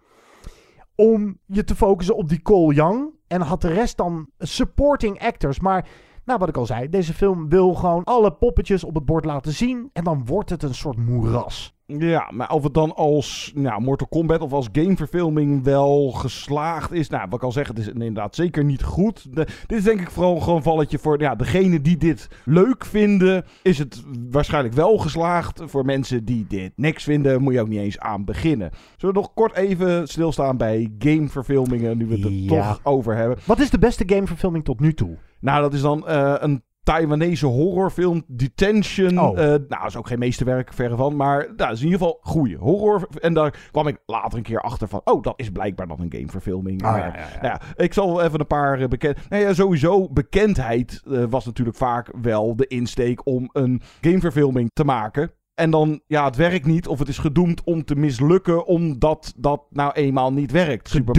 om 0.95 1.39
je 1.45 1.63
te 1.63 1.75
focussen 1.75 2.15
op 2.15 2.29
die 2.29 2.41
Cole 2.41 2.73
Young. 2.73 3.13
En 3.27 3.41
had 3.41 3.61
de 3.61 3.73
rest 3.73 3.97
dan 3.97 4.29
supporting 4.37 5.19
actors. 5.19 5.59
Maar, 5.59 5.87
nou 6.25 6.39
wat 6.39 6.49
ik 6.49 6.57
al 6.57 6.65
zei, 6.65 6.89
deze 6.89 7.13
film 7.13 7.49
wil 7.49 7.73
gewoon 7.73 8.03
alle 8.03 8.33
poppetjes 8.33 8.83
op 8.83 8.95
het 8.95 9.05
bord 9.05 9.25
laten 9.25 9.51
zien. 9.51 9.89
En 9.93 10.03
dan 10.03 10.25
wordt 10.25 10.49
het 10.49 10.63
een 10.63 10.75
soort 10.75 10.97
moeras. 10.97 11.74
Ja, 11.87 12.31
maar 12.33 12.51
of 12.51 12.63
het 12.63 12.73
dan 12.73 12.95
als 12.95 13.51
nou, 13.55 13.81
Mortal 13.81 14.07
Kombat 14.07 14.41
of 14.41 14.53
als 14.53 14.69
gameverfilming 14.71 15.63
wel 15.63 16.11
geslaagd 16.11 16.91
is. 16.91 17.09
Nou, 17.09 17.25
wat 17.29 17.33
ik 17.39 17.43
al 17.45 17.51
zeg, 17.51 17.67
het 17.67 17.77
is 17.79 17.87
inderdaad 17.87 18.35
zeker 18.35 18.63
niet 18.63 18.83
goed. 18.83 19.35
De- 19.35 19.47
dit 19.67 19.77
is 19.77 19.83
denk 19.83 19.99
ik 20.01 20.09
vooral 20.11 20.39
gewoon 20.39 20.55
een 20.55 20.63
valletje 20.63 20.97
voor 20.99 21.19
ja, 21.21 21.35
degene 21.35 21.81
die 21.81 21.97
dit 21.97 22.27
leuk 22.45 22.85
vinden. 22.85 23.45
Is 23.61 23.77
het 23.77 24.03
waarschijnlijk 24.29 24.75
wel 24.75 24.97
geslaagd. 24.97 25.61
Voor 25.65 25.85
mensen 25.85 26.25
die 26.25 26.45
dit 26.47 26.71
niks 26.75 27.03
vinden, 27.03 27.41
moet 27.41 27.53
je 27.53 27.61
ook 27.61 27.67
niet 27.67 27.79
eens 27.79 27.99
aan 27.99 28.25
beginnen. 28.25 28.71
Zullen 28.97 29.15
we 29.15 29.21
nog 29.21 29.33
kort 29.33 29.55
even 29.55 30.07
stilstaan 30.07 30.57
bij 30.57 30.91
gameverfilmingen, 30.99 31.97
nu 31.97 32.05
we 32.05 32.13
het 32.15 32.23
er 32.23 32.31
Ja. 32.31 32.47
toch 32.47 32.79
over 32.83 33.15
hebben. 33.15 33.37
Wat 33.45 33.59
is 33.59 33.69
de 33.69 33.79
beste 33.79 34.03
gameverfilming 34.07 34.63
tot 34.63 34.79
nu 34.79 34.93
toe? 34.93 35.17
Nou, 35.39 35.61
dat 35.61 35.73
is 35.73 35.81
dan 35.81 36.07
eh, 36.07 36.33
een 36.39 36.63
Taiwanese 36.85 37.45
horrorfilm, 37.45 38.23
Detention. 38.27 39.19
Oh. 39.19 39.39
Eh, 39.39 39.45
nou, 39.45 39.67
dat 39.67 39.85
is 39.85 39.95
ook 39.95 40.07
geen 40.07 40.19
meesterwerk, 40.19 40.73
verre 40.73 40.95
van. 40.95 41.15
Maar 41.15 41.37
nou, 41.37 41.55
dat 41.55 41.71
is 41.71 41.79
in 41.79 41.85
ieder 41.85 41.99
geval 41.99 42.19
goede 42.21 42.55
horror. 42.55 43.07
En 43.19 43.33
daar 43.33 43.69
kwam 43.71 43.87
ik 43.87 43.97
later 44.05 44.37
een 44.37 44.43
keer 44.43 44.61
achter 44.61 44.87
van... 44.87 45.01
Oh, 45.03 45.21
dat 45.21 45.33
is 45.37 45.49
blijkbaar 45.49 45.87
dan 45.87 45.99
een 45.99 46.11
gameverfilming. 46.11 46.83
Ah, 46.83 46.97
ja, 46.97 47.05
ja, 47.05 47.13
ja. 47.13 47.41
Nou 47.41 47.47
ja, 47.59 47.83
ik 47.83 47.93
zal 47.93 48.21
even 48.21 48.39
een 48.39 48.47
paar 48.47 48.79
eh, 48.79 48.87
bekend... 48.87 49.29
Nou 49.29 49.43
ja, 49.43 49.53
sowieso, 49.53 50.09
bekendheid 50.09 51.01
eh, 51.11 51.23
was 51.29 51.45
natuurlijk 51.45 51.77
vaak 51.77 52.11
wel 52.21 52.55
de 52.55 52.67
insteek 52.67 53.25
om 53.25 53.49
een 53.51 53.81
gameverfilming 54.01 54.69
te 54.73 54.83
maken. 54.83 55.31
En 55.55 55.69
dan, 55.69 56.01
ja, 56.07 56.25
het 56.25 56.35
werkt 56.35 56.65
niet 56.65 56.87
of 56.87 56.99
het 56.99 57.07
is 57.07 57.17
gedoemd 57.17 57.63
om 57.63 57.83
te 57.85 57.95
mislukken 57.95 58.65
omdat 58.65 59.33
dat 59.37 59.61
nou 59.69 59.91
eenmaal 59.91 60.33
niet 60.33 60.51
werkt. 60.51 60.89
Super- 60.89 61.15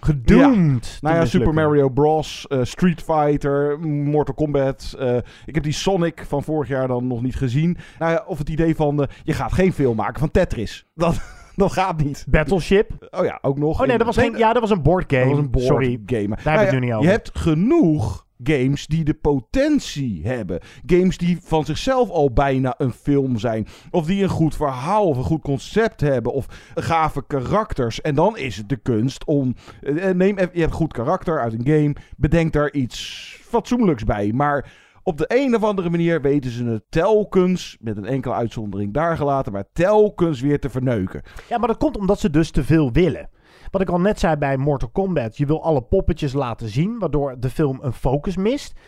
gedoemd. 0.00 0.26
te 0.26 0.98
nou 1.00 1.16
ja, 1.16 1.24
Super. 1.24 1.54
Mario 1.54 1.88
Bros, 1.88 2.46
eh, 2.48 2.58
Street 2.62 3.02
Fighter, 3.02 3.78
Mortal 3.80 4.34
Kombat. 4.34 4.94
eh, 4.98 5.16
ik 5.46 5.54
heb 5.54 5.62
die 5.62 5.72
Sonic 5.72 6.24
van 6.28 6.42
vorig 6.42 6.68
jaar 6.68 6.88
dan 6.88 7.06
nog 7.06 7.22
niet 7.22 7.36
gezien. 7.36 7.76
Nou 7.98 8.12
ja, 8.12 8.24
of 8.26 8.38
het 8.38 8.48
idee 8.48 8.74
van, 8.76 9.02
eh, 9.02 9.08
je 9.22 9.32
gaat 9.32 9.52
geen 9.52 9.72
film 9.72 9.96
maken 9.96 10.20
van 10.20 10.30
Tetris. 10.30 10.86
Dat, 10.94 11.20
dat 11.56 11.72
gaat 11.72 12.02
niet. 12.04 12.24
Battleship. 12.30 13.08
Oh 13.10 13.24
ja, 13.24 13.38
ook 13.42 13.58
nog. 13.58 13.80
Oh 13.80 13.86
nee, 13.86 13.96
dat 13.98 14.06
was, 14.06 14.16
geen, 14.16 14.36
ja, 14.36 14.52
dat 14.52 14.60
was 14.62 14.70
een 14.70 14.82
boardgame. 14.82 15.24
dat 15.24 15.30
was 15.34 15.44
een 15.44 15.50
board 15.50 15.64
Sorry. 15.66 16.00
game. 16.06 16.28
Daar 16.28 16.44
Nou 16.44 16.58
heb 16.58 16.60
ik 16.60 16.60
ja, 16.60 16.60
het 16.64 16.72
nu 16.72 16.80
niet 16.80 16.92
over. 16.92 17.04
Je 17.04 17.10
hebt 17.10 17.30
genoeg 17.38 18.26
games 18.42 18.86
die 18.86 19.04
de 19.04 19.14
potentie 19.14 20.20
hebben. 20.26 20.60
Games 20.86 21.18
die 21.18 21.38
van 21.42 21.64
zichzelf 21.64 22.10
al 22.10 22.32
bijna 22.32 22.74
een 22.78 22.92
film 22.92 23.38
zijn. 23.38 23.66
Of 23.90 24.06
die 24.06 24.22
een 24.22 24.28
goed 24.28 24.56
verhaal 24.56 25.06
of 25.08 25.16
een 25.16 25.24
goed 25.24 25.42
concept 25.42 26.00
hebben. 26.00 26.32
Of 26.32 26.46
gave 26.74 27.26
karakters. 27.26 28.00
En 28.00 28.14
dan 28.14 28.36
is 28.36 28.56
het 28.56 28.68
de 28.68 28.76
kunst 28.76 29.24
om... 29.24 29.54
eh, 29.80 30.10
Neem 30.10 30.38
even, 30.38 30.50
je 30.54 30.60
hebt 30.60 30.72
goed 30.72 30.92
karakter 30.92 31.40
uit 31.40 31.52
een 31.52 31.66
game. 31.66 31.94
Bedenk 32.16 32.52
daar 32.52 32.72
iets 32.72 33.36
fatsoenlijks 33.42 34.04
bij. 34.04 34.32
Maar... 34.34 34.86
Op 35.02 35.18
de 35.18 35.24
een 35.28 35.54
of 35.54 35.62
andere 35.62 35.90
manier 35.90 36.22
weten 36.22 36.50
ze 36.50 36.64
het 36.64 36.82
telkens, 36.88 37.76
met 37.80 37.96
een 37.96 38.04
enkele 38.04 38.34
uitzondering 38.34 38.94
daar 38.94 39.16
gelaten, 39.16 39.52
maar 39.52 39.64
telkens 39.72 40.40
weer 40.40 40.60
te 40.60 40.70
verneuken. 40.70 41.22
Ja, 41.48 41.58
maar 41.58 41.68
dat 41.68 41.76
komt 41.76 41.96
omdat 41.96 42.20
ze 42.20 42.30
dus 42.30 42.50
te 42.50 42.64
veel 42.64 42.92
willen. 42.92 43.28
Wat 43.70 43.80
ik 43.80 43.88
al 43.88 44.00
net 44.00 44.18
zei 44.18 44.36
bij 44.36 44.56
Mortal 44.56 44.88
Kombat. 44.88 45.36
Je 45.36 45.46
wil 45.46 45.62
alle 45.62 45.82
poppetjes 45.82 46.32
laten 46.32 46.68
zien, 46.68 46.98
waardoor 46.98 47.40
de 47.40 47.50
film 47.50 47.78
een 47.82 47.92
focus 47.92 48.36
mist. 48.36 48.80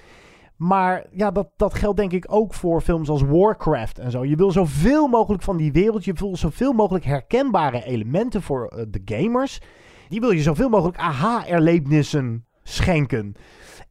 Maar 0.57 1.07
ja, 1.11 1.31
dat, 1.31 1.49
dat 1.57 1.75
geldt 1.75 1.97
denk 1.97 2.12
ik 2.12 2.27
ook 2.29 2.55
voor 2.55 2.81
films 2.81 3.09
als 3.09 3.23
Warcraft 3.23 3.99
en 3.99 4.11
zo. 4.11 4.25
Je 4.25 4.37
wil 4.37 4.51
zoveel 4.51 5.09
mogelijk 5.09 5.43
van 5.43 5.57
die 5.57 5.73
wereld. 5.73 6.05
Je 6.05 6.12
wil 6.12 6.37
zoveel 6.37 6.73
mogelijk 6.73 7.05
herkenbare 7.05 7.85
elementen 7.85 8.43
voor 8.43 8.66
eh, 8.66 8.85
de 8.88 9.03
gamers. 9.05 9.61
Die 10.09 10.21
wil 10.21 10.31
je 10.31 10.43
zoveel 10.43 10.69
mogelijk 10.69 10.99
aha-erlebnissen 10.99 12.47
schenken. 12.62 13.35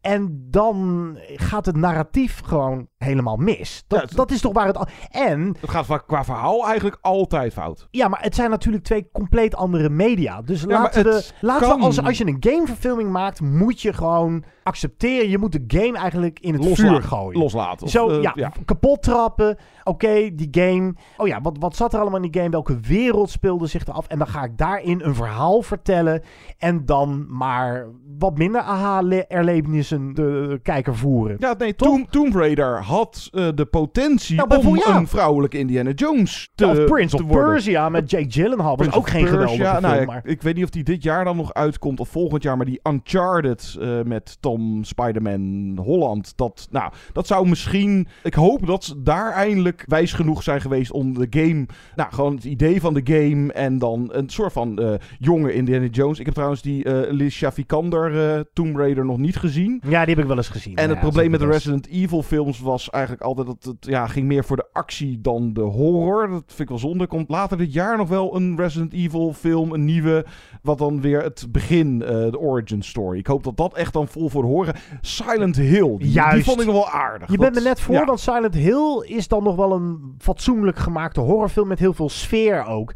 En 0.01 0.47
dan 0.49 1.17
gaat 1.35 1.65
het 1.65 1.75
narratief 1.75 2.41
gewoon 2.41 2.87
helemaal 3.05 3.35
mis. 3.35 3.83
Dat, 3.87 3.99
Ja, 3.99 4.05
het- 4.05 4.15
dat 4.15 4.31
is 4.31 4.41
toch 4.41 4.53
waar 4.53 4.67
het... 4.67 4.77
al- 4.77 4.87
En 5.11 5.55
Het 5.59 5.69
gaat 5.69 6.05
qua 6.05 6.23
verhaal 6.23 6.65
eigenlijk 6.65 6.97
altijd 7.01 7.53
fout. 7.53 7.87
ja, 7.91 8.07
maar 8.07 8.21
het 8.21 8.35
zijn 8.35 8.49
natuurlijk 8.49 8.83
twee 8.83 9.09
compleet 9.13 9.55
andere 9.55 9.89
media. 9.89 10.41
Dus 10.41 10.65
laten, 10.65 11.03
we, 11.03 11.09
het 11.09 11.33
laten 11.41 11.67
kan. 11.67 11.79
we, 11.79 11.85
als, 11.85 12.03
als 12.03 12.17
je 12.17 12.27
een 12.27 12.37
gameverfilming 12.39 13.09
maakt, 13.11 13.41
moet 13.41 13.81
je 13.81 13.93
gewoon 13.93 14.43
accepteren. 14.63 15.29
Je 15.29 15.37
moet 15.37 15.51
de 15.51 15.63
game 15.67 15.97
eigenlijk 15.97 16.39
in 16.39 16.53
het 16.53 16.63
Loslaten. 16.63 16.93
vuur 16.95 17.03
gooien. 17.03 17.39
Loslaten. 17.39 17.85
Of, 17.85 17.91
Zo, 17.91 18.09
eh, 18.09 18.21
ja, 18.21 18.31
ja. 18.35 18.51
kapot 18.65 19.01
trappen. 19.03 19.57
Oké, 19.83 20.35
die 20.35 20.47
game. 20.51 20.93
Oh 21.17 21.27
ja, 21.27 21.41
wat, 21.41 21.55
wat 21.59 21.75
zat 21.75 21.93
er 21.93 21.99
allemaal 21.99 22.21
in 22.21 22.31
die 22.31 22.39
game? 22.41 22.51
Welke 22.51 22.79
wereld 22.79 23.29
speelde 23.29 23.67
zich 23.67 23.85
eraf? 23.87 24.07
En 24.07 24.17
dan 24.17 24.27
ga 24.27 24.43
ik 24.43 24.57
daarin 24.57 25.01
een 25.03 25.15
verhaal 25.15 25.61
vertellen. 25.61 26.21
En 26.57 26.85
dan 26.85 27.25
maar 27.37 27.87
wat 28.19 28.37
minder 28.37 28.61
aha-erlebnissen 28.61 30.13
de 30.13 30.59
kijker 30.63 30.95
voeren. 30.95 31.35
Ja, 31.39 31.55
nee, 31.57 31.75
Tomb, 31.75 32.09
Tomb 32.11 32.35
Raider 32.35 32.83
had 32.89 33.29
eh, 33.31 33.47
de 33.55 33.65
potentie 33.65 34.35
Nou, 34.35 34.67
om 34.67 34.75
ja. 34.75 34.95
een 34.95 35.07
vrouwelijke 35.07 35.57
Indiana 35.57 35.91
Jones 35.91 36.51
te, 36.55 36.67
of 36.67 36.85
Prince 36.85 37.15
of 37.15 37.21
worden. 37.21 37.51
Persia 37.51 37.89
met 37.89 38.09
Jake 38.09 38.31
Gyllenhaal. 38.31 38.77
Was 38.77 38.91
ook 38.91 39.09
geen 39.09 39.23
Persia, 39.23 39.47
geweldige 39.47 39.81
nou, 39.81 39.93
film. 39.93 40.05
Maar... 40.05 40.21
Ik 40.23 40.41
weet 40.41 40.55
niet 40.55 40.63
of 40.63 40.69
die 40.69 40.83
dit 40.83 41.03
jaar 41.03 41.23
dan 41.23 41.37
nog 41.37 41.53
uitkomt 41.53 41.99
of 41.99 42.09
volgend 42.09 42.43
jaar, 42.43 42.57
maar 42.57 42.65
die 42.65 42.79
Uncharted 42.83 43.77
eh, 43.81 44.01
met 44.05 44.37
Tom 44.39 44.83
Spider-Man 44.83 45.77
Holland. 45.83 46.33
Dat, 46.35 46.67
nou, 46.71 46.91
dat 47.13 47.27
zou 47.27 47.47
misschien... 47.47 48.07
Ik 48.23 48.33
hoop 48.33 48.65
dat 48.65 48.83
ze 48.83 49.01
daar 49.01 49.31
eindelijk 49.31 49.83
wijs 49.87 50.13
genoeg 50.13 50.43
zijn 50.43 50.61
geweest 50.61 50.91
om 50.91 51.13
de 51.13 51.27
game... 51.29 51.65
Nou, 51.95 52.13
gewoon 52.13 52.35
het 52.35 52.43
idee 52.43 52.81
van 52.81 52.93
de 52.93 53.01
game 53.03 53.53
en 53.53 53.77
dan 53.77 54.09
een 54.11 54.29
soort 54.29 54.53
van 54.53 54.79
eh, 54.79 54.93
jonge 55.19 55.53
Indiana 55.53 55.85
Jones. 55.85 56.19
Ik 56.19 56.25
heb 56.25 56.33
trouwens 56.33 56.61
die 56.61 56.89
Alicia 56.89 57.51
Vikander 57.51 58.45
Tomb 58.53 58.75
Raider 58.75 59.05
nog 59.05 59.17
niet 59.17 59.35
gezien. 59.35 59.81
Ja, 59.87 60.05
die 60.05 60.13
heb 60.13 60.23
ik 60.23 60.29
wel 60.29 60.37
eens 60.37 60.49
gezien. 60.49 60.75
En 60.75 60.83
Ja, 60.83 60.89
het 60.89 60.99
probleem 60.99 61.31
met 61.31 61.39
de. 61.39 61.47
Resident 61.59 61.87
Evil 61.87 62.23
films 62.23 62.59
was 62.59 62.78
eigenlijk 62.87 63.23
altijd 63.23 63.47
dat 63.47 63.63
het 63.63 63.85
ja, 63.85 64.07
ging 64.07 64.27
meer 64.27 64.43
voor 64.43 64.55
de 64.55 64.67
actie 64.73 65.21
dan 65.21 65.53
de 65.53 65.61
horror. 65.61 66.27
Dat 66.27 66.43
vind 66.47 66.59
ik 66.59 66.69
wel 66.69 66.77
zonde. 66.77 67.07
Komt 67.07 67.29
later 67.29 67.57
dit 67.57 67.73
jaar 67.73 67.97
nog 67.97 68.09
wel 68.09 68.35
een 68.35 68.57
Resident 68.57 68.93
Evil 68.93 69.33
film, 69.33 69.73
een 69.73 69.85
nieuwe, 69.85 70.25
wat 70.61 70.77
dan 70.77 71.01
weer 71.01 71.21
het 71.23 71.45
begin, 71.49 72.01
eh, 72.03 72.09
de 72.09 72.39
origin 72.39 72.81
story. 72.81 73.17
Ik 73.17 73.27
hoop 73.27 73.43
dat 73.43 73.57
dat 73.57 73.73
echt 73.75 73.93
dan 73.93 74.07
vol 74.07 74.29
voor 74.29 74.43
horen. 74.43 74.75
Silent 75.01 75.55
Hill, 75.55 75.87
die, 75.89 75.97
die 75.97 76.11
Juist. 76.11 76.45
vond 76.45 76.59
ik 76.59 76.65
nog 76.65 76.75
wel 76.75 76.89
aardig. 76.89 77.29
Je 77.31 77.37
Dat- 77.37 77.45
bent 77.45 77.57
er 77.57 77.63
net 77.63 77.81
voor, 77.81 77.95
ja. 77.95 78.05
want 78.05 78.19
Silent 78.19 78.53
Hill 78.55 79.03
is 79.07 79.27
dan 79.27 79.43
nog 79.43 79.55
wel 79.55 79.71
een 79.71 80.15
fatsoenlijk 80.17 80.77
gemaakte 80.77 81.19
horrorfilm 81.19 81.67
met 81.67 81.79
heel 81.79 81.93
veel 81.93 82.09
sfeer 82.09 82.65
ook. 82.65 82.93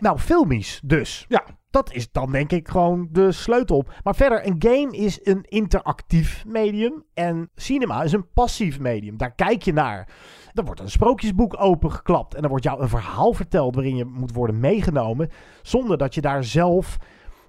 Nou, 0.00 0.18
filmisch 0.18 0.80
dus. 0.84 1.24
Ja. 1.28 1.44
Dat 1.74 1.92
is 1.92 2.12
dan 2.12 2.32
denk 2.32 2.52
ik 2.52 2.68
gewoon 2.68 3.08
de 3.10 3.32
sleutel. 3.32 3.84
Maar 4.02 4.14
verder, 4.14 4.46
een 4.46 4.56
game 4.58 4.96
is 4.96 5.20
een 5.22 5.44
interactief 5.48 6.44
medium. 6.46 7.04
En 7.14 7.50
cinema 7.54 8.02
is 8.02 8.12
een 8.12 8.32
passief 8.32 8.80
medium. 8.80 9.16
Daar 9.16 9.34
kijk 9.34 9.62
je 9.62 9.72
naar. 9.72 10.08
Er 10.52 10.64
wordt 10.64 10.80
een 10.80 10.90
sprookjesboek 10.90 11.60
opengeklapt. 11.60 12.34
En 12.34 12.42
er 12.42 12.48
wordt 12.48 12.64
jou 12.64 12.80
een 12.80 12.88
verhaal 12.88 13.32
verteld 13.32 13.74
waarin 13.74 13.96
je 13.96 14.04
moet 14.04 14.32
worden 14.32 14.60
meegenomen. 14.60 15.30
Zonder 15.62 15.98
dat 15.98 16.14
je 16.14 16.20
daar 16.20 16.44
zelf 16.44 16.96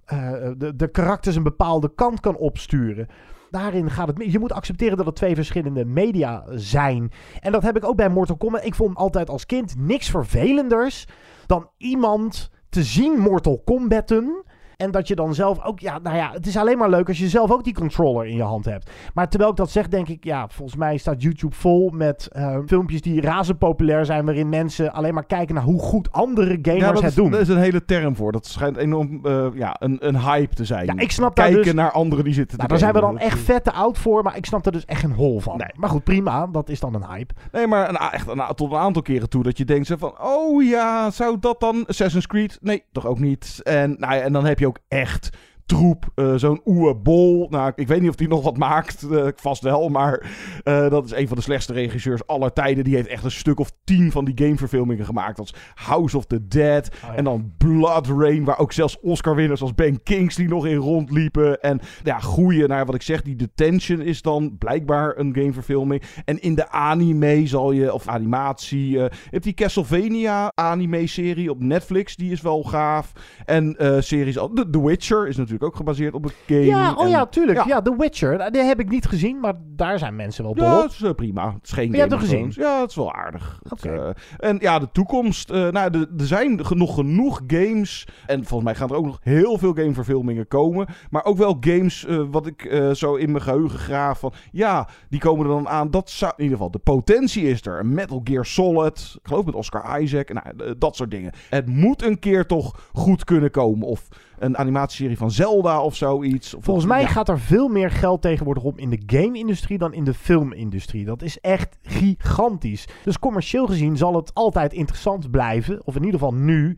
eh, 0.06 0.32
de, 0.58 0.76
de 0.76 0.88
karakters 0.88 1.36
een 1.36 1.44
bepaalde 1.44 1.92
kant 1.96 2.20
kan 2.20 2.38
opsturen. 2.38 3.08
Daarin 3.52 3.90
gaat 3.90 4.08
het. 4.08 4.32
Je 4.32 4.40
moet 4.40 4.54
accepteren 4.54 4.98
dat 4.98 5.06
het 5.06 5.16
twee 5.16 5.36
verschillende 5.36 5.86
media 5.86 6.44
zijn. 6.50 7.12
En 7.40 7.52
dat 7.52 7.64
heb 7.64 7.78
ik 7.78 7.86
ook 7.86 7.96
bij 7.96 8.10
Mortal 8.10 8.38
Kombat. 8.38 8.66
Ik 8.66 8.76
vond 8.76 8.98
altijd 8.98 9.30
als 9.30 9.46
kind 9.46 9.76
niks 9.78 10.10
vervelenders 10.10 11.06
dan 11.46 11.70
iemand 11.78 12.54
te 12.76 12.84
zien 12.84 13.20
Mortal 13.20 13.62
Kombatten. 13.66 14.44
En 14.78 14.92
dat 14.92 15.08
je 15.08 15.16
dan 15.16 15.34
zelf 15.34 15.64
ook, 15.64 15.80
ja, 15.80 16.00
nou 16.00 16.16
ja, 16.16 16.32
het 16.32 16.48
is 16.48 16.58
alleen 16.58 16.78
maar 16.78 16.90
leuk 16.90 17.08
als 17.08 17.18
je 17.18 17.30
zelf 17.30 17.52
ook 17.52 17.64
die 17.64 17.74
controller 17.74 18.26
in 18.26 18.36
je 18.36 18.44
hand 18.44 18.66
hebt. 18.66 18.90
Maar 19.14 19.30
terwijl 19.30 19.52
ik 19.52 19.58
dat 19.58 19.72
zeg, 19.72 19.88
denk 19.88 20.08
ik, 20.08 20.24
ja, 20.24 20.48
volgens 20.48 20.78
mij 20.78 20.98
staat 20.98 21.22
YouTube 21.22 21.56
vol 21.56 21.90
met 21.90 22.30
uh, 22.38 22.58
filmpjes 22.66 23.02
die 23.02 23.22
razend 23.22 23.58
populair 23.58 24.06
zijn, 24.06 24.26
waarin 24.26 24.50
mensen 24.50 24.94
alleen 24.94 25.14
maar 25.14 25.26
kijken 25.26 25.56
naar 25.56 25.64
hoe 25.64 25.80
goed 25.80 26.12
andere 26.12 26.60
gamers 26.62 26.82
ja, 26.82 26.94
het 26.94 27.04
is, 27.04 27.14
doen. 27.14 27.32
Daar 27.32 27.42
is 27.42 27.48
een 27.48 27.58
hele 27.58 27.86
term 27.86 28.16
voor. 28.16 28.32
Dat 28.32 28.46
schijnt 28.46 28.78
enorm 28.78 29.20
uh, 29.24 29.48
ja, 29.54 29.76
een, 29.80 30.08
een 30.08 30.20
hype 30.20 30.56
te 30.56 30.66
zijn. 30.66 30.86
Ja, 30.86 30.94
ik 30.98 31.12
snap 31.12 31.36
daar 31.36 31.46
Kijken 31.46 31.64
dus, 31.64 31.74
naar 31.74 31.92
anderen 31.92 32.24
die 32.24 32.34
zitten 32.34 32.58
nou, 32.58 32.70
te 32.70 32.74
Daar 32.74 32.84
zijn 32.84 32.94
we 32.94 33.12
dan 33.12 33.20
echt 33.20 33.40
vet 33.40 33.64
te 33.64 33.72
oud 33.72 33.98
voor, 33.98 34.24
maar 34.24 34.38
ik 34.38 34.46
snap 34.46 34.66
er 34.66 34.72
dus 34.72 34.86
echt 34.86 35.00
geen 35.00 35.14
hol 35.14 35.40
van. 35.40 35.58
Nee. 35.58 35.70
Maar 35.76 35.90
goed, 35.90 36.04
prima, 36.04 36.48
dat 36.48 36.70
is 36.70 36.80
dan 36.80 36.94
een 36.94 37.06
hype. 37.06 37.34
Nee, 37.52 37.68
maar 37.68 37.90
een, 37.90 37.96
echt 37.96 38.28
een, 38.28 38.42
tot 38.56 38.72
een 38.72 38.78
aantal 38.78 39.02
keren 39.02 39.30
toe 39.30 39.44
dat 39.44 39.58
je 39.58 39.66
denkt 39.66 39.94
van... 39.98 40.14
Oh 40.22 40.64
ja, 40.64 41.12
zou 41.12 41.38
dat 41.40 41.60
dan 41.60 41.86
Assassin's 41.88 42.28
Creed? 42.28 42.58
Nee, 42.62 42.84
toch 42.92 43.06
ook 43.06 43.20
niet. 43.20 43.60
En, 43.64 43.96
nou 44.00 44.16
ja, 44.16 44.22
en 44.22 44.34
dan 44.34 44.46
heb 44.46 44.60
je 44.60 44.65
ook 44.66 44.80
echt 44.88 45.30
troep. 45.66 46.12
Uh, 46.16 46.36
Zo'n 46.36 46.62
Oewe 46.66 46.96
Bol. 46.96 47.48
Nou, 47.50 47.72
ik 47.76 47.88
weet 47.88 48.02
niet 48.02 48.10
of 48.10 48.16
die 48.16 48.28
nog 48.28 48.44
wat 48.44 48.58
maakt. 48.58 49.08
Uh, 49.12 49.28
vast 49.36 49.64
wel, 49.64 49.90
maar 49.90 50.22
uh, 50.64 50.90
dat 50.90 51.06
is 51.06 51.12
een 51.12 51.28
van 51.28 51.38
de 51.38 51.44
slechtste 51.44 51.74
regisseurs 51.74 52.28
aller 52.28 52.54
tijden. 52.54 52.84
Die 52.84 52.96
heeft 52.96 53.08
echt 53.08 53.24
een 53.24 53.32
stuk 53.32 53.60
of 53.60 53.72
tien 53.84 54.12
van 54.12 54.26
die 54.26 54.46
gameverfilmingen 54.46 55.06
gemaakt. 55.06 55.40
Als 55.40 55.54
House 55.74 56.18
of 56.18 56.26
the 56.26 56.48
Dead. 56.48 56.90
Oh, 56.94 57.10
ja. 57.10 57.16
En 57.16 57.24
dan 57.24 57.54
Blood 57.58 58.08
Rain, 58.08 58.44
waar 58.44 58.60
ook 58.60 58.72
zelfs 58.72 59.00
Oscar-winners 59.00 59.62
als 59.62 59.76
Ben 59.76 60.04
Kingsley 60.04 60.48
nog 60.48 60.66
in 60.66 60.76
rondliepen. 60.76 61.62
En 61.62 61.80
ja, 62.04 62.20
groeien 62.20 62.70
naar 62.70 62.86
wat 62.86 62.96
ik 62.96 63.02
zeg, 63.02 63.22
die 63.22 63.36
Detention 63.36 64.02
is 64.02 64.22
dan 64.22 64.58
blijkbaar 64.58 65.18
een 65.18 65.36
gameverfilming. 65.36 66.02
En 66.26 66.42
in 66.42 66.56
de 66.56 66.70
anime 66.70 67.48
zal 67.48 67.72
je, 67.72 67.94
of 67.94 68.08
animatie, 68.08 68.90
je 68.90 69.12
hebt 69.30 69.44
die 69.44 69.54
Castlevania 69.54 70.52
anime-serie 70.56 71.50
op 71.50 71.64
Netflix. 71.64 72.16
Die 72.16 72.32
is 72.32 72.42
wel 72.42 72.64
gaaf. 72.64 73.12
En 73.46 73.76
series, 74.00 74.34
The, 74.34 74.68
The 74.72 74.86
Witcher 74.86 75.28
is 75.28 75.36
natuurlijk 75.36 75.55
ook 75.64 75.76
gebaseerd 75.76 76.14
op 76.14 76.26
een 76.26 76.32
game. 76.48 76.66
Ja, 76.66 76.94
oh 76.94 77.04
en, 77.04 77.10
ja, 77.10 77.26
tuurlijk. 77.26 77.58
Ja. 77.58 77.66
ja, 77.68 77.82
The 77.82 77.96
Witcher. 77.98 78.52
Die 78.52 78.62
heb 78.62 78.80
ik 78.80 78.90
niet 78.90 79.06
gezien, 79.06 79.40
maar 79.40 79.54
daar 79.66 80.00
zijn 80.00 80.16
mensen 80.16 80.44
wel 80.44 80.54
dol 80.54 80.66
ja, 80.66 80.86
is 80.86 81.02
uh, 81.02 81.12
prima. 81.12 81.54
Het 81.54 81.64
is 81.64 81.72
geen 81.72 81.90
maar 81.90 82.00
je 82.00 82.06
hebt 82.08 82.22
gezien? 82.22 82.52
Ja, 82.56 82.80
het 82.80 82.90
is 82.90 82.96
wel 82.96 83.14
aardig. 83.14 83.60
Okay. 83.70 83.96
Uh, 83.96 84.10
en 84.38 84.58
ja, 84.60 84.80
de 84.80 84.90
toekomst. 84.92 85.52
Uh, 85.52 85.70
nou, 85.70 86.08
er 86.18 86.26
zijn 86.26 86.62
nog 86.70 86.96
genoeg 86.96 87.42
games. 87.48 88.08
En 88.26 88.46
volgens 88.46 88.64
mij 88.64 88.76
gaan 88.76 88.90
er 88.90 88.96
ook 88.96 89.06
nog 89.06 89.20
heel 89.22 89.58
veel 89.58 89.74
gameverfilmingen 89.74 90.48
komen. 90.48 90.88
Maar 91.10 91.26
ook 91.26 91.38
wel 91.38 91.58
games 91.60 92.06
wat 92.32 92.48
ik 92.48 92.90
zo 92.94 93.16
in 93.16 93.32
mijn 93.32 93.44
geheugen 93.44 93.80
graaf 93.80 94.20
van... 94.20 94.34
Ja, 94.52 94.88
die 95.10 95.20
komen 95.20 95.46
er 95.46 95.52
dan 95.52 95.68
aan. 95.68 95.92
Dat 95.92 96.10
zou, 96.10 96.34
in 96.36 96.44
ieder 96.44 96.58
geval, 96.58 96.72
de 96.72 96.80
potentie 96.80 97.44
is 97.44 97.66
er. 97.66 97.86
Metal 97.86 98.22
Gear 98.24 98.46
Solid. 98.46 99.16
Ik 99.22 99.28
geloof 99.28 99.46
met 99.46 99.56
Oscar 99.56 100.02
Isaac. 100.02 100.34
Nou, 100.34 100.76
dat 100.78 100.96
soort 100.96 101.12
dingen. 101.12 101.32
Het 101.50 101.68
moet 101.68 102.04
een 102.04 102.20
keer 102.20 102.46
toch 102.46 102.90
goed 102.94 103.24
kunnen 103.24 103.52
komen. 103.52 103.88
Of 103.88 104.08
een 104.40 104.58
animatieserie 104.58 105.18
van 105.18 105.32
Zelda 105.32 105.82
of 105.82 105.96
zoiets. 105.96 106.54
Of 106.54 106.64
Volgens 106.64 106.86
mij 106.86 107.02
ja. 107.02 107.08
gaat 107.08 107.30
er 107.30 107.40
veel 107.40 107.68
meer 107.68 107.92
geld 107.92 108.22
tegenwoordig 108.22 108.64
om 108.64 108.78
in 108.78 108.90
de 108.90 109.02
game-industrie 109.06 109.78
dan 109.78 109.94
in 109.94 110.04
de 110.04 110.14
filmindustrie. 110.14 111.06
Dat 111.06 111.22
is 111.22 111.40
echt 111.40 111.78
gigantisch. 111.82 112.88
Dus 113.04 113.20
commercieel 113.20 113.68
gezien 113.68 113.98
zal 113.98 114.16
het 114.16 114.34
altijd 114.34 114.74
interessant 114.74 115.32
blijven, 115.32 115.86
of 115.86 115.96
in 115.96 116.04
ieder 116.04 116.20
geval 116.20 116.34
nu, 116.34 116.78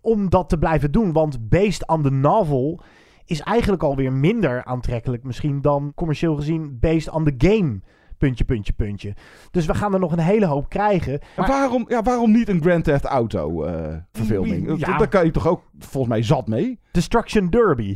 om 0.00 0.30
dat 0.30 0.48
te 0.48 0.58
blijven 0.58 0.92
doen. 0.92 1.12
Want 1.12 1.48
based 1.48 1.88
on 1.88 2.02
the 2.02 2.10
novel 2.10 2.80
is 3.24 3.40
eigenlijk 3.40 3.82
alweer 3.82 4.12
minder 4.12 4.64
aantrekkelijk 4.64 5.24
misschien 5.24 5.60
dan 5.60 5.92
commercieel 5.94 6.36
gezien 6.36 6.78
based 6.80 7.10
on 7.10 7.24
the 7.24 7.34
game. 7.38 7.80
Puntje, 8.18 8.44
puntje, 8.44 8.72
puntje. 8.72 9.14
Dus 9.50 9.66
we 9.66 9.74
gaan 9.74 9.94
er 9.94 10.00
nog 10.00 10.12
een 10.12 10.18
hele 10.18 10.46
hoop 10.46 10.68
krijgen. 10.68 11.20
Maar 11.36 11.48
waarom, 11.48 11.84
ja, 11.88 12.02
waarom 12.02 12.32
niet 12.32 12.48
een 12.48 12.60
Grand 12.60 12.84
Theft 12.84 13.04
Auto 13.04 13.66
uh, 13.66 13.96
verfilming? 14.12 14.78
Ja. 14.78 14.98
Daar 14.98 15.08
kan 15.08 15.24
je 15.24 15.30
toch 15.30 15.46
ook 15.46 15.62
volgens 15.78 16.12
mij 16.12 16.22
zat 16.22 16.48
mee? 16.48 16.78
Destruction 16.92 17.48
Derby. 17.48 17.94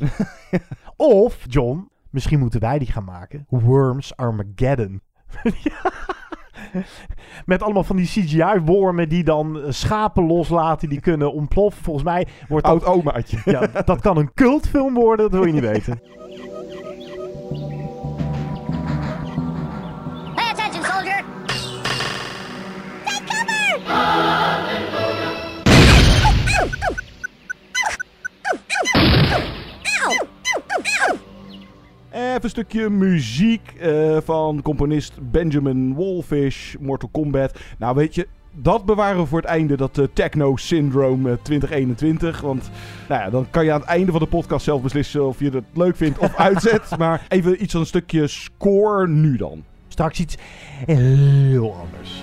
of, 0.96 1.44
John, 1.48 1.88
misschien 2.10 2.38
moeten 2.38 2.60
wij 2.60 2.78
die 2.78 2.92
gaan 2.92 3.04
maken. 3.04 3.46
Worms 3.48 4.16
Armageddon. 4.16 5.00
Met 7.44 7.62
allemaal 7.62 7.84
van 7.84 7.96
die 7.96 8.06
CGI-wormen 8.06 9.08
die 9.08 9.24
dan 9.24 9.60
schapen 9.68 10.26
loslaten, 10.26 10.88
die 10.88 11.00
kunnen 11.00 11.32
ontploffen. 11.32 11.84
Volgens 11.84 12.04
mij 12.04 12.26
wordt 12.48 12.66
dat... 12.66 12.84
Oud 12.84 12.96
omaatje. 12.96 13.38
Ja, 13.44 13.66
dat 13.84 14.00
kan 14.00 14.16
een 14.16 14.34
cultfilm 14.34 14.94
worden, 14.94 15.30
dat 15.30 15.40
wil 15.40 15.46
je 15.46 15.60
niet 15.60 15.70
weten. 15.72 16.00
Even 32.42 32.44
een 32.44 32.50
stukje 32.50 32.90
muziek 32.90 33.72
uh, 33.82 34.16
van 34.24 34.62
componist 34.62 35.30
Benjamin 35.30 35.94
Wolfish, 35.94 36.74
Mortal 36.80 37.08
Kombat. 37.12 37.58
Nou 37.78 37.94
weet 37.94 38.14
je, 38.14 38.26
dat 38.52 38.84
bewaren 38.84 39.20
we 39.20 39.26
voor 39.26 39.40
het 39.40 39.48
einde, 39.48 39.76
dat 39.76 39.98
uh, 39.98 40.06
Techno 40.12 40.56
Syndrome 40.56 41.30
uh, 41.30 41.36
2021. 41.42 42.40
Want 42.40 42.70
nou 43.08 43.22
ja, 43.22 43.30
dan 43.30 43.46
kan 43.50 43.64
je 43.64 43.72
aan 43.72 43.80
het 43.80 43.88
einde 43.88 44.10
van 44.10 44.20
de 44.20 44.26
podcast 44.26 44.64
zelf 44.64 44.82
beslissen 44.82 45.26
of 45.26 45.38
je 45.38 45.50
het 45.50 45.64
leuk 45.74 45.96
vindt 45.96 46.18
of 46.18 46.36
uitzet. 46.48 46.98
maar 46.98 47.26
even 47.28 47.62
iets 47.62 47.72
van 47.72 47.80
een 47.80 47.86
stukje 47.86 48.26
score 48.26 49.08
nu 49.08 49.36
dan. 49.36 49.64
Straks 49.88 50.20
iets 50.20 50.36
heel 50.86 51.74
anders. 51.74 52.22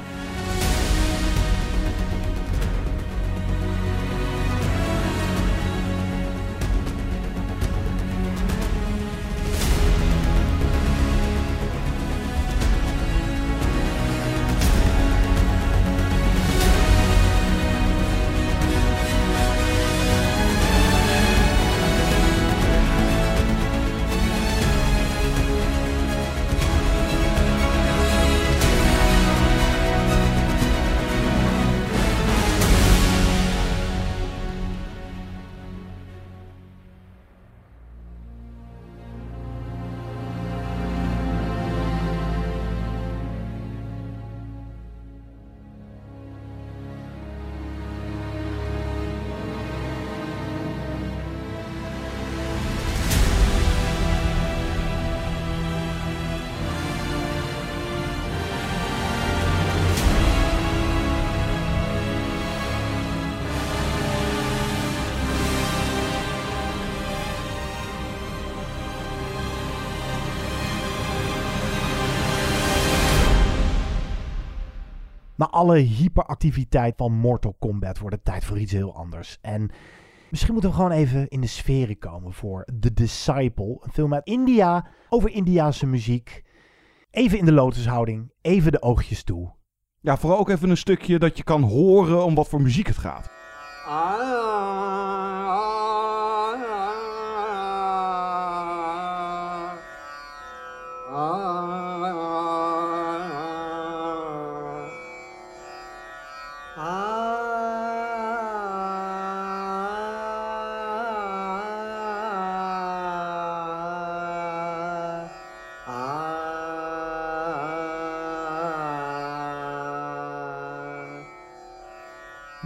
Alle 75.59 75.77
hyperactiviteit 75.77 76.93
van 76.97 77.11
Mortal 77.11 77.55
Kombat 77.59 77.99
wordt 77.99 78.15
het 78.15 78.25
tijd 78.25 78.45
voor 78.45 78.59
iets 78.59 78.71
heel 78.71 78.95
anders. 78.95 79.37
En 79.41 79.69
misschien 80.29 80.53
moeten 80.53 80.69
we 80.69 80.75
gewoon 80.75 80.91
even 80.91 81.27
in 81.27 81.41
de 81.41 81.47
sferen 81.47 81.97
komen 81.97 82.33
voor 82.33 82.67
The 82.79 82.93
Disciple. 82.93 83.77
Een 83.81 83.91
film 83.91 84.13
uit 84.13 84.25
India 84.25 84.87
over 85.09 85.29
Indiaanse 85.29 85.85
muziek. 85.85 86.43
Even 87.11 87.37
in 87.37 87.45
de 87.45 87.51
lotushouding, 87.51 88.31
even 88.41 88.71
de 88.71 88.81
oogjes 88.81 89.23
toe. 89.23 89.51
Ja, 90.01 90.17
vooral 90.17 90.39
ook 90.39 90.49
even 90.49 90.69
een 90.69 90.77
stukje 90.77 91.19
dat 91.19 91.37
je 91.37 91.43
kan 91.43 91.61
horen 91.61 92.23
om 92.23 92.35
wat 92.35 92.47
voor 92.47 92.61
muziek 92.61 92.87
het 92.87 92.97
gaat. 92.97 93.29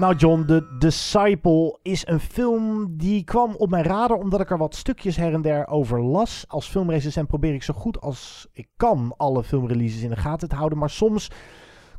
Nou 0.03 0.15
John, 0.15 0.43
The 0.45 0.67
Disciple 0.79 1.79
is 1.81 2.07
een 2.07 2.19
film 2.19 2.97
die 2.97 3.23
kwam 3.23 3.55
op 3.55 3.69
mijn 3.69 3.83
radar 3.83 4.17
omdat 4.17 4.39
ik 4.39 4.49
er 4.49 4.57
wat 4.57 4.75
stukjes 4.75 5.15
her 5.15 5.33
en 5.33 5.41
der 5.41 5.67
over 5.67 6.01
las. 6.01 6.45
Als 6.47 6.67
filmrecensent 6.67 7.27
probeer 7.27 7.53
ik 7.53 7.63
zo 7.63 7.73
goed 7.73 8.01
als 8.01 8.47
ik 8.51 8.67
kan 8.77 9.13
alle 9.17 9.43
filmreleases 9.43 10.01
in 10.01 10.09
de 10.09 10.15
gaten 10.15 10.49
te 10.49 10.55
houden. 10.55 10.77
Maar 10.77 10.89
soms 10.89 11.31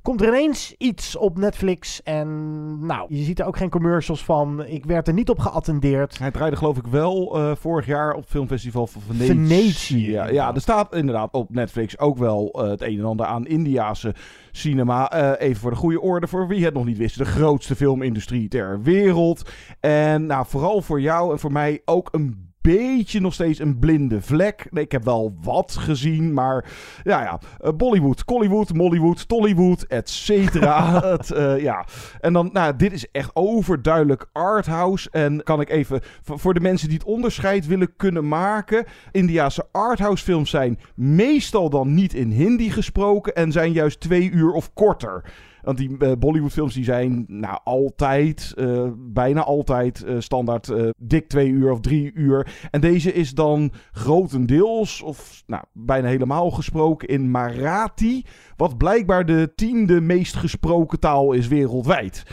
komt 0.04 0.20
er 0.20 0.28
ineens 0.28 0.74
iets 0.78 1.16
op 1.16 1.38
Netflix 1.38 2.02
en 2.02 2.86
nou, 2.86 3.14
je 3.14 3.22
ziet 3.22 3.40
er 3.40 3.46
ook 3.46 3.56
geen 3.56 3.70
commercials 3.70 4.24
van. 4.24 4.64
Ik 4.66 4.84
werd 4.84 5.08
er 5.08 5.14
niet 5.14 5.30
op 5.30 5.38
geattendeerd. 5.38 6.18
Hij 6.18 6.30
draaide 6.30 6.56
geloof 6.56 6.76
ik 6.76 6.86
wel 6.86 7.38
uh, 7.38 7.54
vorig 7.54 7.86
jaar 7.86 8.12
op 8.12 8.20
het 8.20 8.30
filmfestival 8.30 8.86
van 8.86 9.02
Venetië. 9.02 9.26
Venetië. 9.26 10.10
Ja, 10.10 10.26
ja, 10.26 10.54
er 10.54 10.60
staat 10.60 10.94
inderdaad 10.94 11.32
op 11.32 11.50
Netflix 11.50 11.98
ook 11.98 12.18
wel 12.18 12.62
uh, 12.62 12.70
het 12.70 12.82
een 12.82 12.98
en 12.98 13.04
ander 13.04 13.26
aan 13.26 13.46
Indiase 13.46 14.14
cinema. 14.52 15.14
Uh, 15.14 15.48
even 15.48 15.60
voor 15.60 15.70
de 15.70 15.76
goede 15.76 16.00
orde, 16.00 16.26
voor 16.26 16.48
wie 16.48 16.64
het 16.64 16.74
nog 16.74 16.84
niet 16.84 16.98
wist. 16.98 17.18
De 17.18 17.24
grootste 17.24 17.76
filmindustrie 17.76 18.48
ter 18.48 18.82
wereld. 18.82 19.50
En 19.80 20.26
nou, 20.26 20.46
vooral 20.48 20.82
voor 20.82 21.00
jou 21.00 21.32
en 21.32 21.38
voor 21.38 21.52
mij 21.52 21.82
ook 21.84 22.08
een 22.12 22.53
beetje 22.72 23.20
nog 23.20 23.34
steeds 23.34 23.58
een 23.58 23.78
blinde 23.78 24.22
vlek. 24.22 24.66
Nee, 24.70 24.84
ik 24.84 24.92
heb 24.92 25.04
wel 25.04 25.36
wat 25.42 25.76
gezien, 25.76 26.32
maar 26.32 26.64
ja, 27.02 27.22
ja. 27.22 27.40
Uh, 27.60 27.70
Bollywood, 27.76 28.24
Collywood, 28.24 28.72
Mollywood, 28.72 29.28
Tollywood, 29.28 29.82
et 29.82 30.10
cetera. 30.10 31.02
uh, 31.36 31.60
ja. 31.60 31.86
En 32.20 32.32
dan, 32.32 32.50
nou, 32.52 32.76
dit 32.76 32.92
is 32.92 33.10
echt 33.10 33.30
overduidelijk 33.34 34.26
arthouse. 34.32 35.10
En 35.10 35.42
kan 35.42 35.60
ik 35.60 35.70
even, 35.70 36.00
voor 36.22 36.54
de 36.54 36.60
mensen 36.60 36.88
die 36.88 36.98
het 36.98 37.06
onderscheid 37.06 37.66
willen 37.66 37.96
kunnen 37.96 38.28
maken. 38.28 38.84
Indiaanse 39.12 39.66
arthouse 39.72 40.24
films 40.24 40.50
zijn 40.50 40.78
meestal 40.94 41.70
dan 41.70 41.94
niet 41.94 42.14
in 42.14 42.30
Hindi 42.30 42.70
gesproken 42.70 43.34
en 43.34 43.52
zijn 43.52 43.72
juist 43.72 44.00
twee 44.00 44.30
uur 44.30 44.52
of 44.52 44.72
korter. 44.72 45.24
Want 45.64 45.78
die 45.78 45.96
uh, 45.98 46.12
Bollywoodfilms 46.18 46.74
die 46.74 46.84
zijn 46.84 47.24
nou, 47.28 47.58
altijd, 47.64 48.54
uh, 48.56 48.86
bijna 48.96 49.42
altijd 49.42 50.04
uh, 50.06 50.16
standaard 50.18 50.72
dik 50.98 51.28
twee 51.28 51.48
uur 51.48 51.70
of 51.70 51.80
drie 51.80 52.12
uur. 52.14 52.68
En 52.70 52.80
deze 52.80 53.12
is 53.12 53.34
dan 53.34 53.72
grotendeels, 53.92 55.02
of 55.02 55.42
nou, 55.46 55.62
bijna 55.72 56.08
helemaal 56.08 56.50
gesproken 56.50 57.08
in 57.08 57.30
Marathi. 57.30 58.22
Wat 58.56 58.78
blijkbaar 58.78 59.26
de 59.26 59.52
tiende 59.54 60.00
meest 60.00 60.36
gesproken 60.36 61.00
taal 61.00 61.32
is 61.32 61.48
wereldwijd. 61.48 62.24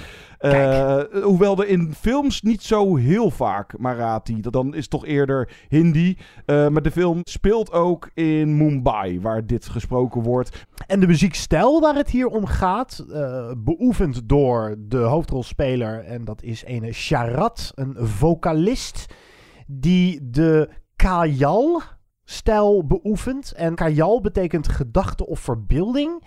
Uh, 0.42 1.02
hoewel 1.24 1.58
er 1.58 1.68
in 1.68 1.94
films 1.94 2.42
niet 2.42 2.62
zo 2.62 2.96
heel 2.96 3.30
vaak 3.30 3.78
Marathi. 3.78 4.40
Dan 4.40 4.74
is 4.74 4.88
toch 4.88 5.06
eerder 5.06 5.50
Hindi. 5.68 6.18
Uh, 6.46 6.68
maar 6.68 6.82
de 6.82 6.92
film 6.92 7.20
speelt 7.24 7.72
ook 7.72 8.10
in 8.14 8.58
Mumbai, 8.58 9.22
waar 9.22 9.46
dit 9.46 9.70
gesproken 9.70 10.22
wordt. 10.22 10.66
En 10.88 11.00
de 11.00 11.08
muziekstijl 11.08 11.80
waar 11.80 11.96
het 11.96 12.10
hier 12.10 12.28
om 12.28 12.46
gaat, 12.46 13.06
uh, 13.10 13.52
beoefend 13.58 14.30
door 14.30 14.76
de 14.80 14.98
hoofdrolspeler. 14.98 16.04
En 16.04 16.26
dat 16.26 16.44
is 16.44 16.64
een 16.66 16.94
Sharat, 16.94 17.72
een 17.76 17.96
vocalist. 18.00 19.06
Die 19.68 20.30
de 20.30 20.70
Kajal 20.96 21.82
stijl 22.24 22.86
beoefent. 22.86 23.52
En 23.52 23.76
Kajal 23.76 24.22
betekent 24.22 24.68
gedachte 24.68 25.28
of 25.28 25.40
verbeelding. 25.40 26.24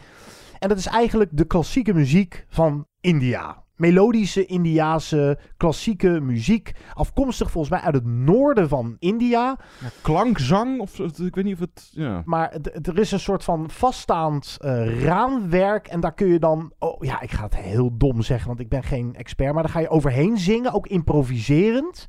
En 0.59 0.69
dat 0.69 0.79
is 0.79 0.87
eigenlijk 0.87 1.31
de 1.33 1.45
klassieke 1.45 1.95
muziek 1.95 2.47
van 2.49 2.87
India 3.01 3.64
melodische 3.77 4.47
Indiaanse 4.47 5.39
klassieke 5.57 6.20
muziek. 6.20 6.72
Afkomstig 6.95 7.51
volgens 7.51 7.72
mij 7.72 7.83
uit 7.83 7.95
het 7.95 8.05
noorden 8.05 8.68
van 8.68 8.97
India. 8.99 9.59
Ja, 9.81 9.89
klankzang, 10.03 10.81
of 10.81 10.99
ik 10.99 11.35
weet 11.35 11.45
niet 11.45 11.55
of 11.55 11.61
het. 11.61 11.91
Ja. 11.91 12.22
Maar 12.25 12.57
er 12.83 12.99
is 12.99 13.12
een 13.12 13.20
soort 13.20 13.45
van 13.45 13.70
vaststaand 13.70 14.57
uh, 14.61 15.03
raamwerk. 15.03 15.87
En 15.87 16.01
daar 16.01 16.14
kun 16.14 16.29
je 16.29 16.39
dan. 16.39 16.72
Oh 16.79 17.05
ja, 17.05 17.20
ik 17.20 17.31
ga 17.31 17.43
het 17.43 17.57
heel 17.57 17.97
dom 17.97 18.22
zeggen, 18.22 18.47
want 18.49 18.61
ik 18.61 18.68
ben 18.68 18.83
geen 18.83 19.14
expert. 19.14 19.53
Maar 19.55 19.62
daar 19.62 19.72
ga 19.72 19.81
je 19.81 19.89
overheen 19.89 20.39
zingen, 20.39 20.72
ook 20.72 20.87
improviserend. 20.87 22.07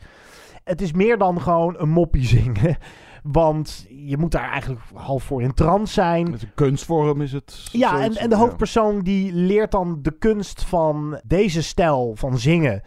Het 0.64 0.82
is 0.82 0.94
meer 0.94 1.18
dan 1.18 1.42
gewoon 1.42 1.76
een 1.78 1.90
moppie 1.90 2.26
zingen. 2.38 2.78
Want 3.32 3.86
je 3.90 4.18
moet 4.18 4.32
daar 4.32 4.52
eigenlijk 4.52 4.82
half 4.94 5.24
voor 5.24 5.42
in 5.42 5.54
trance 5.54 5.94
zijn. 5.94 6.30
Met 6.30 6.42
een 6.42 6.54
kunstvorm 6.56 7.22
is 7.22 7.32
het. 7.32 7.68
Ja, 7.72 8.02
en, 8.02 8.16
en 8.16 8.30
de 8.30 8.36
hoofdpersoon 8.36 9.00
die 9.02 9.34
leert 9.34 9.72
dan 9.72 10.00
de 10.02 10.12
kunst 10.12 10.64
van 10.64 11.20
deze 11.24 11.64
stijl 11.64 12.12
van 12.16 12.38
zingen 12.38 12.84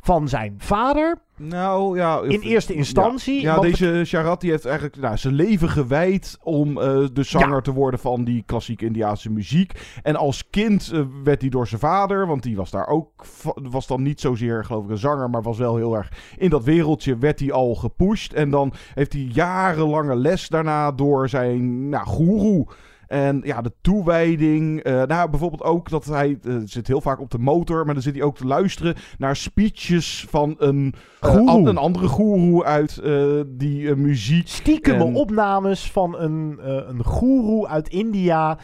van 0.00 0.28
zijn 0.28 0.54
vader. 0.58 1.18
Nou 1.36 1.96
ja. 1.96 2.20
In 2.20 2.40
eerste 2.40 2.74
instantie. 2.74 3.40
Ja, 3.40 3.54
ja 3.54 3.60
deze 3.60 4.02
Sharat 4.04 4.40
die 4.40 4.50
heeft 4.50 4.64
eigenlijk 4.64 4.96
nou, 4.96 5.16
zijn 5.16 5.34
leven 5.34 5.68
gewijd 5.68 6.38
om 6.42 6.68
uh, 6.68 7.06
de 7.12 7.22
zanger 7.22 7.54
ja. 7.54 7.60
te 7.60 7.72
worden 7.72 8.00
van 8.00 8.24
die 8.24 8.42
klassieke 8.46 8.84
Indiaanse 8.84 9.30
muziek. 9.30 9.98
En 10.02 10.16
als 10.16 10.50
kind 10.50 10.90
uh, 10.92 11.04
werd 11.24 11.40
hij 11.40 11.50
door 11.50 11.66
zijn 11.66 11.80
vader, 11.80 12.26
want 12.26 12.42
die 12.42 12.56
was 12.56 12.70
daar 12.70 12.86
ook, 12.86 13.24
was 13.54 13.86
dan 13.86 14.02
niet 14.02 14.20
zozeer 14.20 14.64
geloof 14.64 14.84
ik 14.84 14.90
een 14.90 14.98
zanger, 14.98 15.30
maar 15.30 15.42
was 15.42 15.58
wel 15.58 15.76
heel 15.76 15.96
erg 15.96 16.12
in 16.36 16.50
dat 16.50 16.64
wereldje, 16.64 17.18
werd 17.18 17.40
hij 17.40 17.52
al 17.52 17.74
gepusht. 17.74 18.32
En 18.32 18.50
dan 18.50 18.72
heeft 18.94 19.12
hij 19.12 19.28
jarenlange 19.32 20.16
les 20.16 20.48
daarna 20.48 20.92
door 20.92 21.28
zijn 21.28 21.88
nou, 21.88 22.06
goeroe. 22.06 22.66
En 23.08 23.40
ja, 23.44 23.60
de 23.60 23.72
toewijding. 23.80 24.86
Uh, 24.86 25.02
nou, 25.02 25.30
bijvoorbeeld 25.30 25.62
ook 25.62 25.90
dat 25.90 26.04
hij 26.04 26.38
uh, 26.42 26.56
zit 26.64 26.86
heel 26.86 27.00
vaak 27.00 27.20
op 27.20 27.30
de 27.30 27.38
motor, 27.38 27.84
maar 27.84 27.94
dan 27.94 28.02
zit 28.02 28.14
hij 28.14 28.22
ook 28.22 28.36
te 28.36 28.46
luisteren 28.46 28.94
naar 29.18 29.36
speeches 29.36 30.26
van 30.28 30.54
een, 30.58 30.94
an, 31.20 31.66
een 31.66 31.76
andere 31.76 32.06
goeroe 32.06 32.64
uit 32.64 33.02
die 33.46 33.94
muziek. 33.94 34.48
Stiekeme 34.48 35.04
en... 35.04 35.14
opnames 35.14 35.90
van 35.90 36.18
een, 36.18 36.58
een 36.88 37.04
goeroe 37.04 37.68
uit 37.68 37.88
India 37.88 38.58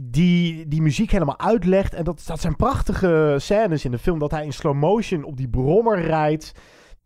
die 0.00 0.68
die 0.68 0.82
muziek 0.82 1.10
helemaal 1.10 1.38
uitlegt. 1.38 1.94
En 1.94 2.04
dat, 2.04 2.22
dat 2.26 2.40
zijn 2.40 2.56
prachtige 2.56 3.34
scènes 3.38 3.84
in 3.84 3.90
de 3.90 3.98
film. 3.98 4.18
Dat 4.18 4.30
hij 4.30 4.44
in 4.44 4.52
slow 4.52 4.74
motion 4.74 5.24
op 5.24 5.36
die 5.36 5.48
brommer 5.48 6.00
rijdt. 6.00 6.52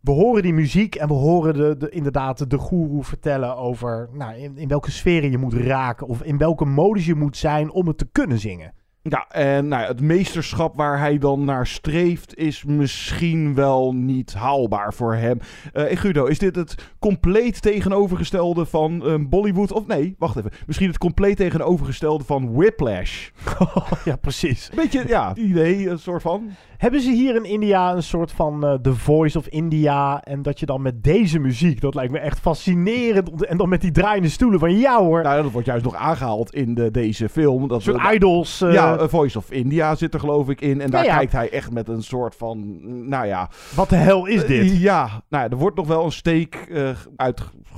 We 0.03 0.11
horen 0.11 0.41
die 0.41 0.53
muziek 0.53 0.95
en 0.95 1.07
we 1.07 1.13
horen 1.13 1.53
de, 1.53 1.77
de, 1.77 1.89
inderdaad 1.89 2.49
de 2.49 2.57
goeroe 2.57 3.03
vertellen 3.03 3.57
over 3.57 4.09
nou, 4.11 4.35
in, 4.35 4.57
in 4.57 4.67
welke 4.67 4.91
sferen 4.91 5.31
je 5.31 5.37
moet 5.37 5.53
raken. 5.53 6.07
Of 6.07 6.23
in 6.23 6.37
welke 6.37 6.65
modus 6.65 7.05
je 7.05 7.15
moet 7.15 7.37
zijn 7.37 7.71
om 7.71 7.87
het 7.87 7.97
te 7.97 8.07
kunnen 8.11 8.39
zingen. 8.39 8.73
Ja, 9.09 9.27
en 9.27 9.67
nou, 9.67 9.85
het 9.85 10.01
meesterschap 10.01 10.75
waar 10.75 10.99
hij 10.99 11.17
dan 11.17 11.45
naar 11.45 11.67
streeft 11.67 12.35
is 12.35 12.63
misschien 12.63 13.55
wel 13.55 13.93
niet 13.93 14.33
haalbaar 14.33 14.93
voor 14.93 15.15
hem. 15.15 15.39
Uh, 15.73 15.83
Guido, 15.89 16.25
is 16.25 16.39
dit 16.39 16.55
het 16.55 16.75
compleet 16.99 17.61
tegenovergestelde 17.61 18.65
van 18.65 19.05
um, 19.05 19.29
Bollywood? 19.29 19.71
Of 19.71 19.87
nee, 19.87 20.15
wacht 20.17 20.35
even. 20.35 20.51
Misschien 20.67 20.87
het 20.87 20.97
compleet 20.97 21.37
tegenovergestelde 21.37 22.23
van 22.23 22.53
Whiplash. 22.53 23.29
ja, 24.05 24.15
precies. 24.15 24.69
Beetje, 24.75 25.03
ja, 25.07 25.35
idee, 25.35 25.89
een 25.89 25.99
soort 25.99 26.21
van. 26.21 26.51
Hebben 26.77 27.01
ze 27.01 27.11
hier 27.11 27.35
in 27.35 27.45
India 27.45 27.93
een 27.93 28.03
soort 28.03 28.31
van 28.31 28.65
uh, 28.65 28.73
The 28.73 28.95
Voice 28.95 29.37
of 29.37 29.47
India? 29.47 30.21
En 30.21 30.41
dat 30.41 30.59
je 30.59 30.65
dan 30.65 30.81
met 30.81 31.03
deze 31.03 31.39
muziek, 31.39 31.81
dat 31.81 31.95
lijkt 31.95 32.11
me 32.11 32.19
echt 32.19 32.39
fascinerend. 32.39 33.45
En 33.45 33.57
dan 33.57 33.69
met 33.69 33.81
die 33.81 33.91
draaiende 33.91 34.29
stoelen 34.29 34.59
van 34.59 34.77
jou 34.77 35.03
hoor. 35.03 35.23
Nou, 35.23 35.43
dat 35.43 35.51
wordt 35.51 35.67
juist 35.67 35.83
nog 35.83 35.95
aangehaald 35.95 36.53
in 36.53 36.73
de, 36.73 36.91
deze 36.91 37.29
film. 37.29 37.67
Dat 37.67 37.81
soort 37.81 38.01
we, 38.01 38.13
idols. 38.13 38.61
Uh, 38.61 38.73
ja, 38.73 38.92
A 39.01 39.07
Voice 39.07 39.37
of 39.37 39.51
India 39.51 39.95
zit 39.95 40.13
er 40.13 40.19
geloof 40.19 40.49
ik 40.49 40.61
in. 40.61 40.81
En 40.81 40.89
daar 40.89 41.03
ja, 41.03 41.11
ja. 41.11 41.17
kijkt 41.17 41.31
hij 41.31 41.49
echt 41.49 41.71
met 41.71 41.87
een 41.87 42.03
soort 42.03 42.35
van, 42.35 42.79
nou 43.09 43.25
ja. 43.25 43.49
Wat 43.75 43.89
de 43.89 43.95
hel 43.95 44.25
is 44.25 44.45
dit? 44.45 44.63
Uh, 44.63 44.81
ja, 44.81 45.23
nou, 45.29 45.49
er 45.49 45.57
wordt 45.57 45.77
nog 45.77 45.87
wel 45.87 46.05
een 46.05 46.11
steek 46.11 46.55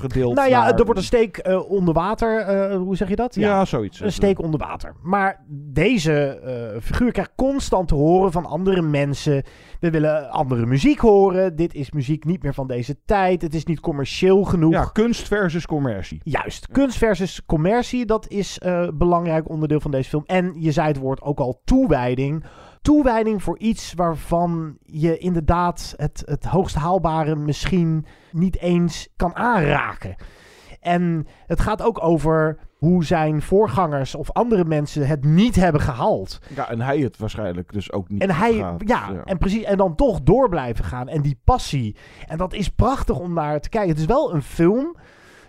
uitgedeeld. 0.02 0.36
Nou 0.36 0.50
ja, 0.50 0.64
naar... 0.64 0.80
er 0.80 0.86
wordt 0.86 1.00
een 1.00 1.06
steek 1.06 1.48
onder 1.68 1.93
water. 1.93 2.74
hoe 2.76 2.96
zeg 2.96 3.10
je 3.10 3.16
dat? 3.16 3.36
Ja, 3.36 3.41
ja 3.41 3.66
zoiets. 3.66 4.00
Een 4.00 4.12
steek 4.12 4.41
onder 4.41 4.60
water. 4.60 4.96
Maar 5.02 5.43
deze 5.50 6.39
figuur 6.82 7.12
krijgt 7.12 7.32
constant 7.36 7.88
te 7.88 7.96
horen 7.96 8.32
van 8.32 8.46
andere 8.46 8.82
mensen. 8.82 9.43
We 9.80 9.89
willen 9.89 10.30
andere 10.30 10.66
muziek 10.66 11.00
horen. 11.00 11.56
Dit 11.56 11.74
is 11.74 11.91
muziek 11.91 12.26
niet 12.26 12.43
meer 12.43 12.54
van 12.54 12.68
deze 12.68 12.98
tijd. 13.06 13.41
Het 13.41 13.56
is 13.56 13.66
niet 13.66 13.80
commercieel 13.80 14.43
genoeg. 14.43 14.72
Ja, 14.72 14.84
kunst 14.84 15.28
versus 15.28 15.66
commercie. 15.66 16.22
Juist, 16.24 16.68
kunst 16.72 16.98
versus 16.98 17.46
commercie. 17.46 18.06
Dat 18.06 18.28
is 18.30 18.58
een 18.60 18.84
uh, 18.84 18.89
belangrijk 18.93 19.50
onderdeel 19.50 19.80
van 19.80 19.91
deze 19.91 20.10
film. 20.10 20.24
En 20.26 20.54
je 20.60 20.72
zei 20.72 20.88
het 20.88 20.98
woord 20.98 21.22
ook 21.22 21.39
al 21.39 21.62
toewijding. 21.66 22.43
Toewijding 22.86 23.43
voor 23.43 23.57
iets 23.57 23.93
waarvan 23.93 24.77
je 24.81 25.17
inderdaad 25.17 25.93
het, 25.97 26.23
het 26.25 26.43
hoogst 26.43 26.75
haalbare 26.75 27.36
misschien 27.36 28.05
niet 28.31 28.57
eens 28.57 29.07
kan 29.15 29.36
aanraken. 29.36 30.15
En 30.79 31.27
het 31.45 31.59
gaat 31.59 31.81
ook 31.81 32.03
over 32.03 32.57
hoe 32.77 33.03
zijn 33.03 33.41
voorgangers 33.41 34.15
of 34.15 34.31
andere 34.31 34.65
mensen 34.65 35.07
het 35.07 35.23
niet 35.23 35.55
hebben 35.55 35.81
gehaald. 35.81 36.39
Ja, 36.55 36.69
en 36.69 36.81
hij 36.81 36.99
het 36.99 37.17
waarschijnlijk 37.17 37.73
dus 37.73 37.91
ook 37.91 38.09
niet. 38.09 38.21
En 38.21 38.31
hij, 38.31 38.53
ja, 38.53 38.75
ja, 38.77 39.23
en 39.23 39.38
precies, 39.38 39.63
en 39.63 39.77
dan 39.77 39.95
toch 39.95 40.21
door 40.21 40.49
blijven 40.49 40.86
gaan. 40.86 41.07
En 41.07 41.21
die 41.21 41.39
passie. 41.43 41.95
En 42.27 42.38
dat 42.38 42.53
is 42.53 42.69
prachtig 42.69 43.19
om 43.19 43.33
naar 43.33 43.59
te 43.59 43.69
kijken. 43.69 43.89
Het 43.89 43.99
is 43.99 44.05
wel 44.05 44.33
een 44.33 44.43
film 44.43 44.95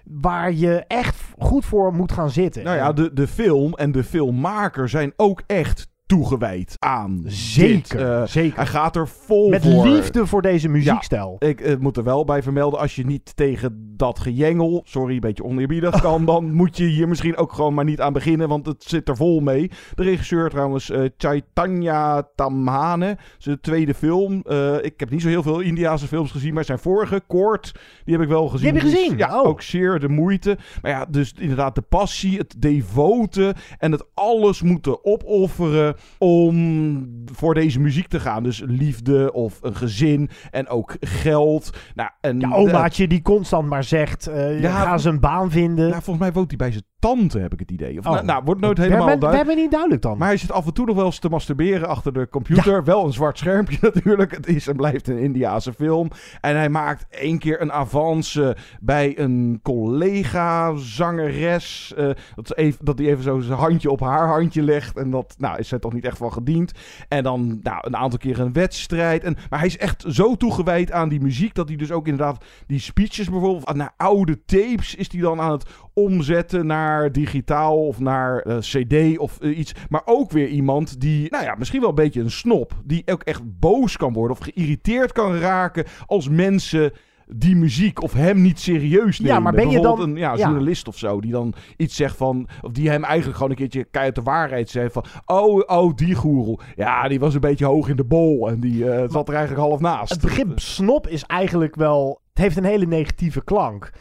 waar 0.04 0.52
je 0.52 0.84
echt 0.86 1.16
goed 1.38 1.64
voor 1.64 1.94
moet 1.94 2.12
gaan 2.12 2.30
zitten. 2.30 2.64
Nou 2.64 2.76
ja, 2.76 2.92
de, 2.92 3.12
de 3.12 3.26
film 3.26 3.74
en 3.74 3.92
de 3.92 4.04
filmmaker 4.04 4.88
zijn 4.88 5.12
ook 5.16 5.42
echt 5.46 5.94
toegewijd 6.06 6.74
aan. 6.78 7.22
Zeker, 7.26 7.98
dit. 7.98 8.06
Eh, 8.06 8.22
zeker. 8.26 8.56
Hij 8.56 8.66
gaat 8.66 8.96
er 8.96 9.08
vol 9.08 9.48
Met 9.48 9.62
voor. 9.62 9.86
liefde 9.88 10.26
voor 10.26 10.42
deze 10.42 10.68
muziekstijl. 10.68 11.36
Ik 11.38 11.60
eh, 11.60 11.76
moet 11.76 11.96
er 11.96 12.04
wel 12.04 12.24
bij 12.24 12.42
vermelden, 12.42 12.80
als 12.80 12.94
je 12.96 13.06
niet 13.06 13.36
tegen 13.36 13.94
dat 13.96 14.18
gejengel, 14.18 14.82
sorry, 14.84 15.14
een 15.14 15.20
beetje 15.20 15.44
oneerbiedig 15.44 16.00
kan, 16.06 16.24
dan 16.24 16.52
moet 16.54 16.76
je 16.76 16.84
hier 16.84 17.08
misschien 17.08 17.36
ook 17.36 17.52
gewoon 17.52 17.74
maar 17.74 17.84
niet 17.84 18.00
aan 18.00 18.12
beginnen, 18.12 18.48
want 18.48 18.66
het 18.66 18.84
zit 18.84 19.08
er 19.08 19.16
vol 19.16 19.40
mee. 19.40 19.70
De 19.94 20.02
regisseur 20.02 20.50
trouwens, 20.50 20.90
eh, 20.90 21.00
Chaitanya 21.16 22.28
Tamhane, 22.34 23.16
zijn 23.38 23.60
tweede 23.60 23.94
film. 23.94 24.44
Ik 24.82 25.00
heb 25.00 25.10
niet 25.10 25.22
zo 25.22 25.28
heel 25.28 25.42
veel 25.42 25.60
Indiaanse 25.60 26.06
films 26.06 26.30
gezien, 26.30 26.54
maar 26.54 26.64
zijn 26.64 26.78
vorige, 26.78 27.22
Kort, 27.26 27.72
die 28.04 28.14
heb 28.14 28.22
ik 28.22 28.28
wel 28.28 28.48
gezien. 28.48 28.72
Die 28.72 28.80
heb 28.82 28.90
je 28.90 28.96
gezien? 28.96 29.18
Ja, 29.18 29.40
Oh. 29.40 29.46
ook 29.48 29.62
zeer 29.62 29.98
de 30.00 30.08
moeite. 30.08 30.58
Maar 30.82 30.90
ja, 30.90 31.06
dus 31.08 31.32
inderdaad 31.38 31.74
de 31.74 31.80
passie, 31.82 32.38
het 32.38 32.54
devote 32.58 33.54
en 33.78 33.92
het 33.92 34.04
alles 34.14 34.62
moeten 34.62 35.04
opofferen 35.04 35.95
om 36.18 37.24
voor 37.32 37.54
deze 37.54 37.80
muziek 37.80 38.08
te 38.08 38.20
gaan. 38.20 38.42
Dus 38.42 38.62
liefde 38.66 39.32
of 39.32 39.58
een 39.62 39.76
gezin 39.76 40.30
en 40.50 40.68
ook 40.68 40.96
geld. 41.00 41.70
Nou, 41.94 42.10
en 42.20 42.40
Ja, 42.40 42.50
omaatje 42.52 43.08
die 43.08 43.22
constant 43.22 43.68
maar 43.68 43.84
zegt, 43.84 44.26
eh 44.26 44.60
Ja, 44.60 44.82
ga 44.82 44.98
ze 44.98 45.08
een 45.08 45.20
baan 45.20 45.50
vinden. 45.50 45.88
nou, 45.88 46.02
volgens 46.02 46.18
mij 46.18 46.32
woont 46.32 46.48
hij 46.48 46.56
bij 46.56 46.70
zijn 46.70 46.84
tante, 47.06 47.38
heb 47.38 47.52
ik 47.52 47.58
het 47.58 47.70
idee. 47.70 47.98
Of, 47.98 48.06
Oh. 48.06 48.12
nou, 48.12 48.24
nou, 48.24 48.42
wordt 48.44 48.60
nooit 48.60 48.78
helemaal 48.78 49.08
hebben, 49.08 49.14
we 49.14 49.20
duidelijk. 49.20 49.46
hebben 49.48 49.62
niet 49.64 49.72
duidelijk 49.72 50.02
dan. 50.02 50.18
Maar 50.18 50.28
hij 50.28 50.36
zit 50.36 50.52
af 50.52 50.66
en 50.66 50.72
toe 50.74 50.86
nog 50.86 50.96
wel 50.96 51.04
eens 51.04 51.18
te 51.18 51.28
masturberen 51.28 51.88
achter 51.88 52.12
de 52.12 52.28
computer. 52.28 52.84
Wel 52.84 53.04
een 53.04 53.12
zwart 53.12 53.38
schermpje 53.38 53.78
natuurlijk. 53.94 54.30
Het 54.30 54.46
is 54.46 54.68
en 54.68 54.76
blijft 54.76 55.08
een 55.08 55.18
Indiaanse 55.18 55.72
film. 55.72 56.08
En 56.40 56.56
hij 56.56 56.68
maakt 56.68 57.06
één 57.10 57.38
keer 57.38 57.60
een 57.60 57.72
avance 57.72 58.56
bij 58.80 59.18
een 59.18 59.60
collega-zangeres. 59.62 61.92
eh, 61.96 62.04
dat, 62.34 62.46
ze 62.46 62.54
even, 62.54 62.84
dat 62.84 62.98
hij 62.98 63.08
even 63.08 63.22
zo 63.24 63.40
zijn 63.40 63.58
handje 63.58 63.90
op 63.90 64.00
haar 64.00 64.28
handje 64.28 64.62
legt. 64.62 64.96
En 64.96 65.10
dat 65.10 65.34
nou, 65.38 65.58
is 65.58 65.68
zij 65.68 65.78
toch 65.78 65.92
niet 65.92 66.04
echt 66.04 66.18
van 66.18 66.32
gediend. 66.32 66.72
En 67.08 67.22
dan 67.22 67.58
nou, 67.62 67.78
een 67.80 67.96
aantal 67.96 68.18
keer 68.18 68.40
een 68.40 68.52
wedstrijd. 68.52 69.24
En, 69.24 69.36
maar 69.50 69.58
hij 69.58 69.68
is 69.68 69.78
echt 69.78 70.04
zo 70.08 70.36
toegewijd 70.36 70.92
aan 70.92 71.08
die 71.08 71.20
muziek. 71.20 71.54
Dat 71.54 71.68
hij 71.68 71.76
dus 71.76 71.92
ook 71.92 72.06
inderdaad 72.06 72.44
die 72.66 72.80
speeches 72.80 73.30
bijvoorbeeld. 73.30 73.74
Naar 73.74 73.94
oude 73.96 74.44
tapes 74.44 74.94
is 74.94 75.12
hij 75.12 75.20
dan 75.20 75.40
aan 75.40 75.52
het 75.52 75.64
omzetten 75.98 76.66
naar 76.66 77.12
digitaal 77.12 77.86
of 77.86 78.00
naar 78.00 78.38
eh, 78.40 78.56
CD 78.58 79.18
of 79.18 79.40
eh, 79.40 79.58
iets. 79.58 79.72
Maar 79.88 80.02
ook 80.04 80.30
weer 80.30 80.48
iemand 80.48 81.00
die, 81.00 81.30
nou 81.30 81.44
ja, 81.44 81.54
misschien 81.58 81.80
wel 81.80 81.88
een 81.88 81.94
beetje 81.94 82.20
een 82.20 82.30
snop. 82.30 82.72
Die 82.84 83.02
ook 83.06 83.22
echt 83.22 83.42
boos 83.60 83.96
kan 83.96 84.12
worden 84.12 84.36
of 84.36 84.42
geïrriteerd 84.42 85.12
kan 85.12 85.36
raken 85.36 85.84
als 86.06 86.28
mensen 86.28 86.92
die 87.28 87.56
muziek 87.56 88.02
of 88.02 88.12
hem 88.12 88.42
niet 88.42 88.60
serieus 88.60 89.18
nemen. 89.18 89.34
Ja, 89.34 89.40
maar 89.40 89.52
ben 89.52 89.70
je 89.70 89.80
dan- 89.80 90.00
een 90.00 90.16
ja, 90.16 90.32
ja. 90.32 90.36
journalist 90.36 90.88
of 90.88 90.98
zo 90.98 91.20
die 91.20 91.30
dan 91.30 91.54
iets 91.76 91.96
zegt 91.96 92.16
van, 92.16 92.48
of 92.62 92.72
die 92.72 92.90
hem 92.90 93.04
eigenlijk 93.04 93.36
gewoon 93.36 93.50
een 93.50 93.56
keertje 93.58 93.84
keihard 93.84 94.16
de 94.16 94.22
waarheid 94.22 94.68
zegt 94.68 94.92
van, 94.92 95.04
oh, 95.24 95.62
oh, 95.66 95.94
die 95.94 96.14
goeroe. 96.14 96.58
Ja, 96.74 97.08
die 97.08 97.20
was 97.20 97.34
een 97.34 97.40
beetje 97.40 97.64
hoog 97.66 97.88
in 97.88 97.96
de 97.96 98.04
bol 98.04 98.48
en 98.48 98.60
die 98.60 98.90
eh, 98.90 99.10
zat 99.10 99.28
er 99.28 99.34
eigenlijk 99.34 99.66
half 99.68 99.80
naast. 99.80 100.12
Het 100.12 100.20
begrip 100.20 100.60
snop 100.60 101.08
is 101.08 101.22
eigenlijk 101.22 101.74
wel... 101.74 102.20
Het 102.28 102.44
heeft 102.44 102.56
een 102.56 102.64
hele 102.64 102.86
negatieve 102.86 103.44
klank. 103.44 103.92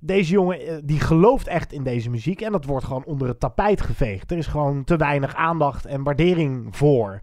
Deze 0.00 0.32
jongen 0.32 0.60
eh, 0.60 0.76
die 0.84 1.00
gelooft 1.00 1.46
echt 1.46 1.72
in 1.72 1.82
deze 1.82 2.10
muziek. 2.10 2.40
En 2.40 2.52
dat 2.52 2.64
wordt 2.64 2.84
gewoon 2.84 3.04
onder 3.04 3.28
het 3.28 3.40
tapijt 3.40 3.80
geveegd. 3.80 4.30
Er 4.30 4.38
is 4.38 4.46
gewoon 4.46 4.84
te 4.84 4.96
weinig 4.96 5.34
aandacht 5.34 5.86
en 5.86 6.02
waardering 6.02 6.76
voor. 6.76 7.20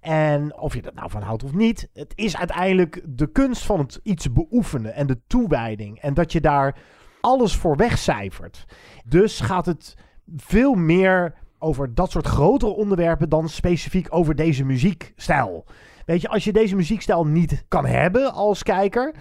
En 0.00 0.58
of 0.58 0.74
je 0.74 0.82
er 0.82 0.94
nou 0.94 1.10
van 1.10 1.22
houdt 1.22 1.44
of 1.44 1.54
niet. 1.54 1.88
Het 1.92 2.12
is 2.14 2.36
uiteindelijk 2.36 3.02
de 3.06 3.26
kunst 3.26 3.64
van 3.64 3.78
het 3.78 4.00
iets 4.02 4.32
beoefenen. 4.32 4.94
En 4.94 5.06
de 5.06 5.20
toewijding. 5.26 6.00
En 6.00 6.14
dat 6.14 6.32
je 6.32 6.40
daar 6.40 6.76
alles 7.20 7.56
voor 7.56 7.76
wegcijfert. 7.76 8.64
Dus 9.04 9.40
gaat 9.40 9.66
het 9.66 9.96
veel 10.36 10.74
meer 10.74 11.34
over 11.58 11.94
dat 11.94 12.10
soort 12.10 12.26
grotere 12.26 12.72
onderwerpen 12.72 13.28
dan 13.28 13.48
specifiek 13.48 14.06
over 14.10 14.34
deze 14.34 14.64
muziekstijl. 14.64 15.64
Weet 16.06 16.20
je, 16.20 16.28
als 16.28 16.44
je 16.44 16.52
deze 16.52 16.76
muziekstijl 16.76 17.26
niet 17.26 17.64
kan 17.68 17.86
hebben 17.86 18.32
als 18.32 18.62
kijker 18.62 19.14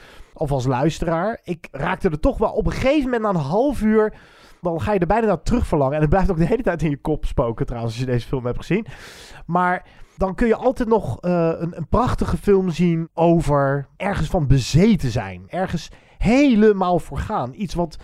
of 0.44 0.52
als 0.52 0.66
luisteraar. 0.66 1.39
Ik 1.44 1.68
raakte 1.72 2.10
er 2.10 2.20
toch 2.20 2.38
wel 2.38 2.52
op 2.52 2.66
een 2.66 2.72
gegeven 2.72 3.04
moment 3.04 3.22
na 3.22 3.30
een 3.30 3.46
half 3.46 3.82
uur. 3.82 4.14
Dan 4.62 4.82
ga 4.82 4.94
je 4.94 5.00
er 5.00 5.08
bijna 5.08 5.28
naar 5.28 5.41
terug 5.41 5.68
verlangen. 5.68 5.96
En 5.96 6.02
het 6.02 6.10
blijft 6.10 6.32
ook 6.32 6.38
de 6.38 6.46
hele 6.46 6.64
tijd 6.64 6.82
in 6.82 6.89
je 6.89 7.02
kop 7.02 7.26
spoken 7.26 7.66
trouwens 7.66 7.94
als 7.94 8.02
je 8.02 8.12
deze 8.12 8.28
film 8.28 8.46
hebt 8.46 8.58
gezien. 8.58 8.86
Maar 9.46 9.86
dan 10.18 10.36
kun 10.36 10.48
je 10.48 10.56
altijd 10.56 10.89
nog 10.89 11.22
eh, 11.22 11.52
een, 11.58 11.78
een 11.78 11.88
prachtige 11.88 12.38
film 12.38 12.70
zien 12.70 13.10
over 13.14 13.88
ergens 13.98 14.30
van 14.30 14.48
bezeten 14.48 15.12
zijn. 15.12 15.44
Ergens 15.48 15.89
helemaal 16.18 17.00
voor 17.00 17.18
gaan. 17.18 17.54
Iets 17.54 17.74
wat 17.74 17.98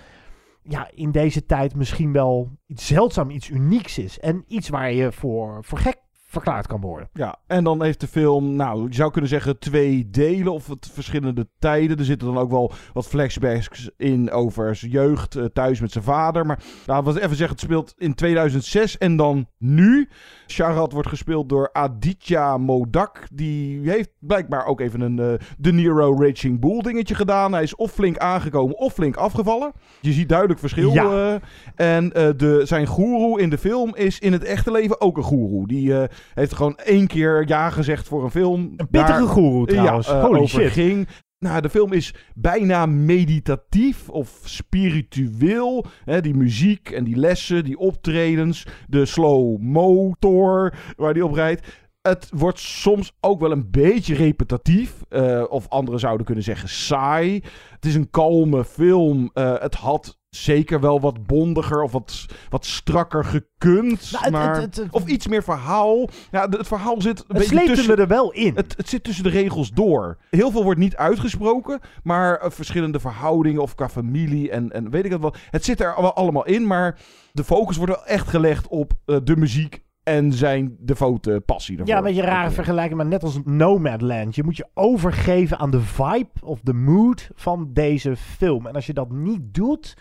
ja, 0.63 0.89
in 0.93 1.11
deze 1.11 1.45
tijd 1.45 1.75
misschien 1.75 2.11
wel 2.11 2.51
iets 2.67 2.87
zeldzaam, 2.87 3.29
iets 3.29 3.49
unieks 3.49 3.97
is. 3.97 4.19
En 4.19 4.43
iets 4.47 4.69
waar 4.69 4.91
je 4.91 5.11
voor, 5.11 5.63
voor 5.63 5.77
gek 5.77 5.97
verklaard 6.29 6.67
kan 6.67 6.81
worden. 6.81 7.09
Ja, 7.13 7.39
en 7.47 7.63
dan 7.63 7.83
heeft 7.83 7.99
de 7.99 8.07
film, 8.07 8.55
nou, 8.55 8.87
je 8.87 8.95
zou 8.95 9.11
kunnen 9.11 9.29
zeggen 9.29 9.59
twee 9.59 10.09
delen 10.09 10.53
of 10.53 10.67
het 10.67 10.89
verschillende 10.93 11.47
tijden. 11.59 11.97
Er 11.97 12.05
zitten 12.05 12.27
dan 12.27 12.37
ook 12.37 12.49
wel 12.49 12.71
wat 12.93 13.07
flashbacks 13.07 13.89
in 13.97 14.31
over 14.31 14.75
zijn 14.75 14.91
jeugd 14.91 15.35
eh, 15.35 15.45
thuis 15.45 15.79
met 15.79 15.91
zijn 15.91 16.03
vader. 16.03 16.45
Maar 16.45 16.63
laten 16.85 17.13
we 17.13 17.21
even 17.21 17.35
zeggen, 17.35 17.55
het 17.55 17.65
speelt 17.65 17.93
in 17.97 18.13
2006 18.13 18.97
en 18.97 19.15
dan 19.15 19.47
nu. 19.57 20.09
Sharat 20.51 20.91
wordt 20.91 21.07
gespeeld 21.09 21.49
door 21.49 21.69
Aditya 21.71 22.57
Modak. 22.57 23.27
Die 23.33 23.89
heeft 23.89 24.09
blijkbaar 24.19 24.65
ook 24.65 24.79
even 24.79 25.01
een 25.01 25.19
eh, 25.19 25.47
De 25.57 25.73
Niro 25.73 26.15
Raging 26.21 26.59
Bull 26.59 26.81
dingetje 26.81 27.15
gedaan. 27.15 27.53
Hij 27.53 27.63
is 27.63 27.75
of 27.75 27.91
flink 27.91 28.17
aangekomen 28.17 28.77
of 28.77 28.93
flink 28.93 29.15
afgevallen. 29.15 29.71
Je 30.01 30.11
ziet 30.11 30.29
duidelijk 30.29 30.59
verschil. 30.59 30.93
Ja. 30.93 31.39
eh. 31.75 31.95
en 31.95 32.13
eh, 32.13 32.29
de, 32.37 32.61
zijn 32.63 32.85
goeroe 32.85 33.41
in 33.41 33.49
de 33.49 33.57
film 33.57 33.95
is 33.95 34.19
in 34.19 34.31
het 34.33 34.43
echte 34.43 34.71
leven 34.71 35.01
ook 35.01 35.17
een 35.17 35.23
goeroe. 35.23 35.67
Die 35.67 35.93
heeft 36.33 36.53
gewoon 36.53 36.75
één 36.77 37.07
keer 37.07 37.47
ja 37.47 37.69
gezegd 37.69 38.07
voor 38.07 38.23
een 38.23 38.31
film. 38.31 38.73
Een 38.77 38.89
pittige 38.89 39.25
goeroe 39.25 39.65
trouwens. 39.67 40.07
Ja, 40.07 40.21
Holy 40.21 40.47
shit. 40.47 40.71
ging. 40.71 41.07
Nou, 41.39 41.61
de 41.61 41.69
film 41.69 41.93
is 41.93 42.13
bijna 42.35 42.85
meditatief 42.85 44.09
of 44.09 44.41
spiritueel. 44.43 45.85
Die 46.21 46.33
muziek 46.33 46.89
en 46.89 47.03
die 47.03 47.15
lessen, 47.15 47.63
die 47.63 47.77
optredens, 47.77 48.67
de 48.87 49.05
slow 49.05 49.57
motor 49.59 50.73
waar 50.97 51.13
die 51.13 51.25
op 51.25 51.33
rijdt. 51.33 51.67
Het 52.01 52.29
wordt 52.33 52.59
soms 52.59 53.13
ook 53.19 53.39
wel 53.39 53.51
een 53.51 53.71
beetje 53.71 54.15
repetitief. 54.15 55.01
eh, 55.09 55.43
of 55.49 55.67
anderen 55.69 55.99
zouden 55.99 56.25
kunnen 56.25 56.43
zeggen 56.43 56.69
saai. 56.69 57.43
Het 57.69 57.85
is 57.85 57.95
een 57.95 58.09
kalme 58.09 58.65
film. 58.65 59.29
Eh, 59.33 59.59
het 59.59 59.75
had 59.75 60.18
zeker 60.29 60.79
wel 60.79 60.99
wat 61.01 61.25
bondiger 61.27 61.83
of 61.83 61.91
wat, 61.91 62.25
wat 62.49 62.65
strakker 62.65 63.25
gekund. 63.25 64.11
Nou, 64.11 64.23
het- 64.23 64.31
maar, 64.31 64.61
het- 64.61 64.75
het- 64.75 64.87
of 64.91 65.05
iets 65.07 65.27
meer 65.27 65.43
verhaal. 65.43 66.09
Ja, 66.31 66.47
het 66.49 66.67
verhaal 66.67 67.01
zit 67.01 67.19
een 67.27 67.35
Het 67.35 67.49
beetje 67.49 67.65
tussen... 67.73 67.97
er 67.97 68.07
wel 68.07 68.31
in. 68.31 68.55
Het, 68.55 68.73
het 68.77 68.89
zit 68.89 69.03
tussen 69.03 69.23
de 69.23 69.29
regels 69.29 69.71
door. 69.71 70.17
Heel 70.29 70.51
veel 70.51 70.63
wordt 70.63 70.79
niet 70.79 70.95
uitgesproken, 70.95 71.79
maar 72.03 72.37
eh, 72.37 72.49
verschillende 72.49 72.99
verhoudingen 72.99 73.61
of 73.61 73.75
qua 73.75 73.89
familie 73.89 74.51
en, 74.51 74.71
en 74.71 74.89
weet 74.89 75.05
ik 75.05 75.11
het 75.11 75.21
wel. 75.21 75.33
Het 75.51 75.65
zit 75.65 75.79
er 75.81 75.93
wel 76.01 76.13
allemaal 76.13 76.45
in, 76.45 76.67
maar 76.67 76.99
de 77.31 77.43
focus 77.43 77.77
wordt 77.77 77.91
wel 77.95 78.05
echt 78.05 78.27
gelegd 78.27 78.67
op 78.67 78.93
eh, 79.05 79.17
de 79.23 79.35
muziek 79.35 79.83
en 80.03 80.33
zijn 80.33 80.75
devote 80.79 81.41
passie 81.45 81.73
ervoor. 81.77 81.89
Ja, 81.91 81.97
een 81.97 82.03
beetje 82.03 82.21
rare 82.21 82.51
vergelijking, 82.51 82.97
maar 82.97 83.05
net 83.05 83.23
als 83.23 83.39
Nomadland. 83.45 84.35
Je 84.35 84.43
moet 84.43 84.57
je 84.57 84.67
overgeven 84.73 85.59
aan 85.59 85.71
de 85.71 85.81
vibe 85.81 86.29
of 86.43 86.59
de 86.63 86.73
mood 86.73 87.29
van 87.35 87.69
deze 87.73 88.15
film. 88.15 88.67
En 88.67 88.73
als 88.73 88.85
je 88.85 88.93
dat 88.93 89.11
niet 89.11 89.53
doet, 89.53 89.97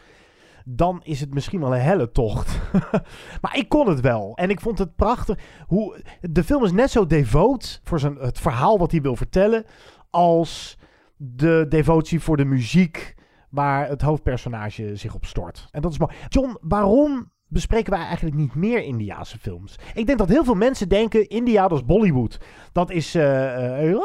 dan 0.70 1.00
is 1.04 1.20
het 1.20 1.34
misschien 1.34 1.60
wel 1.60 1.74
een 1.74 1.80
helle 1.80 2.10
tocht. 2.10 2.60
maar 3.42 3.56
ik 3.56 3.68
kon 3.68 3.88
het 3.88 4.00
wel. 4.00 4.32
En 4.36 4.50
ik 4.50 4.60
vond 4.60 4.78
het 4.78 4.96
prachtig. 4.96 5.38
Hoe, 5.66 6.02
de 6.20 6.44
film 6.44 6.64
is 6.64 6.72
net 6.72 6.90
zo 6.90 7.06
devoot 7.06 7.80
voor 7.84 8.00
zijn, 8.00 8.16
het 8.16 8.38
verhaal 8.38 8.78
wat 8.78 8.90
hij 8.90 9.00
wil 9.00 9.16
vertellen... 9.16 9.64
als 10.10 10.78
de 11.16 11.66
devotie 11.68 12.20
voor 12.20 12.36
de 12.36 12.44
muziek 12.44 13.14
waar 13.50 13.88
het 13.88 14.02
hoofdpersonage 14.02 14.96
zich 14.96 15.14
op 15.14 15.24
stort. 15.24 15.68
En 15.70 15.82
dat 15.82 15.92
is 15.92 15.98
mooi. 15.98 16.12
John, 16.28 16.56
waarom 16.60 17.30
bespreken 17.48 17.92
wij 17.92 18.02
eigenlijk 18.02 18.36
niet 18.36 18.54
meer 18.54 18.82
Indiaanse 18.82 19.38
films? 19.38 19.76
Ik 19.94 20.06
denk 20.06 20.18
dat 20.18 20.28
heel 20.28 20.44
veel 20.44 20.54
mensen 20.54 20.88
denken, 20.88 21.28
India, 21.28 21.68
dat 21.68 21.78
is 21.78 21.84
Bollywood. 21.84 22.38
Dat 22.72 22.90
is, 22.90 23.14
eh, 23.14 23.82
eh, 23.90 23.96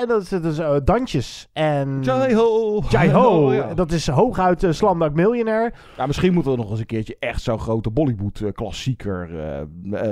en 0.00 0.08
dat 0.08 0.22
is, 0.22 0.28
dat 0.28 0.44
is 0.44 0.60
dansjes. 0.84 1.48
En... 1.52 1.98
Jai 2.02 2.34
ho! 2.34 2.82
Jai 2.88 3.10
ho! 3.10 3.36
Ja. 3.58 3.74
Dat 3.74 3.92
is 3.92 4.08
hooguit 4.08 4.62
uh, 4.62 4.72
Slumdog 4.72 5.12
Millionaire. 5.12 5.72
Ja, 5.96 6.06
misschien 6.06 6.32
moeten 6.34 6.52
we 6.52 6.58
nog 6.58 6.70
eens 6.70 6.80
een 6.80 6.86
keertje 6.86 7.16
echt 7.18 7.42
zo'n 7.42 7.58
grote 7.58 7.90
Bollywood-klassieker. 7.90 9.38
eh 9.40 9.60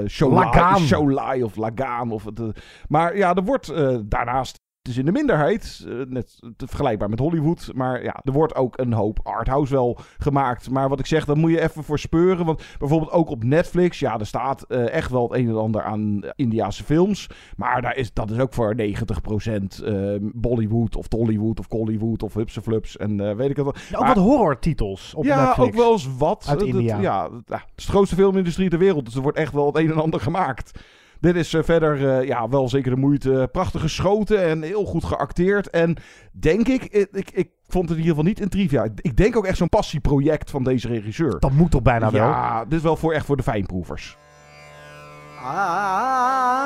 eh 0.01 0.09
Sholai, 0.09 0.45
Lagaan. 0.45 0.79
Sholai 0.79 1.43
of 1.43 1.57
Lagaan. 1.57 2.11
Of 2.11 2.25
het, 2.25 2.41
maar 2.89 3.17
ja, 3.17 3.35
er 3.35 3.45
wordt 3.45 3.69
eh, 3.69 3.97
daarnaast. 4.05 4.65
Het 4.87 4.95
is 4.95 5.01
in 5.01 5.07
de 5.07 5.13
minderheid, 5.19 5.85
eh, 5.89 5.95
net 6.09 6.41
te 6.57 6.67
vergelijkbaar 6.67 7.09
met 7.09 7.19
Hollywood. 7.19 7.71
Maar 7.75 8.03
ja, 8.03 8.21
er 8.25 8.33
wordt 8.33 8.55
ook 8.55 8.79
een 8.79 8.93
hoop 8.93 9.19
arthouse 9.23 9.73
wel 9.75 9.99
gemaakt. 10.19 10.71
Maar 10.71 10.89
wat 10.89 10.99
ik 10.99 11.07
zeg, 11.07 11.25
daar 11.25 11.37
moet 11.37 11.51
je 11.51 11.61
even 11.63 11.85
voor 11.85 11.99
speuren. 11.99 12.47
Want 12.47 12.63
bijvoorbeeld 12.79 13.11
ook 13.11 13.29
op 13.31 13.45
Netflix, 13.45 13.99
ja, 13.99 14.19
er 14.19 14.27
staat 14.27 14.63
eh, 14.63 14.93
echt 14.93 15.11
wel 15.11 15.23
het 15.23 15.39
een 15.41 15.49
en 15.49 15.57
ander 15.59 15.83
aan 15.83 16.21
Indiaanse 16.37 16.85
films. 16.85 17.27
Maar 17.57 17.83
daar 17.83 17.97
is, 17.97 18.13
dat 18.13 18.31
is 18.31 18.39
ook 18.39 18.53
voor 18.55 18.75
90% 18.77 19.83
eh, 19.85 20.15
Bollywood 20.21 20.97
of 20.97 21.09
Tollywood 21.09 21.59
of 21.59 21.69
Collywood 21.69 22.23
of 22.23 22.35
Hupse 22.35 22.63
Flups 22.63 22.97
en 22.97 23.21
eh, 23.29 23.35
weet 23.37 23.51
ik 23.51 23.57
het 23.57 23.65
wel. 23.65 23.75
Ja, 23.91 23.99
ook 23.99 24.07
wat 24.07 24.17
horrortitels 24.17 25.15
op 25.15 25.25
ja, 25.25 25.45
Netflix. 25.45 25.69
ook 25.69 25.75
wel 25.75 25.93
eens 25.93 26.09
wat. 26.19 26.47
Uit 26.49 26.61
Eh, 26.63 26.67
dat- 26.67 26.77
India. 26.81 27.01
ja, 27.01 27.29
dat- 27.29 27.43
ja, 27.47 27.57
het 27.57 27.73
is 27.77 27.85
de 27.85 27.91
grootste 27.93 28.17
filmindustrie 28.17 28.69
ter 28.69 28.79
wereld, 28.79 29.05
dus 29.05 29.15
er 29.15 29.23
wordt 29.23 29.39
echt 29.39 29.53
wel 29.53 29.67
het 29.67 29.77
een 29.77 29.91
en 29.91 30.01
ander 30.03 30.21
gemaakt. 30.21 30.81
Dit 31.21 31.37
is 31.37 31.55
eh, 31.55 31.63
verder 31.63 32.09
eh, 32.09 32.27
ja, 32.27 32.49
wel 32.49 32.69
zeker 32.69 32.91
de 32.91 33.01
moeite. 33.01 33.49
Prachtig 33.53 33.81
geschoten 33.81 34.45
en 34.45 34.63
heel 34.63 34.85
goed 34.85 35.05
geacteerd. 35.05 35.71
En 35.71 35.97
denk 36.33 36.69
ik, 36.69 36.85
ik, 36.85 37.09
ik, 37.13 37.31
ik 37.31 37.51
vond 37.67 37.89
het 37.89 37.99
in 37.99 38.05
ieder 38.05 38.17
geval 38.17 38.25
niet 38.25 38.41
een 38.41 38.49
trivia. 38.49 38.89
Ik 38.97 39.17
denk 39.17 39.37
ook 39.37 39.47
echt 39.47 39.57
zo'n 39.57 39.69
passieproject 39.69 40.51
van 40.51 40.65
deze 40.65 40.89
regisseur. 40.89 41.41
Dat 41.41 41.53
moet 41.53 41.71
toch 41.71 41.83
bijna 41.83 42.11
wel? 42.11 42.29
Ja, 42.29 42.65
dit 42.65 42.79
is 42.79 42.83
wel 42.83 42.97
voor, 42.97 43.13
echt 43.13 43.27
voor 43.27 43.37
de 43.37 43.43
fijnproevers. 43.43 44.17
आज 45.43 46.57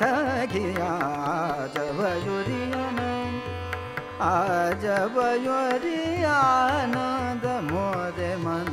सखिया 0.00 0.86
आज 1.30 1.74
भयोरी 1.98 2.60
आनंद 2.82 4.20
आज 4.26 4.84
भयोरी 5.16 5.98
आनंद 6.32 7.44
मोरे 7.70 8.30
मन 8.44 8.70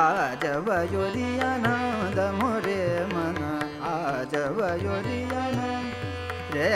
आज 0.00 0.44
भयोरी 0.68 1.28
आनंद 1.50 2.20
मोरे 2.42 2.80
मन 3.14 3.40
आज 3.94 4.34
भयोरी 4.60 5.22
आनंद 5.44 6.54
रे 6.54 6.68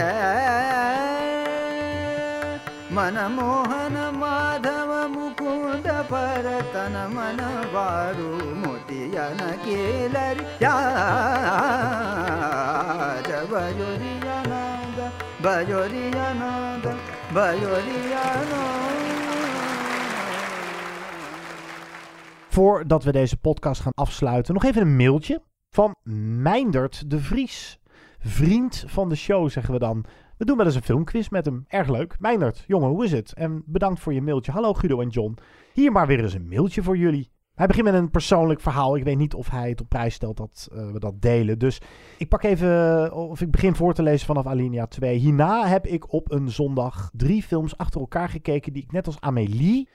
Voordat 22.47 23.03
we 23.03 23.11
deze 23.11 23.37
podcast 23.37 23.81
gaan 23.81 23.93
afsluiten, 23.93 24.53
nog 24.53 24.63
even 24.63 24.81
een 24.81 24.95
mailtje 24.95 25.41
van 25.69 25.95
Meindert 26.41 27.09
de 27.09 27.19
Vries. 27.19 27.79
Vriend 28.19 28.83
van 28.87 29.09
de 29.09 29.15
show, 29.15 29.49
zeggen 29.49 29.73
we 29.73 29.79
dan. 29.79 30.05
We 30.39 30.45
doen 30.45 30.57
wel 30.57 30.65
eens 30.65 30.75
een 30.75 30.81
filmquiz 30.81 31.29
met 31.29 31.45
hem. 31.45 31.65
Erg 31.67 31.89
leuk. 31.89 32.15
Meindert, 32.19 32.63
jongen, 32.67 32.89
hoe 32.89 33.03
is 33.03 33.11
het? 33.11 33.33
En 33.33 33.63
bedankt 33.65 33.99
voor 33.99 34.13
je 34.13 34.21
mailtje. 34.21 34.51
Hallo 34.51 34.73
Guido 34.73 35.01
en 35.01 35.09
John. 35.09 35.37
Hier 35.73 35.91
maar 35.91 36.07
weer 36.07 36.19
eens 36.19 36.33
een 36.33 36.47
mailtje 36.47 36.83
voor 36.83 36.97
jullie. 36.97 37.31
Hij 37.55 37.67
begint 37.67 37.85
met 37.85 37.93
een 37.93 38.09
persoonlijk 38.09 38.61
verhaal. 38.61 38.95
Ik 38.95 39.03
weet 39.03 39.17
niet 39.17 39.33
of 39.33 39.49
hij 39.49 39.69
het 39.69 39.81
op 39.81 39.89
prijs 39.89 40.13
stelt 40.13 40.37
dat 40.37 40.69
uh, 40.73 40.91
we 40.91 40.99
dat 40.99 41.21
delen. 41.21 41.59
Dus 41.59 41.81
ik 42.17 42.29
pak 42.29 42.43
even, 42.43 43.13
of 43.13 43.41
ik 43.41 43.51
begin 43.51 43.75
voor 43.75 43.93
te 43.93 44.03
lezen 44.03 44.25
vanaf 44.25 44.45
Alinea 44.45 44.87
2. 44.87 45.17
Hierna 45.17 45.67
heb 45.67 45.87
ik 45.87 46.13
op 46.13 46.31
een 46.31 46.49
zondag 46.49 47.09
drie 47.13 47.43
films 47.43 47.77
achter 47.77 47.99
elkaar 47.99 48.29
gekeken 48.29 48.73
die 48.73 48.83
ik 48.83 48.91
net 48.91 49.05
als 49.05 49.19
Amélie, 49.19 49.89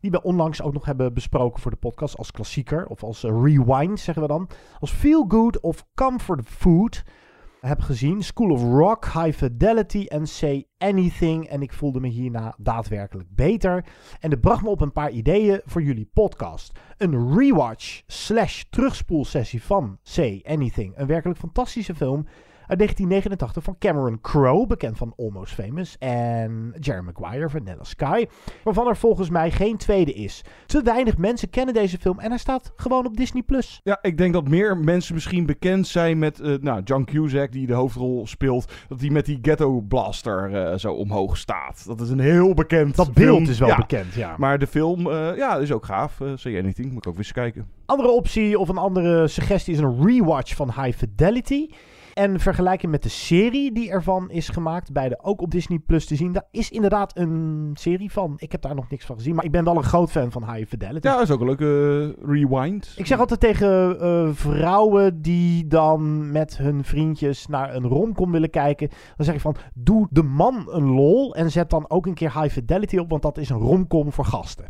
die 0.00 0.10
we 0.10 0.22
onlangs 0.22 0.62
ook 0.62 0.72
nog 0.72 0.84
hebben 0.84 1.14
besproken 1.14 1.60
voor 1.60 1.70
de 1.70 1.76
podcast 1.76 2.16
als 2.16 2.30
klassieker 2.30 2.86
of 2.86 3.02
als 3.02 3.24
uh, 3.24 3.42
rewind 3.42 4.00
zeggen 4.00 4.22
we 4.22 4.28
dan, 4.28 4.48
als 4.80 4.90
feel 4.90 5.24
good 5.28 5.60
of 5.60 5.86
comfort 5.94 6.48
food 6.48 7.02
heb 7.66 7.80
gezien. 7.80 8.22
School 8.22 8.50
of 8.50 8.62
Rock, 8.62 9.04
High 9.04 9.36
Fidelity 9.36 10.04
en 10.08 10.26
Say 10.26 10.66
Anything. 10.78 11.46
En 11.48 11.62
ik 11.62 11.72
voelde 11.72 12.00
me 12.00 12.08
hierna 12.08 12.54
daadwerkelijk 12.58 13.28
beter. 13.34 13.84
En 14.20 14.30
het 14.30 14.40
bracht 14.40 14.62
me 14.62 14.68
op 14.68 14.80
een 14.80 14.92
paar 14.92 15.10
ideeën 15.10 15.60
voor 15.64 15.82
jullie 15.82 16.10
podcast. 16.12 16.72
Een 16.96 17.38
rewatch 17.38 18.02
slash 18.06 18.62
terugspoelsessie 18.70 19.62
van 19.62 19.98
Say 20.02 20.44
Anything. 20.46 20.92
Een 20.96 21.06
werkelijk 21.06 21.38
fantastische 21.38 21.94
film 21.94 22.26
uit 22.72 22.80
1989 22.80 23.62
van 23.62 23.76
Cameron 23.78 24.20
Crowe, 24.20 24.66
bekend 24.66 24.98
van 24.98 25.12
Almost 25.16 25.54
Famous, 25.54 25.96
en 25.98 26.74
Jerry 26.80 27.04
Maguire, 27.04 27.48
Vanilla 27.48 27.84
Sky, 27.84 28.26
waarvan 28.64 28.88
er 28.88 28.96
volgens 28.96 29.30
mij 29.30 29.50
geen 29.50 29.76
tweede 29.76 30.12
is. 30.12 30.44
Te 30.66 30.82
weinig 30.82 31.16
mensen 31.16 31.50
kennen 31.50 31.74
deze 31.74 31.98
film 31.98 32.18
en 32.18 32.28
hij 32.28 32.38
staat 32.38 32.72
gewoon 32.76 33.06
op 33.06 33.16
Disney+. 33.16 33.42
Plus. 33.42 33.80
Ja, 33.84 33.98
ik 34.02 34.18
denk 34.18 34.32
dat 34.32 34.48
meer 34.48 34.76
mensen 34.76 35.14
misschien 35.14 35.46
bekend 35.46 35.86
zijn 35.86 36.18
met 36.18 36.40
uh, 36.40 36.58
nou, 36.60 36.82
John 36.82 37.04
Cusack, 37.04 37.52
die 37.52 37.66
de 37.66 37.72
hoofdrol 37.72 38.26
speelt, 38.26 38.72
dat 38.88 39.00
hij 39.00 39.10
met 39.10 39.26
die 39.26 39.38
Ghetto 39.42 39.80
Blaster 39.80 40.50
uh, 40.50 40.78
zo 40.78 40.92
omhoog 40.92 41.36
staat. 41.36 41.84
Dat 41.86 42.00
is 42.00 42.10
een 42.10 42.20
heel 42.20 42.54
bekend 42.54 42.96
Dat 42.96 43.10
film. 43.14 43.26
beeld 43.26 43.48
is 43.48 43.58
wel 43.58 43.68
ja. 43.68 43.76
bekend, 43.76 44.14
ja. 44.14 44.34
Maar 44.38 44.58
de 44.58 44.66
film, 44.66 45.06
uh, 45.06 45.36
ja, 45.36 45.56
is 45.56 45.72
ook 45.72 45.84
gaaf. 45.84 46.20
Uh, 46.20 46.32
Say 46.34 46.58
Anything, 46.58 46.92
moet 46.92 47.04
ik 47.04 47.06
ook 47.06 47.16
weer 47.16 47.24
eens 47.24 47.32
kijken. 47.32 47.66
Andere 47.86 48.10
optie 48.10 48.58
of 48.58 48.68
een 48.68 48.78
andere 48.78 49.28
suggestie 49.28 49.74
is 49.74 49.80
een 49.80 50.04
rewatch 50.04 50.54
van 50.54 50.72
High 50.72 50.98
Fidelity. 50.98 51.68
En 52.14 52.40
vergelijken 52.40 52.90
met 52.90 53.02
de 53.02 53.08
serie 53.08 53.72
die 53.72 53.90
ervan 53.90 54.30
is 54.30 54.48
gemaakt, 54.48 54.92
beide 54.92 55.18
ook 55.22 55.40
op 55.40 55.50
Disney 55.50 55.78
Plus 55.78 56.06
te 56.06 56.16
zien. 56.16 56.32
Daar 56.32 56.46
is 56.50 56.70
inderdaad 56.70 57.16
een 57.16 57.70
serie 57.74 58.12
van. 58.12 58.34
Ik 58.36 58.52
heb 58.52 58.62
daar 58.62 58.74
nog 58.74 58.90
niks 58.90 59.04
van 59.04 59.16
gezien, 59.16 59.34
maar 59.34 59.44
ik 59.44 59.50
ben 59.50 59.64
wel 59.64 59.76
een 59.76 59.82
groot 59.82 60.10
fan 60.10 60.32
van 60.32 60.52
High 60.52 60.68
Fidelity. 60.68 61.06
Ja, 61.06 61.12
dat 61.14 61.22
is 61.22 61.30
ook 61.30 61.40
een 61.40 61.46
leuke 61.46 61.64
uh, 62.18 62.30
rewind. 62.30 62.94
Ik 62.96 63.06
zeg 63.06 63.18
altijd 63.18 63.40
tegen 63.40 63.96
uh, 64.02 64.28
vrouwen 64.32 65.22
die 65.22 65.66
dan 65.66 66.30
met 66.32 66.56
hun 66.56 66.84
vriendjes 66.84 67.46
naar 67.46 67.74
een 67.74 67.86
romcom 67.86 68.32
willen 68.32 68.50
kijken. 68.50 68.88
Dan 69.16 69.26
zeg 69.26 69.34
ik 69.34 69.40
van, 69.40 69.56
doe 69.74 70.06
de 70.10 70.22
man 70.22 70.68
een 70.70 70.90
lol 70.90 71.34
en 71.34 71.50
zet 71.50 71.70
dan 71.70 71.90
ook 71.90 72.06
een 72.06 72.14
keer 72.14 72.40
High 72.40 72.52
Fidelity 72.52 72.96
op, 72.96 73.10
want 73.10 73.22
dat 73.22 73.38
is 73.38 73.48
een 73.48 73.58
romcom 73.58 74.12
voor 74.12 74.24
gasten. 74.24 74.66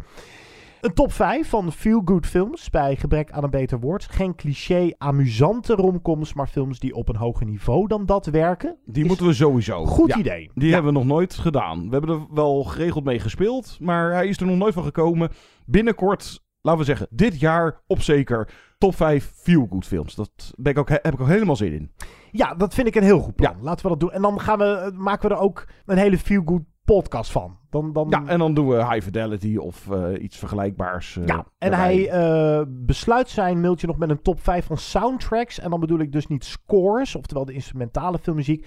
Een 0.83 0.95
top 0.95 1.13
5 1.13 1.49
van 1.49 1.73
feel-good 1.73 2.27
films, 2.27 2.71
bij 2.71 2.97
gebrek 2.97 3.31
aan 3.31 3.45
een 3.45 3.51
beter 3.51 3.81
woord. 3.81 4.05
Geen 4.11 4.35
cliché, 4.35 4.93
amusante 4.99 5.75
romcoms, 5.75 6.35
maar 6.35 6.47
films 6.47 6.79
die 6.79 6.95
op 6.95 7.09
een 7.09 7.17
hoger 7.17 7.47
niveau 7.47 7.87
dan 7.87 8.07
dat 8.07 8.27
werken. 8.27 8.77
Die 8.85 9.05
moeten 9.05 9.27
we 9.27 9.33
sowieso. 9.33 9.85
Goed 9.85 10.09
ja, 10.09 10.17
idee. 10.17 10.51
Die 10.55 10.69
ja. 10.69 10.75
hebben 10.75 10.93
we 10.93 10.99
nog 10.99 11.09
nooit 11.09 11.35
gedaan. 11.35 11.85
We 11.85 11.91
hebben 11.91 12.11
er 12.11 12.27
wel 12.31 12.65
geregeld 12.65 13.05
mee 13.05 13.19
gespeeld, 13.19 13.77
maar 13.81 14.13
hij 14.13 14.27
is 14.27 14.37
er 14.37 14.47
nog 14.47 14.57
nooit 14.57 14.75
van 14.75 14.85
gekomen. 14.85 15.31
Binnenkort, 15.67 16.43
laten 16.61 16.81
we 16.81 16.87
zeggen, 16.87 17.07
dit 17.11 17.41
jaar 17.41 17.83
op 17.87 18.01
zeker 18.01 18.51
top 18.79 18.95
5 18.95 19.33
feel-good 19.35 19.87
films. 19.87 20.15
Dat 20.15 20.53
ben 20.57 20.73
ik 20.73 20.79
ook, 20.79 20.89
heb 20.89 21.13
ik 21.13 21.21
ook 21.21 21.27
helemaal 21.27 21.57
zin 21.57 21.73
in. 21.73 21.93
Ja, 22.31 22.55
dat 22.55 22.75
vind 22.75 22.87
ik 22.87 22.95
een 22.95 23.03
heel 23.03 23.21
goed 23.21 23.37
plan. 23.37 23.57
Ja. 23.57 23.63
Laten 23.63 23.83
we 23.83 23.89
dat 23.91 24.01
doen. 24.01 24.13
En 24.13 24.23
dan 24.23 24.41
gaan 24.41 24.59
we, 24.59 24.93
maken 24.97 25.29
we 25.29 25.35
er 25.35 25.41
ook 25.41 25.69
een 25.87 25.99
hele 25.99 26.19
feel-good 26.19 26.63
podcast 26.85 27.31
van. 27.31 27.59
Dan, 27.71 27.93
dan... 27.93 28.07
Ja, 28.11 28.27
en 28.27 28.39
dan 28.39 28.55
doen 28.55 28.69
we 28.69 28.87
High 28.87 29.03
Fidelity 29.05 29.57
of 29.57 29.87
uh, 29.91 30.23
iets 30.23 30.37
vergelijkbaars. 30.37 31.17
Uh, 31.17 31.27
ja, 31.27 31.47
en 31.59 31.71
daarbij. 31.71 31.95
hij 31.95 32.59
uh, 32.59 32.63
besluit 32.69 33.29
zijn 33.29 33.61
mailtje 33.61 33.87
nog 33.87 33.99
met 33.99 34.11
een 34.11 34.23
top 34.23 34.41
5 34.41 34.67
van 34.67 34.79
soundtracks. 34.79 35.59
En 35.59 35.71
dan 35.71 35.81
bedoel 35.81 35.99
ik 35.99 36.13
dus 36.13 36.27
niet 36.27 36.45
scores, 36.45 37.15
oftewel 37.15 37.45
de 37.45 37.53
instrumentale 37.53 38.19
filmmuziek. 38.19 38.67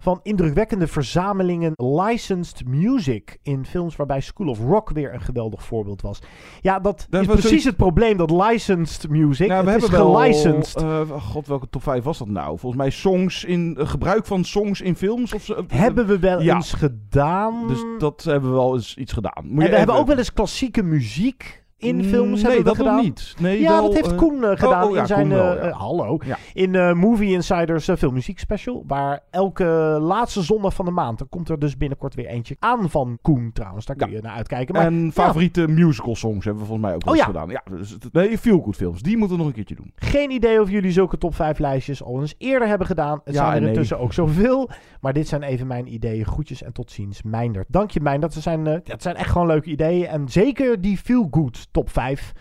Van 0.00 0.20
indrukwekkende 0.22 0.86
verzamelingen 0.86 1.72
licensed 1.76 2.66
music 2.66 3.38
in 3.42 3.66
films 3.66 3.96
waarbij 3.96 4.20
School 4.20 4.48
of 4.48 4.58
Rock 4.58 4.90
weer 4.90 5.14
een 5.14 5.20
geweldig 5.20 5.62
voorbeeld 5.62 6.02
was. 6.02 6.22
Ja, 6.60 6.78
dat, 6.80 7.06
dat 7.10 7.20
is 7.20 7.26
precies 7.26 7.48
zoiets... 7.48 7.64
het 7.64 7.76
probleem, 7.76 8.16
dat 8.16 8.30
licensed 8.30 9.10
music. 9.10 9.48
Nou, 9.48 9.64
we 9.64 9.70
het 9.70 9.80
hebben 9.80 9.98
is 9.98 10.04
wel, 10.04 10.14
gelicensed. 10.14 10.82
Uh, 10.82 11.10
God, 11.20 11.46
welke 11.46 11.68
top 11.68 11.82
5 11.82 12.04
was 12.04 12.18
dat 12.18 12.28
nou? 12.28 12.58
Volgens 12.58 12.82
mij 12.82 12.90
songs 12.90 13.44
in, 13.44 13.76
uh, 13.78 13.88
gebruik 13.88 14.26
van 14.26 14.44
songs 14.44 14.80
in 14.80 14.96
films. 14.96 15.34
Of. 15.34 15.50
Hebben 15.68 16.06
we 16.06 16.18
wel 16.18 16.42
ja. 16.42 16.54
eens 16.54 16.72
gedaan. 16.72 17.68
Dus 17.68 17.84
dat 17.98 18.22
hebben 18.22 18.50
we 18.50 18.56
wel 18.56 18.74
eens 18.74 18.96
iets 18.96 19.12
gedaan. 19.12 19.42
Moet 19.42 19.50
en 19.50 19.56
we 19.56 19.64
even... 19.64 19.76
hebben 19.76 19.94
ook 19.94 20.06
wel 20.06 20.18
eens 20.18 20.32
klassieke 20.32 20.82
muziek 20.82 21.66
in 21.78 22.04
films 22.04 22.42
nee, 22.42 22.52
hebben 22.52 22.58
we 22.58 22.64
dat 22.64 22.76
gedaan. 22.76 22.94
nog 22.94 23.04
niet. 23.04 23.34
Nee, 23.40 23.60
ja, 23.60 23.72
wel, 23.72 23.82
dat 23.82 23.94
heeft 23.94 24.14
Koen 24.14 24.36
uh, 24.36 24.50
gedaan 24.50 24.82
oh, 24.82 24.88
oh, 24.88 24.94
ja, 24.94 25.00
in 25.00 25.06
zijn... 25.06 25.28
Koen 25.28 25.36
wel, 25.36 25.56
uh, 25.56 25.62
ja. 25.62 25.70
hallo. 25.70 26.18
Ja. 26.24 26.38
In 26.54 26.74
uh, 26.74 26.92
Movie 26.92 27.32
Insiders 27.32 27.90
filmmuziek 27.98 28.38
special. 28.38 28.84
Waar 28.86 29.20
elke 29.30 29.64
laatste 30.00 30.42
zondag 30.42 30.74
van 30.74 30.84
de 30.84 30.90
maand... 30.90 31.18
Dan 31.18 31.28
komt 31.28 31.48
er 31.48 31.58
dus 31.58 31.76
binnenkort 31.76 32.14
weer 32.14 32.26
eentje 32.26 32.56
aan 32.58 32.90
van 32.90 33.18
Koen 33.22 33.50
trouwens. 33.52 33.86
Daar 33.86 33.96
kun 33.96 34.10
je 34.10 34.20
naar 34.20 34.36
uitkijken. 34.36 34.74
Maar, 34.74 34.86
en 34.86 35.10
favoriete 35.12 35.68
musical 35.68 36.16
songs 36.16 36.44
hebben 36.44 36.62
we 36.62 36.68
volgens 36.68 36.86
mij 36.88 36.94
ook 36.94 37.04
wel 37.04 37.14
oh, 37.14 37.24
gedaan. 37.24 37.48
Ja, 37.48 37.62
dus, 37.70 37.96
nee, 38.12 38.38
feel 38.38 38.60
good 38.60 38.76
films. 38.76 39.02
Die 39.02 39.16
moeten 39.16 39.36
we 39.36 39.42
nog 39.42 39.50
een 39.50 39.56
keertje 39.56 39.74
doen. 39.74 39.92
Geen 39.94 40.30
idee 40.30 40.60
of 40.60 40.70
jullie 40.70 40.92
zulke 40.92 41.18
top 41.18 41.34
5 41.34 41.58
lijstjes 41.58 42.02
al 42.02 42.20
eens 42.20 42.34
eerder 42.38 42.68
hebben 42.68 42.86
gedaan. 42.86 43.20
Het 43.24 43.34
Ja, 43.34 43.40
zijn 43.40 43.54
er 43.54 43.60
nee. 43.60 43.68
intussen 43.68 43.98
ook 43.98 44.12
zoveel. 44.12 44.70
Maar 45.00 45.12
dit 45.12 45.28
zijn 45.28 45.42
even 45.42 45.66
mijn 45.66 45.92
ideeën. 45.92 46.26
Groetjes 46.26 46.62
en 46.62 46.72
tot 46.72 46.90
ziens. 46.90 47.22
Meindert. 47.22 47.66
Dank 47.68 47.90
je 47.90 48.00
Meindert. 48.00 48.34
Dat 48.34 48.42
zijn, 48.42 48.66
uh, 48.66 48.74
dat 48.84 49.02
zijn 49.02 49.16
echt 49.16 49.30
gewoon 49.30 49.46
leuke 49.46 49.70
ideeën. 49.70 50.06
En 50.06 50.28
zeker 50.28 50.80
die 50.80 50.96
feel 50.96 51.28
good 51.30 51.67
top 51.70 51.90
5. 51.90 52.32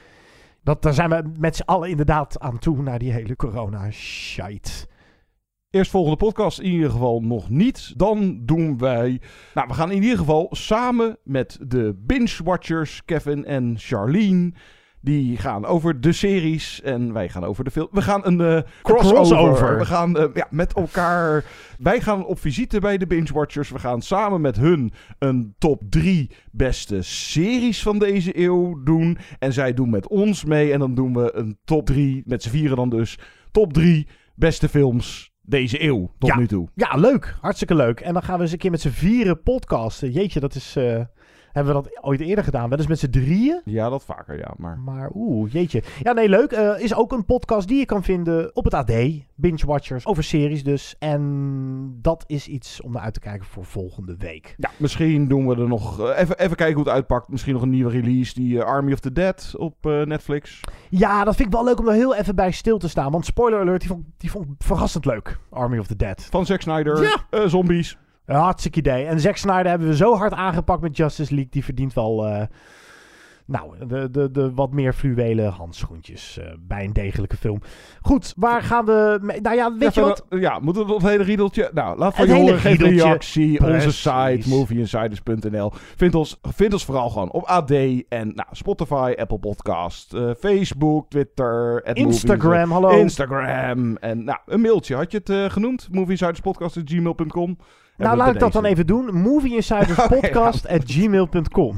Dat, 0.63 0.81
daar 0.81 0.93
zijn 0.93 1.09
we 1.09 1.31
met 1.39 1.55
z'n 1.55 1.65
allen 1.65 1.89
inderdaad 1.89 2.39
aan 2.39 2.59
toe 2.59 2.81
naar 2.81 2.99
die 2.99 3.11
hele 3.11 3.35
corona-shite. 3.35 4.87
Eerstvolgende 5.69 6.17
podcast 6.17 6.59
in 6.59 6.71
ieder 6.71 6.91
geval 6.91 7.21
nog 7.21 7.49
niet. 7.49 7.93
Dan 7.97 8.45
doen 8.45 8.77
wij... 8.77 9.21
Nou, 9.53 9.67
we 9.67 9.73
gaan 9.73 9.91
in 9.91 10.03
ieder 10.03 10.17
geval 10.17 10.47
samen 10.51 11.17
met 11.23 11.57
de 11.61 11.95
binge-watchers 11.97 13.05
Kevin 13.05 13.45
en 13.45 13.73
Charlene... 13.77 14.51
Die 15.07 15.37
gaan 15.37 15.65
over 15.65 16.01
de 16.01 16.11
series 16.11 16.81
en 16.81 17.13
wij 17.13 17.29
gaan 17.29 17.43
over 17.43 17.63
de 17.63 17.71
film. 17.71 17.87
We 17.91 18.01
gaan 18.01 18.25
een 18.25 18.41
eh, 18.41 18.61
crossover. 18.81 19.15
crossover. 19.15 19.77
We 19.77 19.85
gaan 19.85 20.17
eh, 20.17 20.25
ja, 20.33 20.47
met 20.49 20.73
elkaar. 20.73 21.45
Wij 21.77 22.01
gaan 22.01 22.25
op 22.25 22.39
visite 22.39 22.79
bij 22.79 22.97
de 22.97 23.07
Binge 23.07 23.33
Watchers. 23.33 23.69
We 23.69 23.79
gaan 23.79 24.01
samen 24.01 24.41
met 24.41 24.55
hun 24.55 24.91
een 25.19 25.55
top 25.57 25.81
3 25.89 26.31
beste 26.51 27.01
series 27.01 27.81
van 27.81 27.99
deze 27.99 28.39
eeuw 28.39 28.83
doen. 28.83 29.17
En 29.39 29.53
zij 29.53 29.73
doen 29.73 29.89
met 29.89 30.07
ons 30.07 30.45
mee. 30.45 30.71
En 30.73 30.79
dan 30.79 30.95
doen 30.95 31.13
we 31.13 31.31
een 31.35 31.57
top 31.65 31.85
3, 31.85 32.23
met 32.25 32.43
z'n 32.43 32.49
vieren 32.49 32.77
dan 32.77 32.89
dus. 32.89 33.19
Top 33.51 33.73
3 33.73 34.07
beste 34.35 34.69
films 34.69 35.31
deze 35.41 35.83
eeuw 35.83 36.11
tot 36.19 36.29
ja. 36.29 36.37
nu 36.37 36.47
toe. 36.47 36.67
Ja, 36.75 36.95
leuk. 36.95 37.37
Hartstikke 37.41 37.75
leuk. 37.75 37.99
En 37.99 38.13
dan 38.13 38.23
gaan 38.23 38.35
we 38.35 38.41
eens 38.41 38.51
een 38.51 38.57
keer 38.57 38.71
met 38.71 38.81
z'n 38.81 38.89
vieren 38.89 39.41
podcasten. 39.43 40.11
Jeetje, 40.11 40.39
dat 40.39 40.55
is... 40.55 40.75
eh, 40.75 41.01
hebben 41.51 41.75
we 41.75 41.81
dat 41.81 42.03
ooit 42.03 42.19
eerder 42.21 42.43
gedaan? 42.43 42.69
Wel 42.69 42.77
eens 42.77 42.87
met 42.87 42.99
z'n 42.99 43.09
drieën? 43.09 43.61
Ja, 43.65 43.89
dat 43.89 44.03
vaker, 44.03 44.37
ja. 44.37 44.53
Maar 44.57 44.79
Maar 44.79 45.09
oeh, 45.13 45.51
jeetje. 45.51 45.83
Ja, 46.03 46.11
nee, 46.13 46.29
leuk. 46.29 46.51
Eh, 46.51 46.79
is 46.83 46.95
ook 46.95 47.11
een 47.11 47.25
podcast 47.25 47.67
die 47.67 47.77
je 47.77 47.85
kan 47.85 48.03
vinden 48.03 48.55
op 48.55 48.63
het 48.63 48.73
AD. 48.73 48.91
Binge 49.35 49.65
Watchers. 49.65 50.05
Over 50.05 50.23
series 50.23 50.63
dus. 50.63 50.95
En 50.99 51.97
dat 52.01 52.23
is 52.27 52.47
iets 52.47 52.81
om 52.81 52.91
naar 52.91 53.01
uit 53.01 53.13
te 53.13 53.19
kijken 53.19 53.45
voor 53.47 53.65
volgende 53.65 54.15
week. 54.17 54.55
ja, 54.57 54.69
misschien 54.77 55.27
doen 55.27 55.47
we 55.47 55.55
er 55.55 55.67
nog... 55.67 55.99
eh, 55.99 56.19
even, 56.19 56.39
even 56.39 56.55
kijken 56.55 56.75
hoe 56.75 56.83
het 56.83 56.93
uitpakt. 56.93 57.27
Misschien 57.29 57.53
nog 57.53 57.61
een 57.61 57.69
nieuwe 57.69 57.91
release. 57.91 58.33
Die 58.33 58.59
eh, 58.59 58.65
Army 58.65 58.91
of 58.93 58.99
the 58.99 59.11
Dead 59.11 59.53
op 59.57 59.75
Netflix. 59.83 60.59
Ja, 60.89 61.23
dat 61.23 61.35
vind 61.35 61.47
ik 61.47 61.53
wel 61.53 61.63
leuk 61.63 61.79
om 61.79 61.87
er 61.87 61.93
heel 61.93 62.15
even 62.15 62.35
bij 62.35 62.51
stil 62.51 62.77
te 62.77 62.89
staan. 62.89 63.11
Want 63.11 63.25
spoiler 63.25 63.59
alert, 63.59 63.79
die 63.79 63.89
vond, 63.89 64.05
die 64.17 64.31
vond 64.31 64.45
ik 64.45 64.51
verrassend 64.57 65.05
leuk. 65.05 65.37
Army 65.49 65.77
of 65.77 65.87
the 65.87 65.95
Dead. 65.95 66.27
Van 66.31 66.45
Zack 66.45 66.61
Snyder. 66.61 67.01
Ja. 67.31 67.47
zombies. 67.47 67.97
Een 68.27 68.35
hartstikke 68.35 68.79
idee. 68.79 69.05
En 69.05 69.19
Zack 69.19 69.37
Snyder 69.37 69.67
hebben 69.67 69.87
we 69.87 69.95
zo 69.95 70.15
hard 70.15 70.33
aangepakt 70.33 70.81
met 70.81 70.97
Justice 70.97 71.33
League. 71.33 71.51
Die 71.51 71.63
verdient 71.63 71.93
wel... 71.93 72.25
eh, 72.27 72.41
nou, 73.45 73.87
de, 73.87 74.09
de, 74.11 74.31
de 74.31 74.53
wat 74.53 74.71
meer 74.71 74.93
fluwelen 74.93 75.51
handschoentjes 75.51 76.37
eh, 76.37 76.45
bij 76.59 76.83
een 76.83 76.93
degelijke 76.93 77.37
film. 77.37 77.61
Goed, 78.01 78.33
waar 78.37 78.61
gaan 78.61 78.85
we... 78.85 79.19
mee- 79.21 79.41
Nou 79.41 79.55
ja, 79.55 79.73
weet 79.77 79.93
ja, 79.93 80.01
je 80.01 80.07
wat? 80.07 80.25
Ja, 80.29 80.59
moeten 80.59 80.85
we 80.85 80.93
op 80.93 81.01
het 81.01 81.09
hele 81.09 81.23
riedeltje... 81.23 81.69
Nou, 81.73 81.97
laat 81.97 82.15
van 82.15 82.25
je 82.25 82.31
hele 82.31 82.43
horen. 82.45 82.59
Geef 82.59 82.79
een 82.81 82.89
reactie. 82.89 83.59
Onze 83.59 83.71
Precies. 83.71 84.01
site, 84.01 84.49
movieinsiders.nl. 84.49 85.71
Vind 85.95 86.15
ons, 86.15 86.39
vind 86.41 86.73
ons 86.73 86.85
vooral 86.85 87.09
gewoon 87.09 87.31
op 87.31 87.43
AD 87.43 87.71
en 88.09 88.31
nou, 88.35 88.47
Spotify, 88.51 89.13
Apple 89.17 89.39
Podcast, 89.39 90.13
eh, 90.13 90.29
Facebook, 90.39 91.09
Twitter, 91.09 91.85
Instagram, 91.95 92.71
hallo. 92.71 92.89
Instagram. 92.89 93.97
En 93.97 94.23
nou, 94.23 94.39
een 94.45 94.61
mailtje. 94.61 94.95
Had 94.95 95.11
je 95.11 95.21
het 95.23 95.51
genoemd? 95.51 95.87
Movieinsiderspodcast.gmail.com 95.91 97.57
Nou, 97.97 98.17
laat 98.17 98.33
ik 98.33 98.39
dat 98.39 98.51
dan 98.53 98.65
even 98.65 98.87
doen. 98.87 99.13
Movieinsiderspodcast.gmail.com 99.29 101.77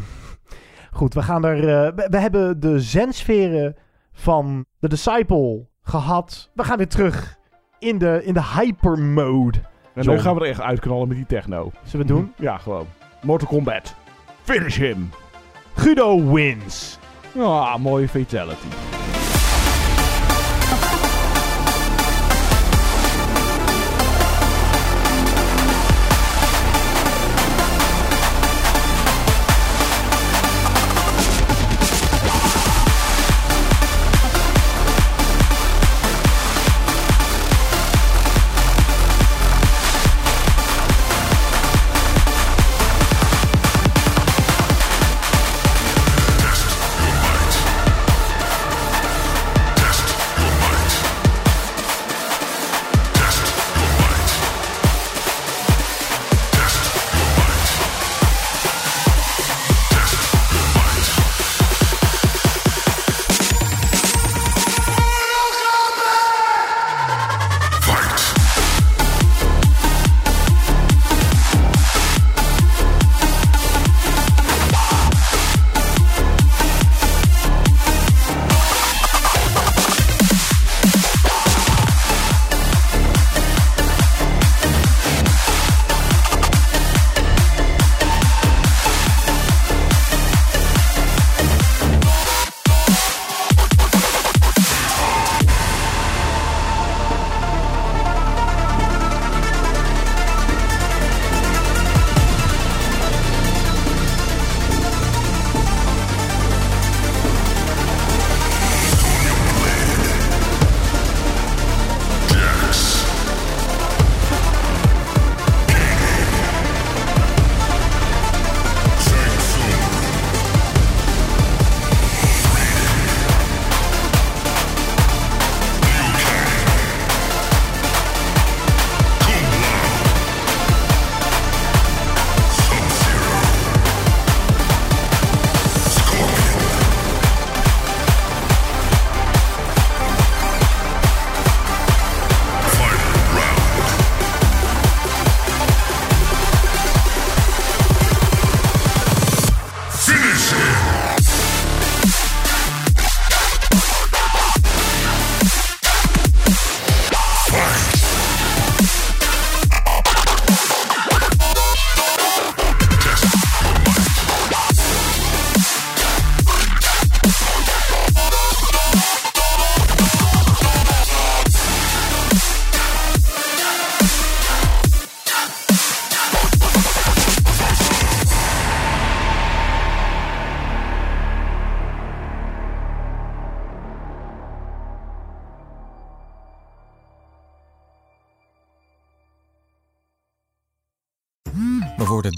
Goed, 0.92 1.14
we 1.14 1.22
gaan 1.22 1.46
er... 1.46 1.58
eh, 1.60 1.92
we, 1.96 2.08
we 2.10 2.18
hebben 2.20 2.60
de 2.60 2.80
zensferen 2.80 3.76
van 4.12 4.66
The 4.80 4.88
Disciple 4.88 5.68
gehad. 5.82 6.50
We 6.54 6.64
gaan 6.64 6.78
weer 6.78 6.88
terug 6.88 7.38
in 7.80 7.98
de, 7.98 8.22
in 8.24 8.34
de 8.34 8.44
hypermode. 8.44 9.58
En 9.94 10.04
John. 10.04 10.16
nu 10.18 10.24
gaan 10.24 10.36
we 10.36 10.42
er 10.42 10.50
echt 10.50 10.62
uitknallen 10.62 11.08
met 11.08 11.18
die 11.18 11.26
techno. 11.26 11.72
Zullen 11.84 12.08
we 12.08 12.14
het 12.14 12.22
doen? 12.22 12.34
Ja, 12.38 12.58
gewoon. 12.58 12.86
Mortal 13.22 13.48
Kombat. 13.48 13.96
Finish 14.42 14.78
him. 14.78 15.10
Guido 15.76 16.32
wins. 16.34 17.00
Ah, 17.38 17.76
mooie 17.78 18.08
fatality. 18.08 18.68